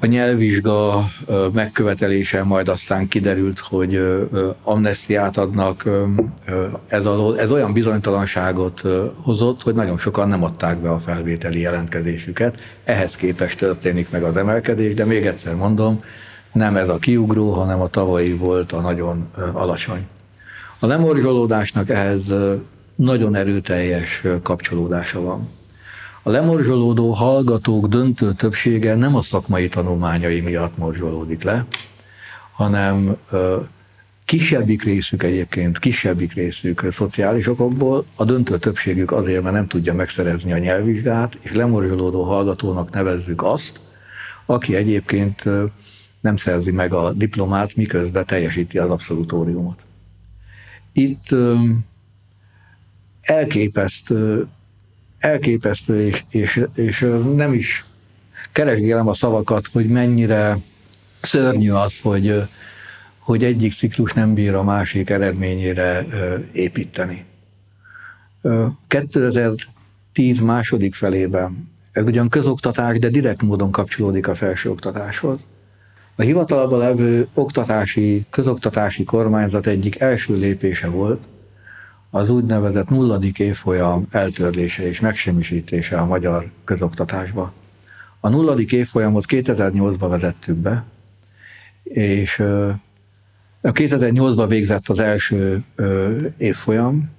a 0.00 0.06
nyelvvizsga 0.06 1.04
megkövetelése 1.52 2.42
majd 2.42 2.68
aztán 2.68 3.08
kiderült, 3.08 3.58
hogy 3.58 4.00
amnestiát 4.62 5.36
adnak, 5.36 5.88
ez, 6.88 7.04
a, 7.06 7.38
ez 7.38 7.52
olyan 7.52 7.72
bizonytalanságot 7.72 8.82
hozott, 9.22 9.62
hogy 9.62 9.74
nagyon 9.74 9.98
sokan 9.98 10.28
nem 10.28 10.44
adták 10.44 10.78
be 10.78 10.90
a 10.90 10.98
felvételi 10.98 11.60
jelentkezésüket. 11.60 12.58
Ehhez 12.84 13.16
képest 13.16 13.58
történik 13.58 14.10
meg 14.10 14.22
az 14.22 14.36
emelkedés, 14.36 14.94
de 14.94 15.04
még 15.04 15.26
egyszer 15.26 15.54
mondom, 15.54 16.02
nem 16.52 16.76
ez 16.76 16.88
a 16.88 16.98
kiugró, 16.98 17.52
hanem 17.52 17.80
a 17.80 17.88
tavalyi 17.88 18.32
volt 18.32 18.72
a 18.72 18.80
nagyon 18.80 19.28
alacsony. 19.52 20.06
A 20.78 20.86
lemorzsolódásnak 20.86 21.88
ehhez 21.88 22.34
nagyon 22.94 23.34
erőteljes 23.34 24.24
kapcsolódása 24.42 25.20
van. 25.20 25.48
A 26.22 26.30
lemorzsolódó 26.30 27.12
hallgatók 27.12 27.86
döntő 27.86 28.32
többsége 28.32 28.94
nem 28.94 29.16
a 29.16 29.22
szakmai 29.22 29.68
tanulmányai 29.68 30.40
miatt 30.40 30.76
morzsolódik 30.76 31.42
le, 31.42 31.64
hanem 32.52 33.16
kisebbik 34.24 34.82
részük 34.82 35.22
egyébként, 35.22 35.78
kisebbik 35.78 36.32
részük 36.32 36.86
szociális 36.90 37.46
okokból, 37.48 38.04
a 38.16 38.24
döntő 38.24 38.58
többségük 38.58 39.12
azért, 39.12 39.42
mert 39.42 39.54
nem 39.54 39.66
tudja 39.66 39.94
megszerezni 39.94 40.52
a 40.52 40.58
nyelvvizsgát, 40.58 41.38
és 41.40 41.52
lemorzsolódó 41.52 42.22
hallgatónak 42.22 42.90
nevezzük 42.90 43.42
azt, 43.42 43.80
aki 44.46 44.74
egyébként 44.74 45.44
nem 46.22 46.36
szerzi 46.36 46.70
meg 46.70 46.92
a 46.92 47.12
diplomát, 47.12 47.76
miközben 47.76 48.26
teljesíti 48.26 48.78
az 48.78 48.90
abszolutóriumot. 48.90 49.84
Itt 50.92 51.34
elképesztő 53.20 54.48
elképesztő, 55.22 56.06
és, 56.06 56.24
és, 56.30 56.64
és 56.74 57.08
nem 57.36 57.52
is 57.52 57.84
keresgélem 58.52 59.08
a 59.08 59.14
szavakat, 59.14 59.66
hogy 59.66 59.86
mennyire 59.86 60.58
szörnyű 61.20 61.70
az, 61.70 62.00
hogy, 62.00 62.42
hogy 63.18 63.44
egyik 63.44 63.72
ciklus 63.72 64.12
nem 64.12 64.34
bír 64.34 64.54
a 64.54 64.62
másik 64.62 65.10
eredményére 65.10 66.06
építeni. 66.52 67.24
2010 68.86 70.40
második 70.40 70.94
felében, 70.94 71.70
ez 71.92 72.04
ugyan 72.04 72.28
közoktatás, 72.28 72.98
de 72.98 73.08
direkt 73.08 73.42
módon 73.42 73.70
kapcsolódik 73.70 74.28
a 74.28 74.34
felsőoktatáshoz. 74.34 75.46
A 76.14 76.22
hivatalban 76.22 76.78
levő 76.78 77.28
oktatási, 77.34 78.26
közoktatási 78.30 79.04
kormányzat 79.04 79.66
egyik 79.66 80.00
első 80.00 80.34
lépése 80.34 80.88
volt 80.88 81.26
az 82.14 82.28
úgynevezett 82.28 82.88
nulladik 82.88 83.38
évfolyam 83.38 84.06
eltörlése 84.10 84.86
és 84.86 85.00
megsemmisítése 85.00 85.98
a 85.98 86.04
magyar 86.04 86.50
közoktatásba. 86.64 87.52
A 88.20 88.28
nulladik 88.28 88.72
évfolyamot 88.72 89.24
2008-ban 89.28 90.06
vezettük 90.08 90.56
be, 90.56 90.84
és 91.82 92.38
a 93.60 93.72
2008-ban 93.72 94.44
végzett 94.48 94.88
az 94.88 94.98
első 94.98 95.64
évfolyam. 96.36 97.10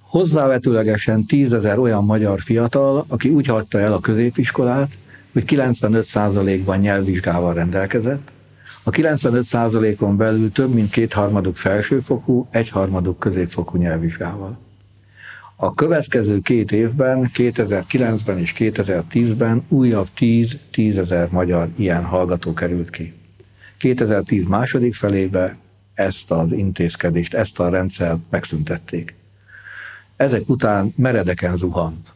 Hozzávetőlegesen 0.00 1.24
tízezer 1.24 1.78
olyan 1.78 2.04
magyar 2.04 2.40
fiatal, 2.40 3.04
aki 3.08 3.28
úgy 3.28 3.46
hagyta 3.46 3.78
el 3.78 3.92
a 3.92 4.00
középiskolát, 4.00 4.98
hogy 5.32 5.44
95%-ban 5.46 6.78
nyelvvizsgával 6.78 7.54
rendelkezett. 7.54 8.32
A 8.82 8.90
95%-on 8.90 10.16
belül 10.16 10.52
több 10.52 10.74
mint 10.74 10.90
kétharmaduk 10.90 11.56
felsőfokú, 11.56 12.48
egyharmaduk 12.50 13.18
középfokú 13.18 13.78
nyelvvizsgával. 13.78 14.58
A 15.56 15.74
következő 15.74 16.38
két 16.38 16.72
évben, 16.72 17.30
2009-ben 17.34 18.38
és 18.38 18.54
2010-ben 18.58 19.64
újabb 19.68 20.08
10-10 20.18 20.96
ezer 20.96 21.28
magyar 21.30 21.68
ilyen 21.76 22.04
hallgató 22.04 22.52
került 22.52 22.90
ki. 22.90 23.14
2010 23.76 24.46
második 24.46 24.94
felébe 24.94 25.56
ezt 25.94 26.30
az 26.30 26.52
intézkedést, 26.52 27.34
ezt 27.34 27.60
a 27.60 27.68
rendszert 27.68 28.20
megszüntették. 28.30 29.14
Ezek 30.16 30.48
után 30.48 30.92
meredeken 30.96 31.56
zuhant 31.56 32.14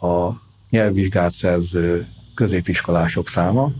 a 0.00 0.30
nyelvvizsgát 0.70 1.32
szerző 1.32 2.06
középiskolások 2.36 3.28
száma, 3.28 3.72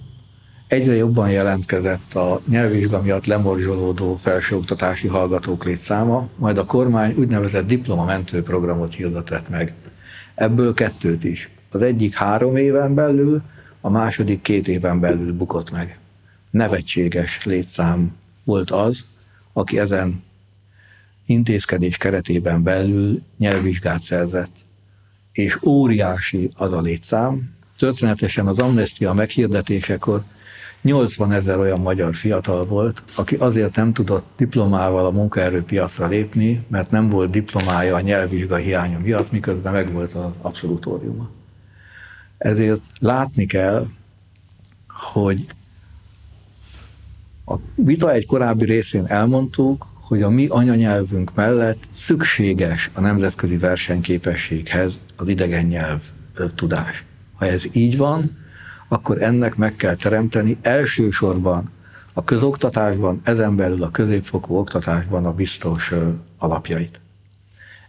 egyre 0.67 0.95
jobban 0.95 1.31
jelentkezett 1.31 2.15
a 2.15 2.41
nyelvvizsga 2.49 3.03
miatt 3.03 3.27
lemorzsolódó 3.27 4.17
felsőoktatási 4.17 5.09
hallgatók 5.09 5.65
létszáma, 5.65 6.29
majd 6.37 6.59
a 6.59 6.65
kormány 6.65 7.15
úgynevezett 7.19 7.67
diplomamentő 7.67 8.43
programot 8.43 8.95
hirdetett 8.95 9.49
meg. 9.49 9.75
Ebből 10.35 10.75
kettőt 10.75 11.25
is. 11.25 11.51
Az 11.71 11.83
egyik 11.83 12.15
három 12.15 12.57
éven 12.57 12.95
belül, 12.95 13.43
a 13.81 13.91
második 13.91 14.41
két 14.41 14.69
éven 14.69 15.01
belül 15.01 15.33
bukott 15.33 15.71
meg. 15.71 15.99
Nevetséges 16.51 17.45
létszám 17.45 18.17
volt 18.45 18.71
az, 18.71 19.05
aki 19.53 19.79
ezen 19.79 20.23
intézkedés 21.27 21.97
keretében 21.97 22.63
belül 22.63 23.23
nyelvvizsgát 23.39 24.03
szerzett. 24.03 24.65
És 25.33 25.59
óriási 25.63 26.51
az 26.55 26.73
a 26.73 26.81
létszám. 26.81 27.56
Történetesen 27.79 28.47
az 28.47 28.59
amnestia 28.59 29.13
meghirdetésekor 29.13 30.23
80 30.83 31.33
ezer 31.33 31.59
olyan 31.59 31.81
magyar 31.81 32.15
fiatal 32.15 32.65
volt, 32.65 33.03
aki 33.15 33.35
azért 33.35 33.77
nem 33.77 33.93
tudott 33.93 34.27
diplomával 34.37 35.07
a 35.07 35.11
munkaerőpiacra 35.11 36.07
lépni, 36.07 36.65
mert 36.69 36.91
nem 36.91 37.09
volt 37.09 37.31
diplomája 37.31 37.95
a 37.95 38.01
nyelvvizsga 38.01 38.57
hiánya 38.57 38.99
miatt, 38.99 39.33
miközben 39.33 39.73
megvolt 39.73 40.15
az 40.15 40.31
abszolutóriuma. 40.41 41.29
Ezért 42.39 42.83
látni 43.01 43.47
kell, 43.47 43.87
hogy 44.89 45.47
a 47.47 47.55
vita 47.75 48.13
egy 48.13 48.27
korábbi 48.27 48.65
részén 48.65 49.07
elmondtuk, 49.07 49.87
hogy 49.95 50.23
a 50.23 50.31
mi 50.31 50.47
anyanyelvünk 50.47 51.35
mellett 51.35 51.89
szükséges 51.91 52.91
a 52.93 53.01
nemzetközi 53.01 53.57
versenyképességhez 53.57 55.01
az 55.17 55.29
idegen 55.29 55.65
nyelv 55.65 56.01
tudás. 56.55 57.06
Ha 57.37 57.47
ez 57.47 57.65
így 57.73 57.97
van, 57.97 58.37
akkor 58.89 59.23
ennek 59.23 59.57
meg 59.57 59.77
kell 59.77 59.97
teremteni 59.97 60.57
elsősorban 60.63 61.71
a 62.15 62.25
közoktatásban, 62.25 63.21
ezen 63.25 63.57
belül 63.57 63.83
a 63.83 63.91
középfokú 63.91 64.57
oktatásban 64.57 65.25
a 65.25 65.33
biztos 65.33 65.93
alapjait. 66.39 67.01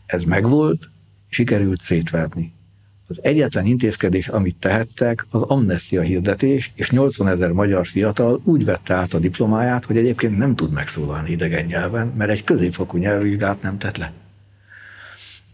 Ez 0.05 0.23
megvolt, 0.23 0.89
sikerült 1.29 1.81
szétverni. 1.81 2.55
Az 3.07 3.19
egyetlen 3.21 3.65
intézkedés, 3.65 4.27
amit 4.27 4.55
tehettek, 4.55 5.25
az 5.29 5.41
amnestia 5.41 6.01
hirdetés, 6.01 6.71
és 6.75 6.91
80 6.91 7.27
ezer 7.27 7.51
magyar 7.51 7.87
fiatal 7.87 8.41
úgy 8.43 8.65
vette 8.65 8.93
át 8.93 9.13
a 9.13 9.19
diplomáját, 9.19 9.85
hogy 9.85 9.97
egyébként 9.97 10.37
nem 10.37 10.55
tud 10.55 10.71
megszólalni 10.71 11.31
idegen 11.31 11.65
nyelven, 11.65 12.07
mert 12.17 12.31
egy 12.31 12.43
középfokú 12.43 12.97
nyelvvizsgát 12.97 13.61
nem 13.61 13.77
tett 13.77 13.97
le. 13.97 14.11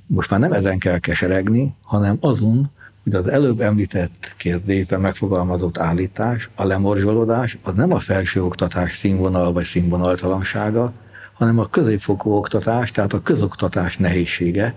Most 0.06 0.30
már 0.30 0.40
nem 0.40 0.54
ezen 0.54 0.80
kell 0.80 1.00
keseregni, 1.00 1.76
hanem 1.82 2.18
azon, 2.20 2.72
hogy 3.04 3.14
az 3.14 3.28
előbb 3.28 3.62
említett 3.62 4.34
kérdésben 4.38 5.02
megfogalmazott 5.02 5.78
állítás, 5.78 6.50
a 6.56 6.66
lemorzsolódás, 6.66 7.58
az 7.64 7.76
nem 7.76 7.94
a 7.94 8.00
felsőoktatás 8.00 8.98
színvonal 8.98 9.54
vagy 9.54 9.66
színvonaltalansága, 9.66 10.94
hanem 11.34 11.60
a 11.60 11.66
középfokú 11.66 12.32
oktatás, 12.32 12.92
tehát 12.92 13.14
a 13.14 13.22
közoktatás 13.22 13.98
nehézsége, 13.98 14.74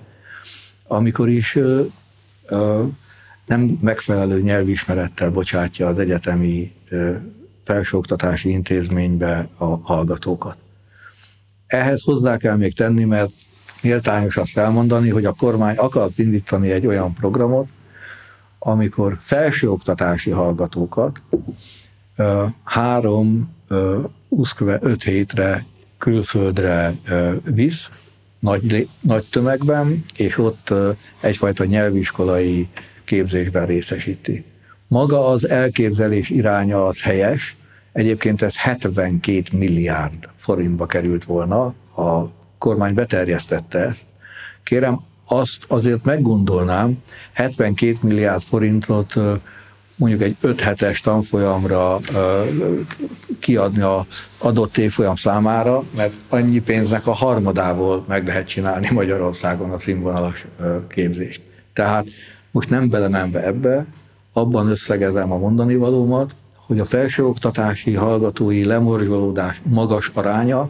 amikor 0.86 1.28
is 1.28 1.54
ö, 1.54 1.84
ö, 2.46 2.84
nem 3.46 3.78
megfelelő 3.80 4.40
nyelvismerettel 4.40 5.30
bocsátja 5.30 5.88
az 5.88 5.98
egyetemi 5.98 6.72
ö, 6.88 7.14
felsőoktatási 7.64 8.48
intézménybe 8.48 9.48
a 9.56 9.64
hallgatókat. 9.64 10.56
Ehhez 11.66 12.02
hozzá 12.02 12.36
kell 12.36 12.56
még 12.56 12.74
tenni, 12.74 13.04
mert 13.04 13.30
méltányos 13.82 14.36
azt 14.36 14.58
elmondani, 14.58 15.08
hogy 15.08 15.24
a 15.24 15.32
kormány 15.32 15.76
akart 15.76 16.18
indítani 16.18 16.70
egy 16.70 16.86
olyan 16.86 17.12
programot, 17.12 17.68
amikor 18.66 19.16
felsőoktatási 19.20 20.30
hallgatókat 20.30 21.22
három, 22.64 23.54
öt 24.80 25.02
hétre 25.02 25.64
külföldre 25.98 26.94
visz, 27.44 27.90
nagy, 28.38 28.88
nagy 29.00 29.24
tömegben, 29.30 30.04
és 30.16 30.38
ott 30.38 30.74
egyfajta 31.20 31.64
nyelviskolai 31.64 32.68
képzésben 33.04 33.66
részesíti. 33.66 34.44
Maga 34.88 35.26
az 35.26 35.48
elképzelés 35.48 36.30
iránya 36.30 36.86
az 36.86 37.02
helyes, 37.02 37.56
egyébként 37.92 38.42
ez 38.42 38.56
72 38.56 39.42
milliárd 39.52 40.28
forintba 40.36 40.86
került 40.86 41.24
volna, 41.24 41.64
a 41.96 42.30
kormány 42.58 42.94
beterjesztette 42.94 43.78
ezt. 43.78 44.06
Kérem, 44.62 45.00
azt 45.26 45.64
azért 45.68 46.04
meggondolnám, 46.04 46.98
72 47.32 47.96
milliárd 48.02 48.42
forintot 48.42 49.14
mondjuk 49.96 50.22
egy 50.22 50.36
5 50.40 50.60
hetes 50.60 51.00
tanfolyamra 51.00 52.00
kiadni 53.38 53.82
a 53.82 54.06
adott 54.38 54.76
évfolyam 54.76 55.14
számára, 55.14 55.82
mert 55.96 56.14
annyi 56.28 56.60
pénznek 56.60 57.06
a 57.06 57.12
harmadából 57.12 58.04
meg 58.08 58.26
lehet 58.26 58.46
csinálni 58.46 58.88
Magyarországon 58.92 59.70
a 59.70 59.78
színvonalas 59.78 60.46
képzést. 60.88 61.40
Tehát 61.72 62.08
most 62.50 62.70
nem 62.70 62.88
belemenve 62.88 63.46
ebbe, 63.46 63.86
abban 64.32 64.68
összegezem 64.68 65.32
a 65.32 65.38
mondani 65.38 65.76
valómat, 65.76 66.34
hogy 66.56 66.80
a 66.80 66.84
felsőoktatási 66.84 67.94
hallgatói 67.94 68.64
lemorzsolódás 68.64 69.60
magas 69.62 70.10
aránya 70.14 70.68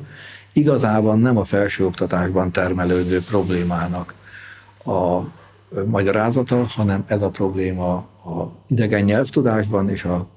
igazában 0.52 1.18
nem 1.18 1.36
a 1.36 1.44
felsőoktatásban 1.44 2.50
termelődő 2.50 3.20
problémának 3.28 4.14
a 4.86 5.32
magyarázata, 5.86 6.64
hanem 6.64 7.04
ez 7.06 7.22
a 7.22 7.30
probléma 7.30 7.94
a 8.24 8.52
idegen 8.68 9.04
nyelvtudásban 9.04 9.90
és 9.90 10.04
a 10.04 10.28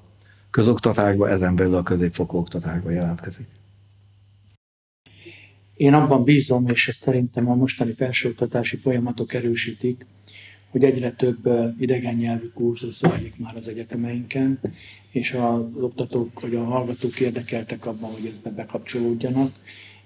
közoktatásban, 0.50 1.30
ezen 1.30 1.54
belül 1.56 1.74
a 1.74 1.82
középfokú 1.82 2.38
oktatásban 2.38 2.92
jelentkezik. 2.92 3.46
Én 5.74 5.94
abban 5.94 6.24
bízom, 6.24 6.68
és 6.68 6.88
ezt 6.88 6.98
szerintem 6.98 7.50
a 7.50 7.54
mostani 7.54 7.92
felsőoktatási 7.92 8.76
folyamatok 8.76 9.34
erősítik, 9.34 10.06
hogy 10.70 10.84
egyre 10.84 11.12
több 11.12 11.48
idegen 11.78 12.14
nyelvű 12.14 12.46
kurzus 12.54 12.94
zajlik 12.94 13.38
már 13.38 13.56
az 13.56 13.68
egyetemeinken, 13.68 14.60
és 15.10 15.32
az 15.32 15.60
oktatók, 15.80 16.40
vagy 16.40 16.54
a 16.54 16.64
hallgatók 16.64 17.20
érdekeltek 17.20 17.86
abban, 17.86 18.10
hogy 18.10 18.26
ezbe 18.26 18.50
bekapcsolódjanak, 18.50 19.52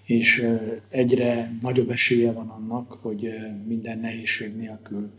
és 0.04 0.46
egyre 0.88 1.50
nagyobb 1.60 1.90
esélye 1.90 2.32
van 2.32 2.48
annak, 2.48 2.92
hogy 2.92 3.28
minden 3.66 3.98
nehézség 3.98 4.56
nélkül 4.56 5.10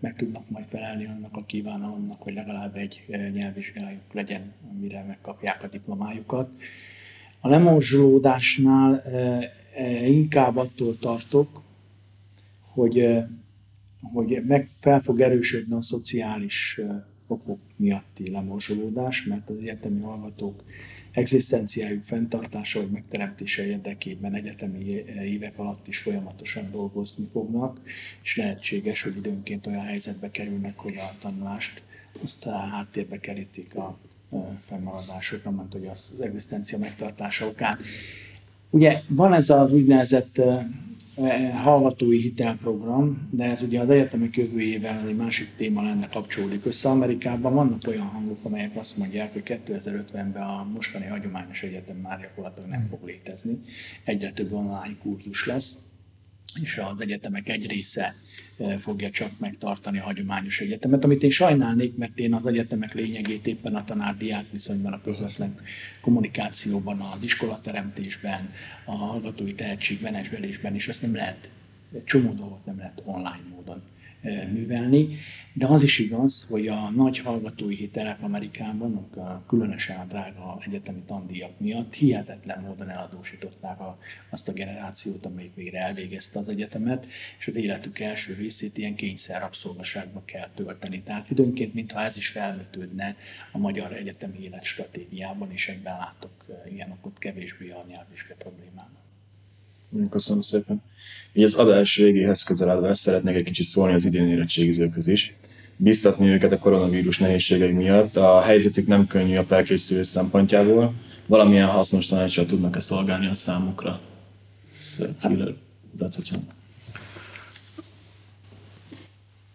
meg 0.00 0.16
tudnak 0.16 0.50
majd 0.50 0.68
felelni 0.68 1.06
annak 1.06 1.36
a 1.36 1.44
kívánalomnak, 1.44 2.22
hogy 2.22 2.34
legalább 2.34 2.76
egy 2.76 3.04
nyelvvizsgájuk 3.32 4.12
legyen, 4.12 4.52
amire 4.70 5.04
megkapják 5.06 5.62
a 5.62 5.66
diplomájukat. 5.66 6.52
A 7.40 7.48
lemorzsolódásnál 7.48 9.02
inkább 10.04 10.56
attól 10.56 10.98
tartok, 10.98 11.62
hogy, 12.60 13.08
hogy 14.00 14.42
meg 14.46 14.66
fel 14.66 15.00
fog 15.00 15.20
erősödni 15.20 15.74
a 15.74 15.82
szociális 15.82 16.80
okok 17.26 17.60
miatti 17.76 18.30
lemorzsolódás, 18.30 19.24
mert 19.24 19.50
az 19.50 19.58
egyetemi 19.58 20.00
hallgatók 20.00 20.62
egzisztenciájuk 21.18 22.04
fenntartása 22.04 22.80
vagy 22.80 22.90
megteremtése 22.90 23.66
érdekében 23.66 24.34
egyetemi 24.34 24.84
évek 25.24 25.58
alatt 25.58 25.88
is 25.88 25.98
folyamatosan 25.98 26.70
dolgozni 26.70 27.28
fognak, 27.32 27.80
és 28.22 28.36
lehetséges, 28.36 29.02
hogy 29.02 29.16
időnként 29.16 29.66
olyan 29.66 29.84
helyzetbe 29.84 30.30
kerülnek, 30.30 30.78
hogy 30.78 30.96
a 30.96 31.12
tanulást 31.20 31.82
azt 32.24 32.46
a 32.46 32.56
háttérbe 32.56 33.18
kerítik 33.20 33.74
a 33.74 33.98
fennmaradásokra, 34.60 35.50
mert 35.50 35.72
hogy 35.72 35.86
az 35.86 36.14
egzisztencia 36.20 36.78
megtartása 36.78 37.46
okán. 37.46 37.78
Ugye 38.70 39.02
van 39.08 39.32
ez 39.32 39.50
az 39.50 39.72
úgynevezett 39.72 40.40
hallgatói 41.62 42.20
hitelprogram, 42.20 43.28
de 43.30 43.44
ez 43.44 43.62
ugye 43.62 43.80
az 43.80 43.90
egyetemek 43.90 44.36
jövőjével 44.36 45.08
egy 45.08 45.16
másik 45.16 45.48
téma 45.56 45.82
lenne 45.82 46.08
kapcsolódik 46.08 46.66
össze. 46.66 46.88
Amerikában 46.88 47.54
vannak 47.54 47.80
olyan 47.86 48.06
hangok, 48.06 48.44
amelyek 48.44 48.76
azt 48.76 48.96
mondják, 48.96 49.32
hogy 49.32 49.42
2050-ben 49.66 50.42
a 50.42 50.68
mostani 50.72 51.06
hagyományos 51.06 51.62
egyetem 51.62 51.96
már 51.96 52.20
gyakorlatilag 52.20 52.68
nem 52.68 52.86
fog 52.90 53.04
létezni. 53.04 53.60
Egyre 54.04 54.32
több 54.32 54.52
online 54.52 54.96
kurzus 55.02 55.46
lesz, 55.46 55.78
és 56.62 56.76
az 56.92 57.00
egyetemek 57.00 57.48
egy 57.48 57.66
része 57.66 58.14
fogja 58.78 59.10
csak 59.10 59.30
megtartani 59.38 59.98
a 59.98 60.02
hagyományos 60.02 60.60
egyetemet, 60.60 61.04
amit 61.04 61.22
én 61.22 61.30
sajnálnék, 61.30 61.96
mert 61.96 62.18
én 62.18 62.34
az 62.34 62.46
egyetemek 62.46 62.94
lényegét 62.94 63.46
éppen 63.46 63.74
a 63.74 63.84
tanár-diák 63.84 64.44
viszonyban, 64.50 64.92
a 64.92 65.00
közvetlen 65.00 65.54
kommunikációban, 66.00 67.00
az 67.00 67.24
iskolateremtésben, 67.24 68.52
a 68.84 68.94
hallgatói 68.94 69.54
tehetségmenedzselésben, 69.54 70.74
és 70.74 70.88
ezt 70.88 71.02
nem 71.02 71.14
lehet, 71.14 71.50
egy 71.94 72.04
csomó 72.04 72.32
dolgot 72.32 72.66
nem 72.66 72.78
lehet 72.78 73.02
online 73.04 73.44
módon 73.54 73.82
művelni, 74.52 75.08
de 75.52 75.66
az 75.66 75.82
is 75.82 75.98
igaz, 75.98 76.46
hogy 76.50 76.68
a 76.68 76.90
nagy 76.90 77.18
hallgatói 77.18 77.74
hitelek 77.74 78.22
Amerikában, 78.22 79.08
a 79.16 79.44
különösen 79.46 80.00
a 80.00 80.04
drága 80.04 80.58
egyetemi 80.66 81.02
tandíjak 81.06 81.60
miatt 81.60 81.94
hihetetlen 81.94 82.60
módon 82.60 82.90
eladósították 82.90 83.80
a, 83.80 83.98
azt 84.30 84.48
a 84.48 84.52
generációt, 84.52 85.26
amelyik 85.26 85.54
végre 85.54 85.78
elvégezte 85.78 86.38
az 86.38 86.48
egyetemet, 86.48 87.06
és 87.38 87.46
az 87.46 87.56
életük 87.56 87.98
első 87.98 88.34
részét 88.34 88.78
ilyen 88.78 88.94
kényszer 88.94 89.40
rabszolgaságba 89.40 90.22
kell 90.24 90.48
tölteni. 90.54 91.02
Tehát 91.02 91.30
időnként, 91.30 91.74
mintha 91.74 92.00
ez 92.00 92.16
is 92.16 92.28
felvetődne 92.28 93.16
a 93.52 93.58
magyar 93.58 93.92
egyetemi 93.92 94.42
élet 94.42 94.64
stratégiában, 94.64 95.52
és 95.52 95.68
egyben 95.68 95.98
látok 95.98 96.44
ilyen 96.70 96.90
okot 96.90 97.18
kevésbé 97.18 97.70
a 97.70 97.84
nyelvvizsga 97.88 98.34
problémának. 98.38 98.97
Köszönöm 100.10 100.42
szépen. 100.42 100.82
Így 101.32 101.44
az 101.44 101.54
adás 101.54 101.96
végéhez 101.96 102.42
közeledve 102.42 102.94
szeretnék 102.94 103.36
egy 103.36 103.44
kicsit 103.44 103.66
szólni 103.66 103.94
az 103.94 104.04
idén 104.04 104.28
érettségizőkhöz 104.28 105.06
is. 105.06 105.34
Biztatni 105.76 106.28
őket 106.28 106.52
a 106.52 106.58
koronavírus 106.58 107.18
nehézségei 107.18 107.72
miatt. 107.72 108.16
A 108.16 108.40
helyzetük 108.40 108.86
nem 108.86 109.06
könnyű 109.06 109.36
a 109.36 109.44
felkészülés 109.44 110.06
szempontjából. 110.06 110.94
Valamilyen 111.26 111.68
hasznos 111.68 112.06
tanácsal 112.06 112.46
tudnak-e 112.46 112.80
szolgálni 112.80 113.26
a 113.26 113.34
számukra? 113.34 114.00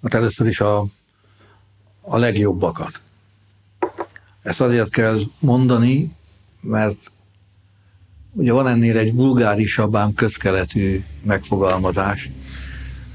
Hát 0.02 0.14
először 0.14 0.48
is 0.48 0.60
a, 0.60 0.88
a 2.02 2.18
legjobbakat. 2.18 3.02
Ezt 4.42 4.62
azért 4.62 4.90
kell 4.90 5.20
mondani, 5.40 6.12
mert 6.62 7.12
Ugye 8.36 8.52
van 8.52 8.68
ennél 8.68 8.98
egy 8.98 9.14
vulgárisabb, 9.14 9.96
ám 9.96 10.14
közkeletű 10.14 11.04
megfogalmazás, 11.24 12.30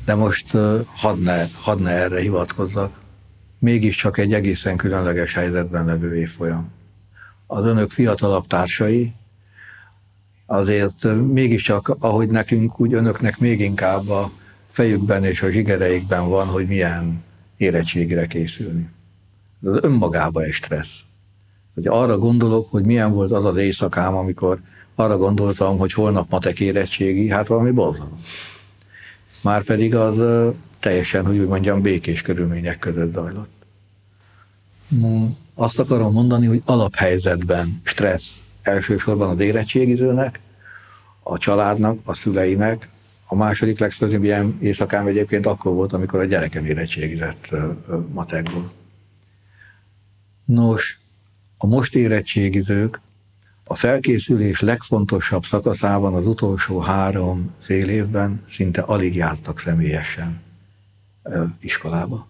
de 0.05 0.15
most 0.15 0.51
hadd 0.95 1.19
ne, 1.19 1.45
hadd 1.61 1.81
ne 1.81 1.91
erre 1.91 2.21
hivatkozzak. 2.21 3.01
Mégiscsak 3.59 4.19
egy 4.19 4.35
egészen 4.35 4.77
különleges 4.77 5.35
helyzetben 5.35 5.85
levő 5.85 6.17
évfolyam. 6.17 6.71
Az 7.47 7.65
önök 7.65 7.91
fiatalabb 7.91 8.47
társai 8.47 9.13
azért 10.47 11.05
mégiscsak, 11.33 11.97
ahogy 11.99 12.29
nekünk, 12.29 12.81
úgy 12.81 12.95
önöknek 12.95 13.39
még 13.39 13.61
inkább 13.61 14.09
a 14.09 14.31
fejükben 14.71 15.25
és 15.25 15.43
a 15.43 15.51
zsigereikben 15.51 16.29
van, 16.29 16.47
hogy 16.47 16.67
milyen 16.67 17.23
érettségre 17.57 18.27
készülni. 18.27 18.89
Ez 19.63 19.69
az 19.69 19.79
önmagába 19.83 20.43
egy 20.43 20.53
stressz. 20.53 21.01
Hogy 21.75 21.87
arra 21.87 22.19
gondolok, 22.19 22.71
hogy 22.71 22.85
milyen 22.85 23.13
volt 23.13 23.33
az 23.33 23.45
az 23.45 23.57
éjszakám, 23.57 24.17
amikor 24.17 24.61
arra 24.99 25.17
gondoltam, 25.17 25.79
hogy 25.79 25.93
holnap 25.93 26.31
matek 26.31 26.61
érettségi, 26.61 27.29
hát 27.29 27.47
valami 27.47 27.71
borzalom. 27.71 28.21
Már 29.43 29.63
pedig 29.63 29.95
az 29.95 30.21
teljesen, 30.79 31.27
hogy 31.27 31.39
úgy 31.39 31.47
mondjam, 31.47 31.83
békés 31.83 32.23
körülmények 32.23 32.79
között 32.79 33.13
zajlott. 33.13 33.53
Azt 35.55 35.79
akarom 35.79 36.13
mondani, 36.13 36.47
hogy 36.47 36.63
alaphelyzetben 36.65 37.81
stressz 37.83 38.41
elsősorban 38.63 39.31
az 39.31 39.41
érettségizőnek, 39.41 40.41
a 41.23 41.39
családnak, 41.39 41.99
a 42.05 42.15
szüleinek, 42.15 42.89
a 43.27 43.35
második 43.35 43.79
legszörnyűbb 43.79 44.25
ilyen 44.25 44.59
éjszakám 44.61 45.07
egyébként 45.07 45.47
akkor 45.47 45.73
volt, 45.73 45.93
amikor 45.93 46.21
a 46.21 46.25
gyerekem 46.25 46.65
érettségizett 46.65 47.55
matekból. 48.13 48.73
Nos, 50.45 51.01
a 51.59 51.67
most 51.67 51.95
érettségizők 51.95 53.01
a 53.71 53.75
felkészülés 53.75 54.61
legfontosabb 54.61 55.45
szakaszában 55.45 56.15
az 56.15 56.27
utolsó 56.27 56.81
három 56.81 57.55
fél 57.61 57.89
évben 57.89 58.43
szinte 58.47 58.81
alig 58.81 59.15
jártak 59.15 59.59
személyesen 59.59 60.41
iskolába. 61.61 62.29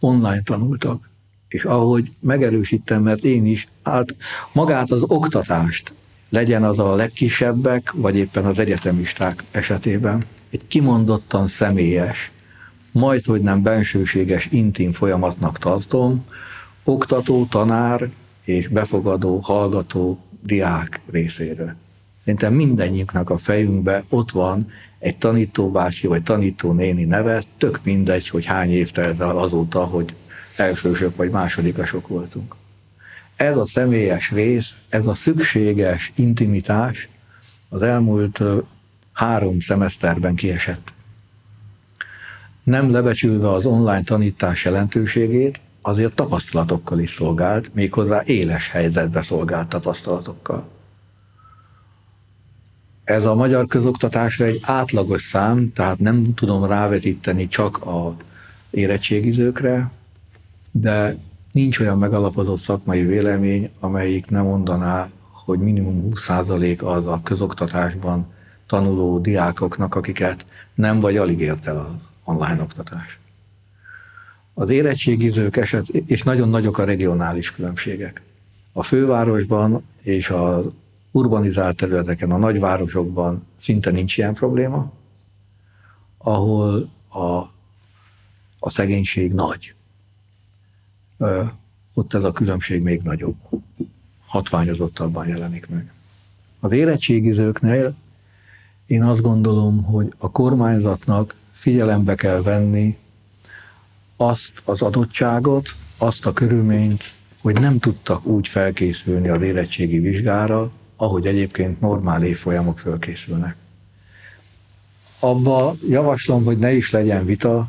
Online 0.00 0.42
tanultak, 0.42 1.10
és 1.48 1.64
ahogy 1.64 2.12
megerősítem, 2.20 3.02
mert 3.02 3.24
én 3.24 3.46
is, 3.46 3.68
át 3.82 4.16
magát 4.52 4.90
az 4.90 5.02
oktatást, 5.02 5.92
legyen 6.28 6.64
az 6.64 6.78
a 6.78 6.94
legkisebbek, 6.94 7.92
vagy 7.92 8.16
éppen 8.16 8.44
az 8.44 8.58
egyetemisták 8.58 9.42
esetében, 9.50 10.24
egy 10.50 10.66
kimondottan 10.66 11.46
személyes, 11.46 12.32
majd 12.92 13.24
hogy 13.24 13.40
nem 13.40 13.62
bensőséges, 13.62 14.48
intim 14.50 14.92
folyamatnak 14.92 15.58
tartom, 15.58 16.24
oktató, 16.84 17.46
tanár, 17.46 18.10
és 18.44 18.68
befogadó, 18.68 19.38
hallgató 19.38 20.18
diák 20.42 21.00
részéről. 21.10 21.74
Szerintem 22.24 22.54
mindennyiunknak 22.54 23.30
a 23.30 23.38
fejünkben 23.38 24.04
ott 24.08 24.30
van 24.30 24.70
egy 24.98 25.18
tanítóbácsi 25.18 26.06
vagy 26.06 26.22
tanítónéni 26.22 27.04
neve, 27.04 27.42
tök 27.58 27.80
mindegy, 27.82 28.28
hogy 28.28 28.44
hány 28.44 28.70
év 28.70 28.90
telt 28.90 29.20
azóta, 29.20 29.84
hogy 29.84 30.14
elsősök 30.56 31.16
vagy 31.16 31.30
másodikasok 31.30 32.08
voltunk. 32.08 32.54
Ez 33.36 33.56
a 33.56 33.66
személyes 33.66 34.30
rész, 34.30 34.74
ez 34.88 35.06
a 35.06 35.14
szükséges 35.14 36.12
intimitás 36.14 37.08
az 37.68 37.82
elmúlt 37.82 38.42
három 39.12 39.60
szemeszterben 39.60 40.34
kiesett. 40.34 40.92
Nem 42.62 42.90
lebecsülve 42.90 43.50
az 43.50 43.66
online 43.66 44.02
tanítás 44.02 44.64
jelentőségét, 44.64 45.60
azért 45.86 46.14
tapasztalatokkal 46.14 46.98
is 46.98 47.10
szolgált, 47.10 47.74
méghozzá 47.74 48.22
éles 48.24 48.70
helyzetbe 48.70 49.22
szolgált 49.22 49.68
tapasztalatokkal. 49.68 50.64
Ez 53.04 53.24
a 53.24 53.34
magyar 53.34 53.66
közoktatásra 53.66 54.44
egy 54.44 54.60
átlagos 54.62 55.22
szám, 55.22 55.72
tehát 55.72 55.98
nem 55.98 56.34
tudom 56.34 56.64
rávetíteni 56.64 57.48
csak 57.48 57.86
a 57.86 58.16
érettségizőkre, 58.70 59.90
de 60.70 61.16
nincs 61.52 61.78
olyan 61.78 61.98
megalapozott 61.98 62.58
szakmai 62.58 63.04
vélemény, 63.04 63.70
amelyik 63.80 64.30
nem 64.30 64.44
mondaná, 64.44 65.08
hogy 65.30 65.58
minimum 65.58 66.08
20% 66.14 66.84
az 66.84 67.06
a 67.06 67.20
közoktatásban 67.22 68.32
tanuló 68.66 69.18
diákoknak, 69.18 69.94
akiket 69.94 70.46
nem 70.74 71.00
vagy 71.00 71.16
alig 71.16 71.40
ért 71.40 71.66
el 71.66 71.76
az 71.76 72.06
online 72.24 72.62
oktatás. 72.62 73.18
Az 74.54 74.70
érettségizők 74.70 75.56
eset, 75.56 75.88
és 75.88 76.22
nagyon 76.22 76.48
nagyok 76.48 76.78
a 76.78 76.84
regionális 76.84 77.52
különbségek. 77.52 78.22
A 78.72 78.82
fővárosban 78.82 79.84
és 80.00 80.30
az 80.30 80.64
urbanizált 81.10 81.76
területeken, 81.76 82.30
a 82.30 82.36
nagyvárosokban 82.36 83.46
szinte 83.56 83.90
nincs 83.90 84.16
ilyen 84.16 84.34
probléma, 84.34 84.92
ahol 86.18 86.90
a, 87.08 87.24
a 88.58 88.70
szegénység 88.70 89.32
nagy. 89.32 89.74
Ö, 91.18 91.42
ott 91.94 92.14
ez 92.14 92.24
a 92.24 92.32
különbség 92.32 92.82
még 92.82 93.02
nagyobb, 93.02 93.36
hatványozottabban 94.26 95.28
jelenik 95.28 95.68
meg. 95.68 95.92
Az 96.60 96.72
érettségizőknél 96.72 97.94
én 98.86 99.02
azt 99.02 99.20
gondolom, 99.20 99.82
hogy 99.82 100.12
a 100.18 100.30
kormányzatnak 100.30 101.34
figyelembe 101.52 102.14
kell 102.14 102.42
venni 102.42 102.98
azt 104.28 104.52
az 104.64 104.82
adottságot, 104.82 105.68
azt 105.98 106.26
a 106.26 106.32
körülményt, 106.32 107.12
hogy 107.40 107.60
nem 107.60 107.78
tudtak 107.78 108.26
úgy 108.26 108.48
felkészülni 108.48 109.28
a 109.28 109.44
érettségi 109.44 109.98
vizsgára, 109.98 110.70
ahogy 110.96 111.26
egyébként 111.26 111.80
normál 111.80 112.22
évfolyamok 112.22 112.78
fölkészülnek. 112.78 113.56
Abba 115.18 115.74
javaslom, 115.88 116.44
hogy 116.44 116.58
ne 116.58 116.72
is 116.72 116.90
legyen 116.90 117.24
vita, 117.24 117.68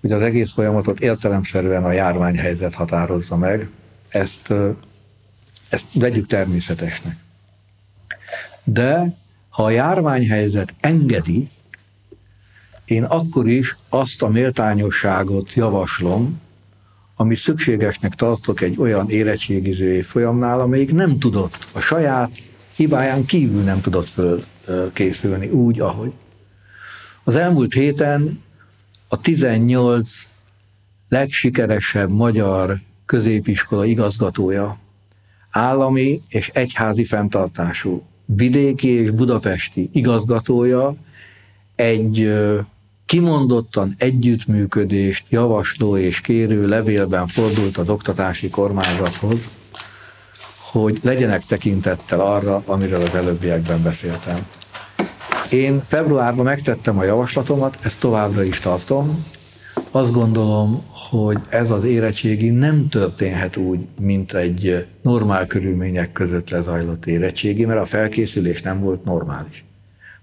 hogy 0.00 0.12
az 0.12 0.22
egész 0.22 0.52
folyamatot 0.52 1.00
értelemszerűen 1.00 1.84
a 1.84 1.92
járványhelyzet 1.92 2.74
határozza 2.74 3.36
meg, 3.36 3.68
ezt, 4.08 4.52
ezt 5.68 5.86
vegyük 5.92 6.26
természetesnek. 6.26 7.16
De 8.64 9.14
ha 9.48 9.64
a 9.64 9.70
járványhelyzet 9.70 10.74
engedi, 10.80 11.48
én 12.90 13.04
akkor 13.04 13.48
is 13.48 13.76
azt 13.88 14.22
a 14.22 14.28
méltányosságot 14.28 15.54
javaslom, 15.54 16.40
amit 17.16 17.38
szükségesnek 17.38 18.14
tartok 18.14 18.60
egy 18.60 18.78
olyan 18.78 19.10
érettségiző 19.10 20.02
folyamnál, 20.02 20.60
amelyik 20.60 20.92
nem 20.92 21.18
tudott, 21.18 21.66
a 21.72 21.80
saját 21.80 22.30
hibáján 22.76 23.24
kívül 23.24 23.62
nem 23.62 23.80
tudott 23.80 24.08
fölkészülni 24.08 25.48
úgy, 25.48 25.80
ahogy. 25.80 26.12
Az 27.24 27.36
elmúlt 27.36 27.72
héten 27.72 28.42
a 29.08 29.20
18 29.20 30.28
legsikeresebb 31.08 32.10
magyar 32.10 32.78
középiskola 33.06 33.84
igazgatója, 33.84 34.78
állami 35.50 36.20
és 36.28 36.50
egyházi 36.54 37.04
fenntartású, 37.04 38.02
vidéki 38.24 38.88
és 38.88 39.10
budapesti 39.10 39.88
igazgatója 39.92 40.96
egy 41.74 42.32
kimondottan 43.10 43.94
együttműködést 43.98 45.24
javasló 45.28 45.96
és 45.96 46.20
kérő 46.20 46.68
levélben 46.68 47.26
fordult 47.26 47.76
az 47.76 47.88
oktatási 47.88 48.50
kormányzathoz, 48.50 49.48
hogy 50.72 50.98
legyenek 51.02 51.44
tekintettel 51.44 52.20
arra, 52.20 52.62
amiről 52.66 53.00
az 53.00 53.14
előbbiekben 53.14 53.82
beszéltem. 53.82 54.46
Én 55.50 55.82
februárban 55.86 56.44
megtettem 56.44 56.98
a 56.98 57.04
javaslatomat, 57.04 57.78
ezt 57.82 58.00
továbbra 58.00 58.42
is 58.42 58.60
tartom. 58.60 59.24
Azt 59.90 60.12
gondolom, 60.12 60.82
hogy 61.10 61.38
ez 61.48 61.70
az 61.70 61.84
érettségi 61.84 62.50
nem 62.50 62.88
történhet 62.88 63.56
úgy, 63.56 63.80
mint 64.00 64.32
egy 64.32 64.86
normál 65.02 65.46
körülmények 65.46 66.12
között 66.12 66.50
lezajlott 66.50 67.06
érettségi, 67.06 67.64
mert 67.64 67.80
a 67.80 67.84
felkészülés 67.84 68.62
nem 68.62 68.80
volt 68.80 69.04
normális. 69.04 69.64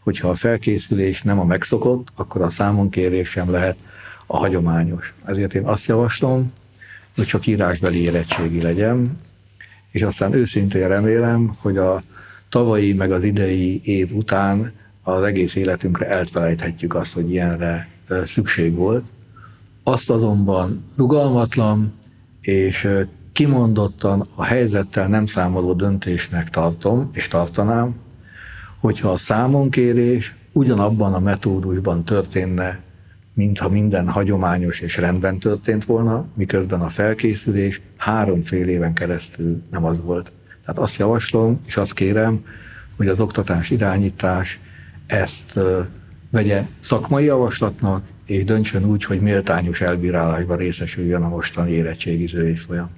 Hogyha 0.07 0.29
a 0.29 0.35
felkészülés 0.35 1.21
nem 1.21 1.39
a 1.39 1.43
megszokott, 1.43 2.07
akkor 2.15 2.41
a 2.41 2.49
számonkérés 2.49 3.29
sem 3.29 3.51
lehet 3.51 3.77
a 4.25 4.37
hagyományos. 4.37 5.13
Ezért 5.25 5.53
én 5.53 5.65
azt 5.65 5.85
javaslom, 5.85 6.51
hogy 7.15 7.25
csak 7.25 7.45
írásbeli 7.45 8.01
érettségi 8.01 8.61
legyen, 8.61 9.19
és 9.91 10.01
aztán 10.01 10.33
őszintén 10.33 10.87
remélem, 10.87 11.51
hogy 11.61 11.77
a 11.77 12.03
tavalyi 12.49 12.93
meg 12.93 13.11
az 13.11 13.23
idei 13.23 13.81
év 13.83 14.13
után 14.13 14.73
az 15.03 15.23
egész 15.23 15.55
életünkre 15.55 16.07
elfelejthetjük 16.07 16.95
azt, 16.95 17.13
hogy 17.13 17.31
ilyenre 17.31 17.87
szükség 18.23 18.75
volt. 18.75 19.05
Azt 19.83 20.09
azonban 20.09 20.85
rugalmatlan 20.97 21.93
és 22.41 22.87
kimondottan 23.31 24.27
a 24.35 24.43
helyzettel 24.43 25.07
nem 25.07 25.25
számoló 25.25 25.73
döntésnek 25.73 26.49
tartom, 26.49 27.09
és 27.13 27.27
tartanám, 27.27 27.95
hogyha 28.79 29.09
a 29.09 29.17
számonkérés 29.17 30.35
ugyanabban 30.51 31.13
a 31.13 31.19
metódusban 31.19 32.03
történne, 32.03 32.79
mintha 33.33 33.69
minden 33.69 34.09
hagyományos 34.09 34.79
és 34.79 34.97
rendben 34.97 35.37
történt 35.37 35.85
volna, 35.85 36.25
miközben 36.33 36.81
a 36.81 36.89
felkészülés 36.89 37.81
három 37.97 38.41
fél 38.41 38.67
éven 38.67 38.93
keresztül 38.93 39.61
nem 39.71 39.85
az 39.85 40.01
volt. 40.01 40.31
Tehát 40.61 40.81
azt 40.81 40.97
javaslom, 40.97 41.59
és 41.65 41.77
azt 41.77 41.93
kérem, 41.93 42.45
hogy 42.95 43.07
az 43.07 43.19
oktatás 43.19 43.69
irányítás 43.69 44.59
ezt 45.05 45.59
vegye 46.29 46.65
szakmai 46.79 47.25
javaslatnak, 47.25 48.05
és 48.25 48.43
döntsön 48.43 48.85
úgy, 48.85 49.03
hogy 49.03 49.19
méltányos 49.19 49.81
elbírálásban 49.81 50.57
részesüljön 50.57 51.23
a 51.23 51.29
mostani 51.29 51.71
érettségiző 51.71 52.47
évfolyam. 52.47 52.89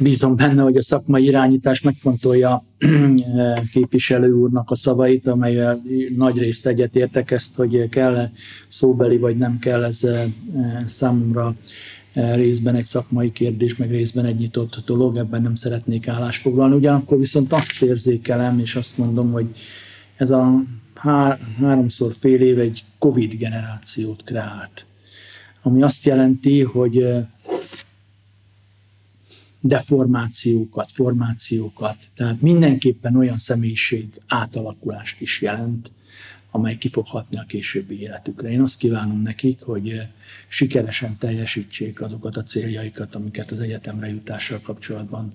Bízom 0.00 0.36
benne, 0.36 0.62
hogy 0.62 0.76
a 0.76 0.82
szakmai 0.82 1.24
irányítás 1.24 1.80
megfontolja 1.80 2.64
képviselő 3.72 4.32
úrnak 4.32 4.70
a 4.70 4.74
szavait, 4.74 5.26
amelyel 5.26 5.82
nagy 6.16 6.38
részt 6.38 6.66
egyetértek 6.66 7.30
ezt, 7.30 7.54
hogy 7.54 7.88
kell 7.88 8.28
szóbeli 8.68 9.16
vagy 9.16 9.36
nem 9.36 9.58
kell 9.58 9.84
ez 9.84 10.00
számomra 10.86 11.54
részben 12.12 12.74
egy 12.74 12.84
szakmai 12.84 13.32
kérdés, 13.32 13.76
meg 13.76 13.90
részben 13.90 14.24
egy 14.24 14.36
nyitott 14.36 14.82
dolog, 14.86 15.16
ebben 15.16 15.42
nem 15.42 15.54
szeretnék 15.54 16.08
állásfoglalni. 16.08 16.74
Ugyanakkor 16.74 17.18
viszont 17.18 17.52
azt 17.52 17.82
érzékelem, 17.82 18.58
és 18.58 18.76
azt 18.76 18.98
mondom, 18.98 19.32
hogy 19.32 19.46
ez 20.16 20.30
a 20.30 20.62
há- 20.94 21.40
háromszor 21.58 22.12
fél 22.14 22.40
év 22.40 22.58
egy 22.58 22.84
Covid 22.98 23.34
generációt 23.34 24.22
kreált. 24.24 24.86
Ami 25.62 25.82
azt 25.82 26.04
jelenti, 26.04 26.62
hogy 26.62 27.06
deformációkat, 29.60 30.90
formációkat, 30.90 31.96
tehát 32.14 32.40
mindenképpen 32.40 33.16
olyan 33.16 33.38
személyiség 33.38 34.20
átalakulást 34.26 35.20
is 35.20 35.40
jelent, 35.40 35.92
amely 36.50 36.78
ki 36.78 36.88
fog 36.88 37.06
hatni 37.06 37.38
a 37.38 37.44
későbbi 37.48 38.00
életükre. 38.00 38.50
Én 38.50 38.60
azt 38.60 38.78
kívánom 38.78 39.22
nekik, 39.22 39.62
hogy 39.62 40.02
sikeresen 40.48 41.16
teljesítsék 41.18 42.00
azokat 42.00 42.36
a 42.36 42.42
céljaikat, 42.42 43.14
amiket 43.14 43.50
az 43.50 43.60
egyetemre 43.60 44.08
jutással 44.08 44.60
kapcsolatban 44.60 45.34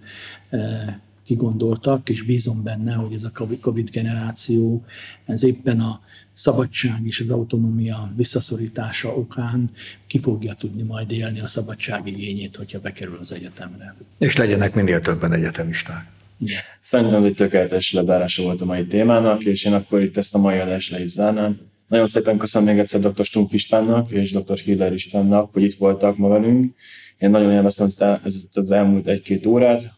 kigondoltak, 1.24 2.10
és 2.10 2.22
bízom 2.22 2.64
benne, 2.64 2.94
hogy 2.94 3.14
ez 3.14 3.24
a 3.24 3.32
Covid 3.62 3.90
generáció, 3.90 4.86
ez 5.26 5.44
éppen 5.44 5.80
a 5.82 6.02
szabadság 6.36 7.00
és 7.04 7.20
az 7.20 7.30
autonómia 7.30 8.12
visszaszorítása 8.16 9.16
okán 9.16 9.70
ki 10.08 10.20
fogja 10.20 10.54
tudni 10.54 10.84
majd 10.84 11.12
élni 11.12 11.40
a 11.40 11.48
szabadság 11.48 12.08
igényét, 12.08 12.56
hogyha 12.56 12.80
bekerül 12.80 13.18
az 13.22 13.32
egyetemre. 13.32 13.96
És 14.20 14.36
legyenek 14.36 14.76
minél 14.76 15.02
többen 15.02 15.34
egyetemisták. 15.34 16.06
Igen. 16.40 16.58
Szerintem 16.82 17.18
ez 17.18 17.24
egy 17.24 17.34
tökéletes 17.34 17.94
lezárása 17.94 18.44
volt 18.44 18.62
a 18.62 18.66
mai 18.66 18.86
témának, 18.86 19.44
és 19.44 19.66
én 19.66 19.74
akkor 19.74 20.02
itt 20.02 20.18
ezt 20.18 20.36
a 20.36 20.38
mai 20.38 20.58
adást 20.58 20.92
le 20.92 21.04
is 21.04 21.12
zárnám. 21.12 21.60
Nagyon 21.88 22.08
szépen 22.08 22.38
köszönöm 22.38 22.68
még 22.68 22.80
egyszer 22.80 23.00
dr. 23.00 23.26
Stumpf 23.26 23.54
Istvánnak 23.54 24.12
és 24.12 24.32
dr. 24.32 24.58
Hiller 24.58 24.94
Istvánnak, 24.94 25.54
hogy 25.54 25.64
itt 25.64 25.78
voltak 25.78 26.18
ma 26.18 26.28
velünk. 26.28 26.76
Én 27.18 27.30
nagyon 27.30 27.52
élveztem 27.52 27.88
ezt 28.24 28.58
az 28.58 28.72
elmúlt 28.72 29.08
egy-két 29.08 29.46
órát. 29.46 29.92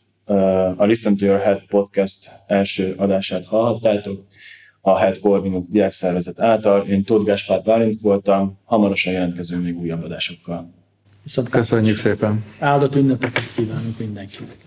A 0.78 0.86
Listen 0.86 1.16
to 1.16 1.26
Your 1.26 1.40
Head 1.40 1.62
podcast 1.68 2.30
első 2.48 2.94
adását 2.98 3.46
hallhattátok 3.46 4.27
a 4.88 4.98
Head 4.98 5.20
Corvinus 5.20 5.66
Diák 5.68 5.92
Szervezet 5.92 6.40
által. 6.40 6.86
Én 6.86 7.04
Tóth 7.04 7.26
Gáspár 7.26 7.62
Bálint 7.62 8.02
voltam, 8.02 8.58
hamarosan 8.64 9.14
jelentkezünk 9.14 9.64
még 9.64 9.78
újabb 9.78 10.04
adásokkal. 10.04 10.70
Köszönjük 11.50 11.98
szépen! 11.98 12.44
Áldott 12.60 12.96
ünnepeket 12.96 13.54
kívánunk 13.56 14.00
mindenkinek! 14.00 14.67